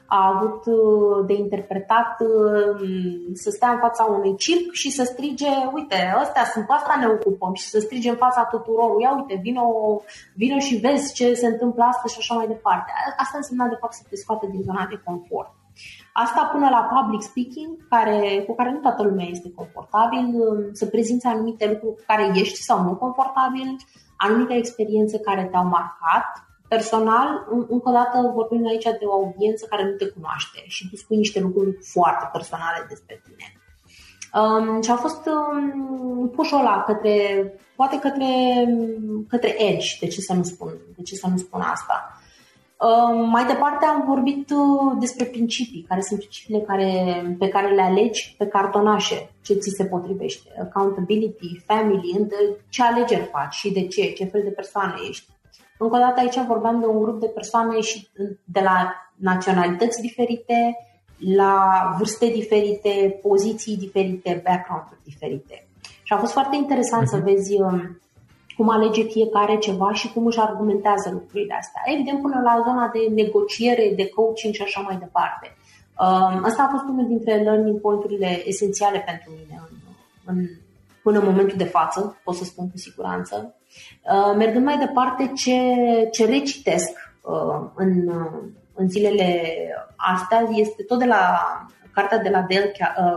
a 0.07 0.33
avut 0.35 0.65
uh, 0.65 1.25
de 1.25 1.33
interpretat 1.33 2.17
uh, 2.19 2.89
să 3.33 3.49
stea 3.49 3.71
în 3.71 3.79
fața 3.79 4.03
unui 4.03 4.35
circ 4.35 4.71
și 4.71 4.89
să 4.89 5.03
strige, 5.03 5.49
uite, 5.73 6.15
ăstea 6.21 6.45
sunt, 6.45 6.65
cu 6.65 6.73
asta 6.73 6.95
ne 6.99 7.07
ocupăm 7.07 7.53
și 7.53 7.67
să 7.67 7.79
strige 7.79 8.09
în 8.09 8.15
fața 8.15 8.43
tuturor, 8.43 9.01
ia 9.01 9.15
uite, 9.15 9.39
vino, 9.41 9.65
vino 10.35 10.59
și 10.59 10.75
vezi 10.75 11.13
ce 11.13 11.33
se 11.33 11.47
întâmplă 11.47 11.83
astăzi 11.83 12.13
și 12.13 12.19
așa 12.19 12.35
mai 12.35 12.47
departe. 12.47 12.91
Asta 13.17 13.37
înseamnă 13.37 13.67
de 13.69 13.77
fapt 13.79 13.93
să 13.93 14.03
te 14.09 14.15
scoate 14.15 14.47
din 14.51 14.61
zona 14.61 14.87
de 14.89 15.01
confort. 15.05 15.51
Asta 16.13 16.49
până 16.51 16.69
la 16.69 16.81
public 16.93 17.21
speaking, 17.21 17.87
care, 17.89 18.43
cu 18.47 18.55
care 18.55 18.71
nu 18.71 18.79
toată 18.79 19.03
lumea 19.03 19.25
este 19.29 19.51
confortabil, 19.55 20.25
um, 20.25 20.73
să 20.73 20.85
prezinți 20.85 21.25
anumite 21.25 21.67
lucruri 21.67 21.95
cu 21.95 22.03
care 22.07 22.31
ești 22.33 22.61
sau 22.61 22.83
nu 22.83 22.95
confortabil, 22.95 23.75
anumite 24.17 24.53
experiențe 24.53 25.19
care 25.19 25.47
te-au 25.51 25.63
marcat, 25.63 26.46
Personal, 26.67 27.47
încă 27.49 27.89
o 27.89 27.91
dată 27.91 28.31
vorbim 28.33 28.67
aici 28.67 28.83
de 28.83 29.05
o 29.05 29.13
audiență 29.13 29.65
care 29.69 29.83
nu 29.83 29.91
te 29.91 30.05
cunoaște 30.05 30.63
și 30.67 30.89
tu 30.89 30.95
spui 30.95 31.17
niște 31.17 31.39
lucruri 31.39 31.77
foarte 31.81 32.29
personale 32.31 32.85
despre 32.89 33.21
tine. 33.23 33.45
Um, 34.33 34.81
și 34.81 34.91
a 34.91 34.95
fost 34.95 35.21
um, 35.25 36.29
pușul 36.29 36.59
ăla 36.59 36.83
către, 36.87 37.15
poate 37.75 37.99
către, 37.99 38.27
către 39.27 39.63
edge, 39.63 39.87
de 39.99 40.07
ce 40.07 40.21
să 40.21 40.33
nu 40.33 40.43
spun, 40.43 40.77
de 40.95 41.01
ce 41.03 41.15
să 41.15 41.27
nu 41.27 41.37
spun 41.37 41.61
asta. 41.61 42.21
Um, 42.79 43.29
mai 43.29 43.45
departe 43.45 43.85
am 43.85 44.03
vorbit 44.07 44.49
uh, 44.49 44.97
despre 44.99 45.25
principii, 45.25 45.85
care 45.87 46.01
sunt 46.01 46.19
principiile 46.19 46.59
care, 46.59 46.91
pe 47.39 47.47
care 47.47 47.73
le 47.73 47.81
alegi 47.81 48.35
pe 48.37 48.47
cartonașe, 48.47 49.31
ce 49.41 49.53
ți 49.53 49.73
se 49.75 49.85
potrivește. 49.85 50.49
Accountability, 50.61 51.63
family, 51.65 52.27
ce 52.69 52.83
alegeri 52.83 53.29
faci 53.31 53.53
și 53.53 53.71
de 53.71 53.87
ce, 53.87 54.11
ce 54.11 54.25
fel 54.25 54.41
de 54.43 54.49
persoană 54.49 54.93
ești. 55.09 55.25
Încă 55.77 55.95
o 55.95 55.99
dată 55.99 56.19
aici 56.19 56.45
vorbeam 56.47 56.79
de 56.79 56.85
un 56.85 57.01
grup 57.01 57.19
de 57.19 57.27
persoane 57.27 57.79
și 57.79 58.07
de 58.43 58.59
la 58.59 58.93
naționalități 59.15 60.01
diferite, 60.01 60.77
la 61.35 61.93
vârste 61.97 62.27
diferite, 62.27 63.19
poziții 63.21 63.77
diferite, 63.77 64.41
background-uri 64.45 64.99
diferite. 65.03 65.67
Și 66.03 66.13
a 66.13 66.17
fost 66.17 66.31
foarte 66.31 66.55
interesant 66.55 67.03
uh-huh. 67.03 67.09
să 67.09 67.15
mhm. 67.15 67.25
vezi 67.25 67.61
um, 67.61 68.01
cum 68.57 68.69
alege 68.69 69.03
fiecare 69.03 69.57
ceva 69.57 69.93
și 69.93 70.11
cum 70.13 70.25
își 70.25 70.39
argumentează 70.39 71.09
lucrurile 71.11 71.55
astea. 71.59 71.81
Evident, 71.85 72.21
până 72.21 72.41
la 72.43 72.61
zona 72.65 72.91
de 72.93 73.13
negociere, 73.21 73.93
de 73.95 74.09
coaching 74.09 74.53
și 74.53 74.61
așa 74.61 74.81
mai 74.81 74.97
departe. 74.97 75.57
Um, 75.99 76.43
asta 76.43 76.63
a 76.63 76.71
fost 76.71 76.83
unul 76.83 77.07
dintre 77.07 77.35
learning 77.35 77.81
point-urile 77.81 78.47
esențiale 78.47 78.99
pentru 79.05 79.31
mine 79.37 79.61
în, 79.69 79.75
în, 80.25 80.45
până 81.03 81.19
în 81.19 81.25
momentul 81.25 81.57
de 81.57 81.63
față, 81.63 82.17
pot 82.23 82.35
să 82.35 82.43
spun 82.43 82.69
cu 82.69 82.77
siguranță. 82.77 83.55
Uh, 84.01 84.35
mergând 84.37 84.65
mai 84.65 84.77
departe, 84.77 85.31
ce, 85.35 85.59
ce 86.11 86.25
recitesc 86.25 86.89
uh, 87.21 87.69
în, 87.75 88.09
în 88.73 88.89
zilele 88.89 89.43
astea 89.95 90.47
este 90.51 90.83
tot 90.83 90.99
de 90.99 91.05
la 91.05 91.39
cartea 91.93 92.17
de 92.17 92.29
la 92.29 92.45
Dale 92.49 92.71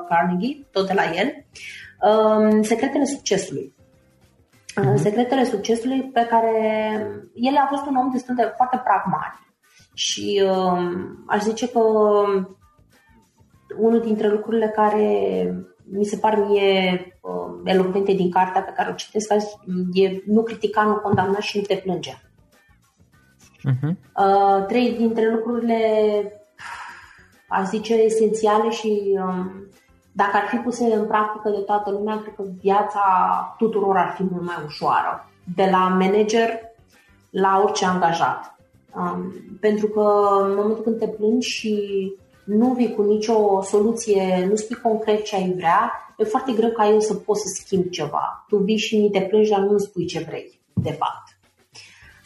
Carnegie, 0.09 0.67
tot 0.73 0.87
de 0.87 0.93
la 0.93 1.03
el, 1.03 1.45
um, 2.11 2.63
Secretele 2.63 3.05
succesului. 3.05 3.75
Uh-huh. 4.81 4.95
Secretele 4.95 5.45
succesului 5.45 6.03
pe 6.03 6.27
care 6.31 6.53
el 7.35 7.57
a 7.57 7.67
fost 7.71 7.87
un 7.87 7.97
om 7.97 8.11
destul 8.11 8.35
de 8.35 8.53
foarte 8.57 8.83
pragmatic 8.85 9.51
și 9.95 10.43
um, 10.45 11.25
aș 11.27 11.43
zice 11.43 11.69
că 11.69 11.81
unul 13.79 14.01
dintre 14.01 14.29
lucrurile 14.29 14.69
care 14.69 15.45
mi 15.93 16.05
se 16.05 16.17
par 16.17 16.39
mie 16.39 17.01
uh, 17.21 17.61
elocvente 17.65 18.13
din 18.13 18.31
cartea 18.31 18.63
pe 18.63 18.73
care 18.77 18.91
o 18.91 18.95
citesc 18.95 19.33
azi 19.33 19.57
e 19.93 20.23
nu 20.27 20.43
critica, 20.43 20.83
nu 20.83 20.95
condamna 20.95 21.39
și 21.39 21.57
nu 21.57 21.63
te 21.63 21.75
plânge. 21.75 22.13
Uh-huh. 23.69 23.95
Uh, 24.17 24.67
trei 24.67 24.95
dintre 24.97 25.31
lucrurile, 25.31 25.81
aș 27.49 27.67
zice, 27.69 27.95
esențiale 27.95 28.71
și 28.71 29.19
um, 29.19 29.69
dacă 30.13 30.37
ar 30.37 30.47
fi 30.49 30.57
puse 30.57 30.85
în 30.95 31.07
practică 31.07 31.49
de 31.49 31.61
toată 31.61 31.91
lumea, 31.91 32.21
cred 32.21 32.35
că 32.35 32.43
viața 32.61 33.05
tuturor 33.59 33.97
ar 33.97 34.13
fi 34.17 34.23
mult 34.23 34.45
mai 34.45 34.63
ușoară. 34.67 35.31
De 35.55 35.69
la 35.71 35.89
manager 35.89 36.61
la 37.31 37.61
orice 37.65 37.85
angajat. 37.85 38.55
Um, 38.95 39.33
pentru 39.61 39.87
că 39.87 40.29
în 40.43 40.55
momentul 40.55 40.83
când 40.83 40.99
te 40.99 41.09
plângi 41.09 41.49
și 41.49 42.13
nu 42.59 42.73
vii 42.73 42.95
cu 42.95 43.03
nicio 43.03 43.63
soluție, 43.63 44.47
nu 44.49 44.55
spui 44.57 44.77
concret 44.77 45.25
ce 45.25 45.37
ai 45.37 45.53
vrea, 45.57 45.93
e 46.19 46.25
foarte 46.25 46.53
greu 46.53 46.71
ca 46.71 46.89
eu 46.89 47.01
să 47.01 47.15
pot 47.15 47.37
să 47.37 47.47
schimb 47.55 47.89
ceva. 47.89 48.45
Tu 48.49 48.57
vii 48.57 48.77
și 48.77 49.09
te 49.13 49.21
plângi, 49.21 49.51
dar 49.51 49.61
nu 49.61 49.79
spui 49.79 50.07
ce 50.07 50.25
vrei, 50.29 50.61
de 50.73 50.91
fapt. 50.91 51.39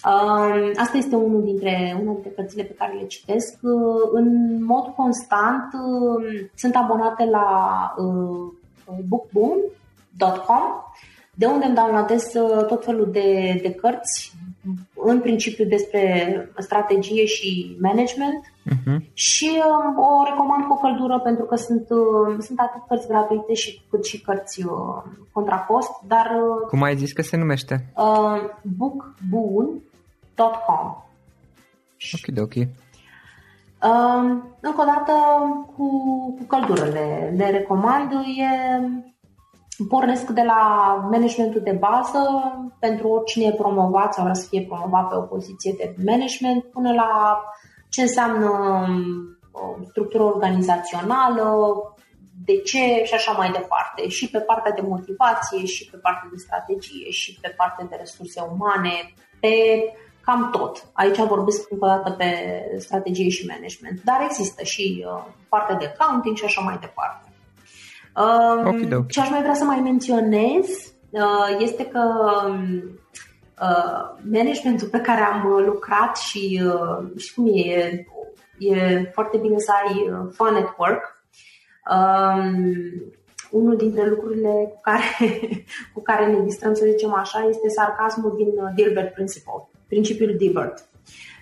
Um, 0.04 0.70
asta 0.76 0.96
este 0.96 1.16
unul 1.16 1.42
dintre, 1.42 1.98
una 2.02 2.12
dintre 2.12 2.30
cărțile 2.30 2.62
pe 2.62 2.74
care 2.74 2.92
le 2.92 3.06
citesc. 3.06 3.58
Uh, 3.62 4.10
în 4.12 4.58
mod 4.64 4.84
constant 4.96 5.72
um, 5.72 6.50
sunt 6.54 6.76
abonate 6.76 7.24
la 7.24 7.48
uh, 7.96 8.52
bookboom.com 9.08 10.62
de 11.34 11.46
unde 11.46 11.64
îmi 11.64 11.74
downloadez 11.74 12.34
uh, 12.34 12.66
tot 12.66 12.84
felul 12.84 13.10
de, 13.10 13.58
de 13.62 13.74
cărți, 13.74 14.32
în 15.04 15.20
principiu 15.20 15.64
despre 15.64 16.02
strategie 16.58 17.24
și 17.24 17.76
management 17.80 18.40
uh-huh. 18.44 19.12
și 19.12 19.50
um, 19.50 19.98
o 19.98 20.24
recomand 20.28 20.64
cu 20.64 20.80
căldură 20.80 21.20
pentru 21.20 21.44
că 21.44 21.56
sunt, 21.56 21.86
sunt 22.38 22.58
atât 22.58 22.82
cărți 22.88 23.08
gratuite 23.08 23.54
și, 23.54 23.82
cât 23.90 24.04
și 24.04 24.20
cărți 24.20 24.64
contra 25.32 25.56
cost, 25.56 25.92
dar... 26.06 26.30
Cum 26.68 26.82
ai 26.82 26.96
zis 26.96 27.12
că 27.12 27.22
se 27.22 27.36
numește? 27.36 27.92
Uh, 27.96 28.40
Bookboon 28.76 29.68
com. 30.36 31.04
Ok, 32.12 32.38
ok. 32.42 32.54
Um, 33.84 34.56
încă 34.60 34.80
o 34.80 34.84
dată, 34.84 35.12
cu, 35.76 35.88
cu 36.38 36.44
căldură 36.46 36.84
le, 36.84 37.34
le 37.36 37.50
recomand. 37.50 38.10
E, 38.12 38.44
pornesc 39.88 40.26
de 40.30 40.42
la 40.42 40.94
managementul 41.10 41.60
de 41.60 41.78
bază 41.80 42.20
pentru 42.78 43.08
oricine 43.08 43.44
e 43.44 43.52
promovat 43.52 44.14
sau 44.14 44.22
vrea 44.22 44.34
să 44.34 44.48
fie 44.48 44.62
promovat 44.62 45.08
pe 45.08 45.16
o 45.16 45.20
poziție 45.20 45.74
de 45.76 45.94
management 46.04 46.64
până 46.64 46.92
la 46.92 47.40
ce 47.88 48.00
înseamnă 48.00 48.48
um, 49.52 49.86
structură 49.88 50.22
organizațională, 50.22 51.72
de 52.44 52.60
ce 52.60 53.02
și 53.04 53.14
așa 53.14 53.32
mai 53.32 53.50
departe. 53.50 54.08
Și 54.08 54.30
pe 54.30 54.38
partea 54.38 54.72
de 54.72 54.80
motivație, 54.80 55.64
și 55.64 55.88
pe 55.90 55.96
partea 55.96 56.28
de 56.32 56.36
strategie, 56.36 57.10
și 57.10 57.38
pe 57.40 57.48
partea 57.56 57.86
de 57.90 57.96
resurse 57.98 58.40
umane, 58.52 59.14
pe 59.40 59.54
cam 60.20 60.50
tot. 60.50 60.86
Aici 60.92 61.18
vorbesc 61.18 61.70
încă 61.70 61.84
o 61.84 61.88
dată 61.88 62.10
pe 62.10 62.28
strategie 62.78 63.28
și 63.28 63.46
management, 63.46 64.00
dar 64.04 64.20
există 64.28 64.62
și 64.62 65.04
uh, 65.06 65.24
partea 65.48 65.74
de 65.74 65.94
accounting 65.96 66.36
și 66.36 66.44
așa 66.44 66.60
mai 66.60 66.78
departe. 66.80 67.28
Uh, 68.16 68.60
okay, 68.60 68.84
okay. 68.84 69.06
Ce 69.08 69.20
aș 69.20 69.30
mai 69.30 69.40
vrea 69.40 69.54
să 69.54 69.64
mai 69.64 69.80
menționez 69.80 70.66
uh, 71.10 71.56
este 71.58 71.86
că 71.86 72.00
uh, 73.60 74.20
managementul 74.32 74.88
pe 74.88 75.00
care 75.00 75.20
am 75.20 75.62
lucrat 75.66 76.16
și, 76.16 76.62
uh, 76.64 77.20
și 77.20 77.34
cum 77.34 77.46
e, 77.46 78.06
e 78.58 79.10
foarte 79.12 79.38
bine 79.38 79.58
să 79.58 79.72
ai 79.84 79.92
uh, 79.92 80.32
fun 80.32 80.54
at 80.54 80.74
work. 80.78 81.22
Um, 81.90 82.64
unul 83.50 83.76
dintre 83.76 84.08
lucrurile 84.08 84.72
cu 84.74 84.80
care, 84.82 85.04
cu 85.94 86.00
care 86.02 86.26
ne 86.26 86.40
distrăm, 86.44 86.74
să 86.74 86.86
zicem 86.90 87.14
așa, 87.14 87.46
este 87.48 87.68
sarcasmul 87.68 88.34
din 88.36 88.46
uh, 88.46 88.70
Dilbert 88.74 89.14
Principle 89.14 89.68
principiul 89.86 90.36
Dibert, 90.36 90.84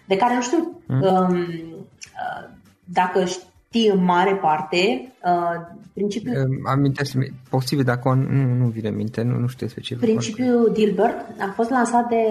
de 0.07 0.17
care 0.17 0.35
nu 0.35 0.43
știu 0.43 0.83
mm. 0.87 1.03
um, 1.03 1.33
uh, 1.33 2.49
dacă 2.85 3.25
știi 3.73 3.89
în 3.89 4.05
mare 4.05 4.35
parte 4.35 5.13
uh, 5.25 5.77
principiul... 5.93 6.61
Amintesc, 6.65 7.17
posibil, 7.51 7.85
dacă 7.85 8.09
nu, 8.09 8.55
nu 8.55 8.67
vine 8.67 8.91
minte, 8.91 9.23
nu, 9.23 9.39
nu 9.39 9.47
știu 9.47 9.67
despre 9.67 9.83
ce 9.83 9.97
Principiul 9.97 10.71
Dilbert 10.73 11.41
a 11.41 11.53
fost 11.55 11.71
lansat 11.71 12.09
de, 12.09 12.25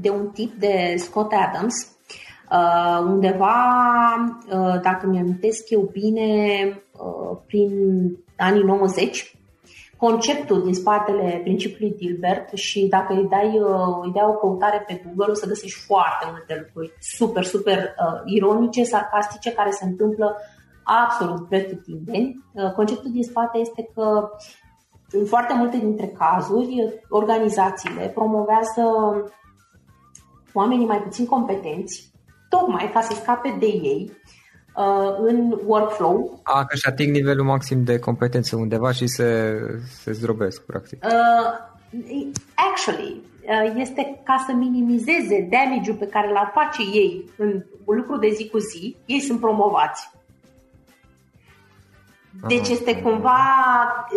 de 0.00 0.10
un 0.10 0.28
tip 0.32 0.52
de 0.58 0.94
Scott 0.96 1.32
Adams, 1.32 1.74
uh, 2.50 3.04
undeva, 3.06 3.54
uh, 4.50 4.80
dacă 4.82 5.06
mi-amintesc 5.06 5.70
eu 5.70 5.90
bine, 5.92 6.28
uh, 6.92 7.38
prin 7.46 7.70
anii 8.36 8.62
90, 8.62 9.36
conceptul 9.96 10.62
din 10.62 10.74
spatele 10.74 11.40
principiului 11.42 11.96
Dilbert 11.98 12.56
și 12.56 12.86
dacă 12.90 13.12
îi 13.12 13.28
dai, 13.30 13.58
uh, 13.58 14.04
îi 14.04 14.12
dai 14.12 14.24
o 14.26 14.32
căutare 14.32 14.84
pe 14.86 15.02
Google 15.04 15.32
o 15.32 15.34
să 15.34 15.46
găsești 15.46 15.80
foarte 15.86 16.26
multe 16.30 16.54
lucruri 16.64 16.92
super, 17.00 17.44
super 17.44 17.78
uh, 17.78 18.20
ironice, 18.24 18.84
sarcastice 18.84 19.52
care 19.52 19.70
se 19.70 19.84
întâmplă 19.84 20.36
absolut 20.84 21.48
pretutindeni. 21.48 22.44
Uh, 22.52 22.72
conceptul 22.72 23.10
din 23.12 23.22
spate 23.22 23.58
este 23.58 23.90
că 23.94 24.28
în 25.10 25.24
foarte 25.24 25.54
multe 25.54 25.76
dintre 25.76 26.06
cazuri 26.06 27.00
organizațiile 27.08 28.10
promovează 28.14 28.82
oamenii 30.52 30.86
mai 30.86 31.02
puțin 31.02 31.26
competenți 31.26 32.12
tocmai 32.48 32.90
ca 32.92 33.00
să 33.00 33.14
scape 33.14 33.56
de 33.58 33.66
ei 33.66 34.12
uh, 34.76 35.16
în 35.18 35.58
workflow. 35.66 36.40
A, 36.42 36.64
că 36.64 36.76
și 36.76 36.88
ating 36.88 37.14
nivelul 37.14 37.44
maxim 37.44 37.84
de 37.84 37.98
competență 37.98 38.56
undeva 38.56 38.92
și 38.92 39.06
se, 39.06 39.58
se 40.02 40.12
zdrobesc, 40.12 40.62
practic. 40.62 41.04
Uh, 41.04 41.72
actually, 42.54 43.22
uh, 43.42 43.74
este 43.76 44.20
ca 44.24 44.44
să 44.46 44.52
minimizeze 44.52 45.48
damage-ul 45.50 45.96
pe 45.96 46.06
care 46.06 46.32
l-ar 46.32 46.50
face 46.54 46.82
ei 46.82 47.30
în 47.36 47.62
un 47.84 47.96
lucru 47.96 48.16
de 48.18 48.28
zi 48.28 48.48
cu 48.48 48.58
zi, 48.58 48.96
ei 49.06 49.20
sunt 49.20 49.40
promovați. 49.40 50.10
Deci 52.48 52.68
este 52.68 53.00
cumva 53.02 53.38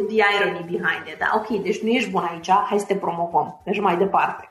the 0.07 0.23
irony 0.35 0.65
behind 0.65 1.03
it. 1.07 1.17
Da? 1.19 1.31
Ok, 1.35 1.63
deci 1.63 1.81
nu 1.81 1.89
ești 1.89 2.09
bun 2.09 2.23
aici, 2.31 2.49
hai 2.49 2.79
să 2.79 2.85
te 2.85 2.95
promovăm. 2.95 3.61
Deci 3.65 3.79
mai 3.79 3.97
departe. 3.97 4.49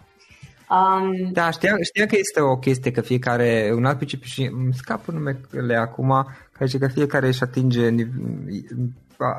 Um, 0.71 1.33
da, 1.33 1.51
știam, 1.51 1.77
știam 1.83 2.07
că 2.07 2.17
este 2.19 2.41
o 2.41 2.57
chestie 2.57 2.91
că 2.91 3.01
fiecare, 3.01 3.73
un 3.77 3.85
alt 3.85 3.97
principiu 3.97 4.27
și 4.29 4.51
îmi 4.53 4.75
scapă 4.75 5.13
numele 5.13 5.77
acum, 5.77 6.27
care 6.53 6.67
zice 6.67 6.79
că 6.79 6.89
fiecare 6.93 7.27
își 7.27 7.43
atinge, 7.43 7.89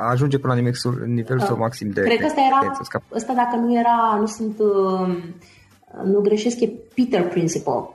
ajunge 0.10 0.38
până 0.38 0.54
la 0.54 0.60
nivelul, 0.60 1.08
nivelul 1.08 1.42
uh, 1.42 1.48
său 1.48 1.58
maxim 1.58 1.90
de 1.90 2.02
Cred 2.02 2.20
că 2.20 2.26
ăsta 2.26 2.42
era, 2.48 2.80
ăsta 3.14 3.34
dacă 3.34 3.56
nu 3.56 3.80
era, 3.80 4.18
nu 4.20 4.26
sunt, 4.26 4.60
uh, 4.60 5.18
nu 6.04 6.20
greșesc, 6.20 6.60
e 6.60 6.70
Peter 6.96 7.28
Principle. 7.28 7.90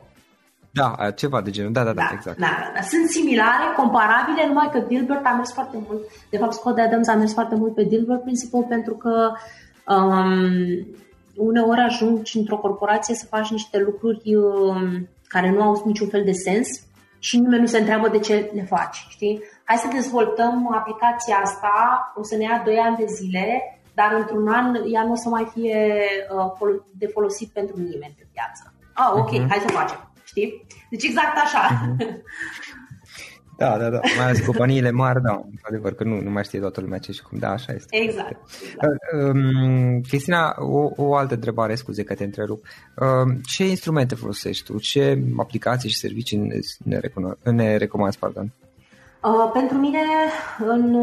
Da, 0.75 1.11
ceva 1.11 1.41
de 1.41 1.51
genul, 1.51 1.73
da, 1.73 1.85
da, 1.85 1.93
da, 1.93 2.03
da 2.03 2.15
exact. 2.15 2.39
Da, 2.39 2.47
da, 2.47 2.71
da. 2.75 2.81
Sunt 2.81 3.09
similare, 3.09 3.65
comparabile, 3.77 4.47
numai 4.47 4.69
că 4.73 4.79
Dilbert 4.79 5.27
a 5.27 5.35
mers 5.35 5.53
foarte 5.53 5.79
mult. 5.87 6.01
De 6.31 6.37
fapt, 6.37 6.53
Scott 6.53 6.79
Adams 6.79 7.09
a 7.09 7.15
mers 7.15 7.33
foarte 7.33 7.55
mult 7.55 7.75
pe 7.75 7.85
Dilbert 7.85 8.23
Principle 8.23 8.67
pentru 8.69 8.95
că 8.95 9.33
um, 9.87 10.87
uneori 11.37 11.81
ajungi 11.81 12.39
într-o 12.39 12.57
corporație 12.57 13.15
să 13.15 13.27
faci 13.27 13.51
niște 13.51 13.79
lucruri 13.79 14.35
um, 14.35 15.09
care 15.29 15.51
nu 15.51 15.63
au 15.63 15.83
niciun 15.87 16.09
fel 16.09 16.25
de 16.25 16.33
sens 16.33 16.69
și 17.19 17.39
nimeni 17.39 17.61
nu 17.61 17.67
se 17.67 17.79
întreabă 17.79 18.09
de 18.09 18.19
ce 18.19 18.51
le 18.55 18.63
faci, 18.63 19.07
știi? 19.09 19.43
Hai 19.65 19.77
să 19.77 19.89
dezvoltăm 19.93 20.75
aplicația 20.75 21.37
asta, 21.37 22.13
o 22.17 22.23
să 22.23 22.37
ne 22.37 22.43
ia 22.43 22.63
2 22.65 22.77
ani 22.77 22.97
de 22.97 23.07
zile, 23.07 23.63
dar 23.95 24.15
într-un 24.19 24.49
an 24.49 24.75
ea 24.93 25.05
nu 25.05 25.13
o 25.13 25.17
să 25.17 25.29
mai 25.29 25.51
fie 25.53 26.01
uh, 26.61 26.81
de 26.99 27.07
folosit 27.07 27.53
pentru 27.53 27.77
nimeni 27.77 28.15
pe 28.19 28.27
piață. 28.33 28.75
Ah, 28.93 29.11
ok, 29.15 29.31
uh-huh. 29.31 29.49
hai 29.49 29.59
să 29.67 29.73
facem, 29.73 30.12
știi? 30.33 30.67
Deci 30.91 31.05
exact 31.05 31.37
așa. 31.45 31.63
Uh-huh. 31.69 32.07
Da, 33.57 33.79
da, 33.79 33.91
da. 33.91 34.01
Mai 34.17 34.25
ales 34.25 34.41
companiile 34.41 34.91
mari, 34.91 35.23
da, 35.23 35.43
adevăr 35.63 35.95
că 35.95 36.05
nu, 36.05 36.21
nu 36.21 36.31
mai 36.31 36.45
știe 36.45 36.61
toată 36.61 36.81
lumea 36.81 36.99
ce 36.99 37.13
și 37.13 37.23
cum. 37.23 37.39
Da, 37.39 37.51
așa 37.51 37.73
este. 37.73 37.97
Exact. 37.97 38.37
exact. 38.65 38.99
Um, 39.35 40.01
Cristina, 40.01 40.55
o, 40.59 40.91
o 40.97 41.15
altă 41.15 41.35
întrebare, 41.35 41.75
scuze 41.75 42.03
că 42.03 42.15
te 42.15 42.25
întrerup. 42.25 42.65
Um, 42.97 43.41
ce 43.45 43.69
instrumente 43.69 44.15
folosești 44.15 44.65
tu? 44.65 44.79
Ce 44.79 45.23
aplicații 45.37 45.91
și 45.91 45.97
servicii 45.99 46.39
ne, 46.39 46.59
ne, 46.85 47.01
recuno- 47.01 47.39
ne 47.43 47.77
recomanzi? 47.77 48.19
Pardon? 48.19 48.53
Uh, 49.23 49.51
pentru 49.53 49.77
mine, 49.77 50.03
în, 50.59 50.97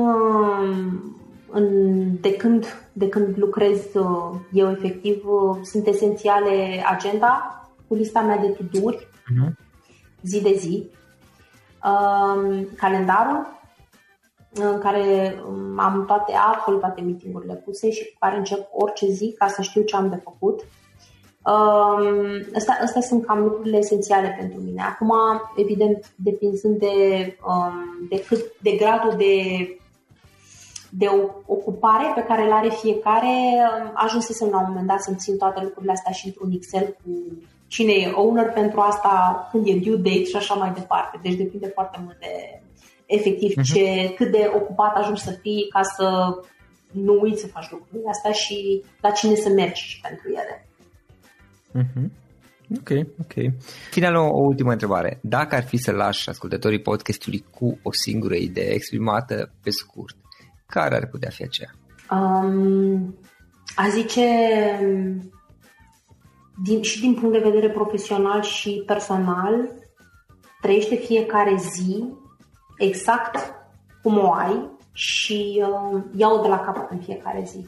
în, 1.51 1.67
de, 2.21 2.33
când, 2.35 2.89
de 2.93 3.09
când 3.09 3.37
lucrez 3.37 3.79
uh, 3.93 4.39
eu 4.51 4.71
efectiv, 4.71 5.23
uh, 5.25 5.57
sunt 5.63 5.87
esențiale 5.87 6.83
agenda 6.91 7.63
cu 7.87 7.95
lista 7.95 8.21
mea 8.21 8.37
de 8.37 8.47
tuduri 8.47 9.07
uh-huh. 9.33 9.51
zi 10.21 10.41
de 10.41 10.53
zi 10.57 10.89
Um, 11.83 12.67
calendarul 12.77 13.57
în 14.53 14.79
care 14.79 15.35
um, 15.47 15.79
am 15.79 16.05
toate 16.05 16.33
absolut 16.33 16.79
toate 16.79 17.01
meetingurile 17.01 17.53
puse 17.53 17.91
și 17.91 18.03
cu 18.03 18.15
care 18.19 18.37
încep 18.37 18.67
orice 18.71 19.07
zi 19.07 19.35
ca 19.37 19.47
să 19.47 19.61
știu 19.61 19.81
ce 19.81 19.95
am 19.95 20.09
de 20.09 20.15
făcut. 20.15 20.59
Um, 21.43 22.41
astea, 22.55 22.79
astea 22.83 23.01
sunt 23.01 23.25
cam 23.25 23.39
lucrurile 23.39 23.77
esențiale 23.77 24.35
pentru 24.39 24.61
mine. 24.61 24.81
Acum, 24.81 25.11
evident, 25.55 26.11
depinzând 26.15 26.79
de, 26.79 27.37
um, 27.47 28.07
de, 28.09 28.23
cât, 28.23 28.45
de 28.61 28.71
gradul 28.71 29.13
de, 29.17 29.33
de 30.89 31.07
ocupare 31.45 32.11
pe 32.15 32.23
care 32.23 32.45
îl 32.45 32.51
are 32.51 32.69
fiecare, 32.69 33.27
um, 33.27 33.91
ajunsesem 33.93 34.49
la 34.49 34.59
un 34.59 34.65
moment 34.67 34.87
dat 34.87 35.01
să-mi 35.01 35.17
țin 35.17 35.37
toate 35.37 35.61
lucrurile 35.63 35.91
astea 35.91 36.11
și 36.11 36.27
într-un 36.27 36.51
Excel 36.51 36.97
cu 37.03 37.09
cine 37.69 37.91
e 37.91 38.11
owner 38.15 38.51
pentru 38.51 38.79
asta, 38.79 39.47
când 39.51 39.67
e 39.67 39.73
due 39.73 39.95
date 39.95 40.23
și 40.23 40.35
așa 40.35 40.53
mai 40.53 40.71
departe. 40.73 41.19
Deci 41.21 41.35
depinde 41.43 41.67
foarte 41.67 41.99
mult 42.03 42.19
de 42.19 42.61
efectiv 43.05 43.51
uh-huh. 43.51 43.73
ce, 43.73 44.13
cât 44.15 44.31
de 44.31 44.51
ocupat 44.55 44.95
ajungi 44.95 45.21
să 45.21 45.31
fii 45.41 45.67
ca 45.69 45.81
să 45.83 46.07
nu 46.91 47.19
uiți 47.21 47.41
să 47.41 47.47
faci 47.47 47.71
lucrurile 47.71 48.09
astea 48.09 48.31
și 48.31 48.83
la 49.01 49.09
cine 49.09 49.35
să 49.35 49.49
mergi 49.49 49.81
și 49.81 50.01
pentru 50.01 50.27
ele. 50.29 50.67
Uh-huh. 51.75 52.09
Ok, 52.79 52.89
ok. 53.19 53.53
Final, 53.91 54.15
o, 54.15 54.25
o 54.25 54.45
ultimă 54.45 54.71
întrebare. 54.71 55.19
Dacă 55.21 55.55
ar 55.55 55.63
fi 55.63 55.77
să 55.77 55.91
lași 55.91 56.29
ascultătorii 56.29 56.81
podcastului 56.81 57.45
cu 57.51 57.79
o 57.83 57.93
singură 57.93 58.35
idee 58.35 58.73
exprimată 58.73 59.51
pe 59.63 59.69
scurt, 59.69 60.15
care 60.65 60.95
ar 60.95 61.07
putea 61.07 61.29
fi 61.29 61.43
aceea? 61.43 61.71
Um, 62.11 63.15
a 63.75 63.87
zice 63.89 64.25
din, 66.63 66.81
și 66.81 66.99
din 66.99 67.13
punct 67.13 67.31
de 67.31 67.49
vedere 67.49 67.69
profesional 67.69 68.41
și 68.41 68.83
personal, 68.85 69.69
trăiește 70.61 70.95
fiecare 70.95 71.55
zi 71.55 72.03
exact 72.77 73.53
cum 74.01 74.17
o 74.17 74.33
ai 74.33 74.69
și 74.91 75.63
uh, 75.63 76.03
iau 76.15 76.41
de 76.41 76.47
la 76.47 76.59
capăt 76.59 76.89
în 76.91 76.99
fiecare 76.99 77.43
zi. 77.47 77.65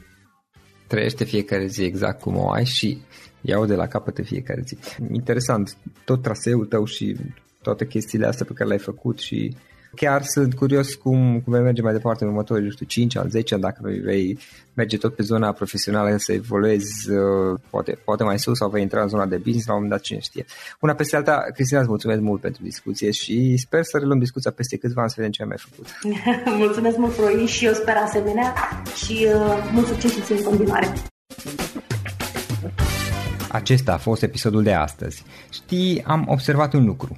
Trăiește 0.87 1.23
fiecare 1.23 1.65
zi 1.65 1.83
exact 1.83 2.21
cum 2.21 2.37
o 2.37 2.49
ai 2.49 2.65
și 2.65 3.01
iau 3.41 3.65
de 3.65 3.75
la 3.75 3.87
capăt 3.87 4.17
în 4.17 4.23
fiecare 4.23 4.61
zi. 4.65 4.77
Interesant, 5.11 5.77
tot 6.05 6.21
traseul 6.21 6.65
tău 6.65 6.85
și 6.85 7.15
toate 7.61 7.87
chestiile 7.87 8.27
astea 8.27 8.45
pe 8.45 8.53
care 8.53 8.67
le-ai 8.67 8.79
făcut 8.79 9.19
și 9.19 9.55
Chiar 9.95 10.23
sunt 10.23 10.53
curios 10.53 10.93
cum, 10.93 11.41
cum 11.43 11.53
vei 11.53 11.61
merge 11.61 11.81
mai 11.81 11.93
departe 11.93 12.23
în 12.23 12.29
următorii, 12.29 12.63
nu 12.63 12.71
știu, 12.71 12.85
5 12.85 13.17
ani, 13.17 13.29
10 13.29 13.53
ani, 13.53 13.63
dacă 13.63 13.79
vei 14.03 14.37
merge 14.73 14.97
tot 14.97 15.15
pe 15.15 15.23
zona 15.23 15.51
profesională 15.51 16.17
să 16.17 16.33
evoluezi 16.33 17.11
uh, 17.11 17.59
poate, 17.69 17.97
poate 18.05 18.23
mai 18.23 18.39
sus 18.39 18.57
sau 18.57 18.69
vei 18.69 18.81
intra 18.81 19.01
în 19.01 19.07
zona 19.07 19.25
de 19.25 19.37
business 19.37 19.67
la 19.67 19.73
un 19.73 19.81
moment 19.81 19.97
dat, 19.97 20.05
cine 20.07 20.19
știe. 20.19 20.45
Una 20.79 20.93
peste 20.93 21.15
alta, 21.15 21.45
Cristina, 21.53 21.79
îți 21.79 21.89
mulțumesc 21.89 22.19
mult 22.19 22.41
pentru 22.41 22.63
discuție 22.63 23.11
și 23.11 23.57
sper 23.57 23.83
să 23.83 23.97
reluăm 23.97 24.19
discuția 24.19 24.51
peste 24.51 24.77
câțiva 24.77 25.01
ani 25.01 25.09
să 25.09 25.15
vedem 25.17 25.31
ce 25.31 25.41
am 25.41 25.47
mai 25.47 25.57
făcut. 25.59 25.87
mulțumesc 26.65 26.97
mult, 26.97 27.13
Flori, 27.13 27.45
și 27.45 27.65
eu 27.65 27.73
sper 27.73 27.95
asemenea 27.95 28.53
și 29.05 29.27
uh, 29.33 29.69
mult 29.71 29.87
succes 29.87 30.29
în 30.29 30.43
continuare. 30.43 30.93
Acesta 33.51 33.93
a 33.93 33.97
fost 33.97 34.21
episodul 34.21 34.63
de 34.63 34.73
astăzi. 34.73 35.23
Știi, 35.49 36.03
am 36.05 36.25
observat 36.27 36.73
un 36.73 36.85
lucru. 36.85 37.17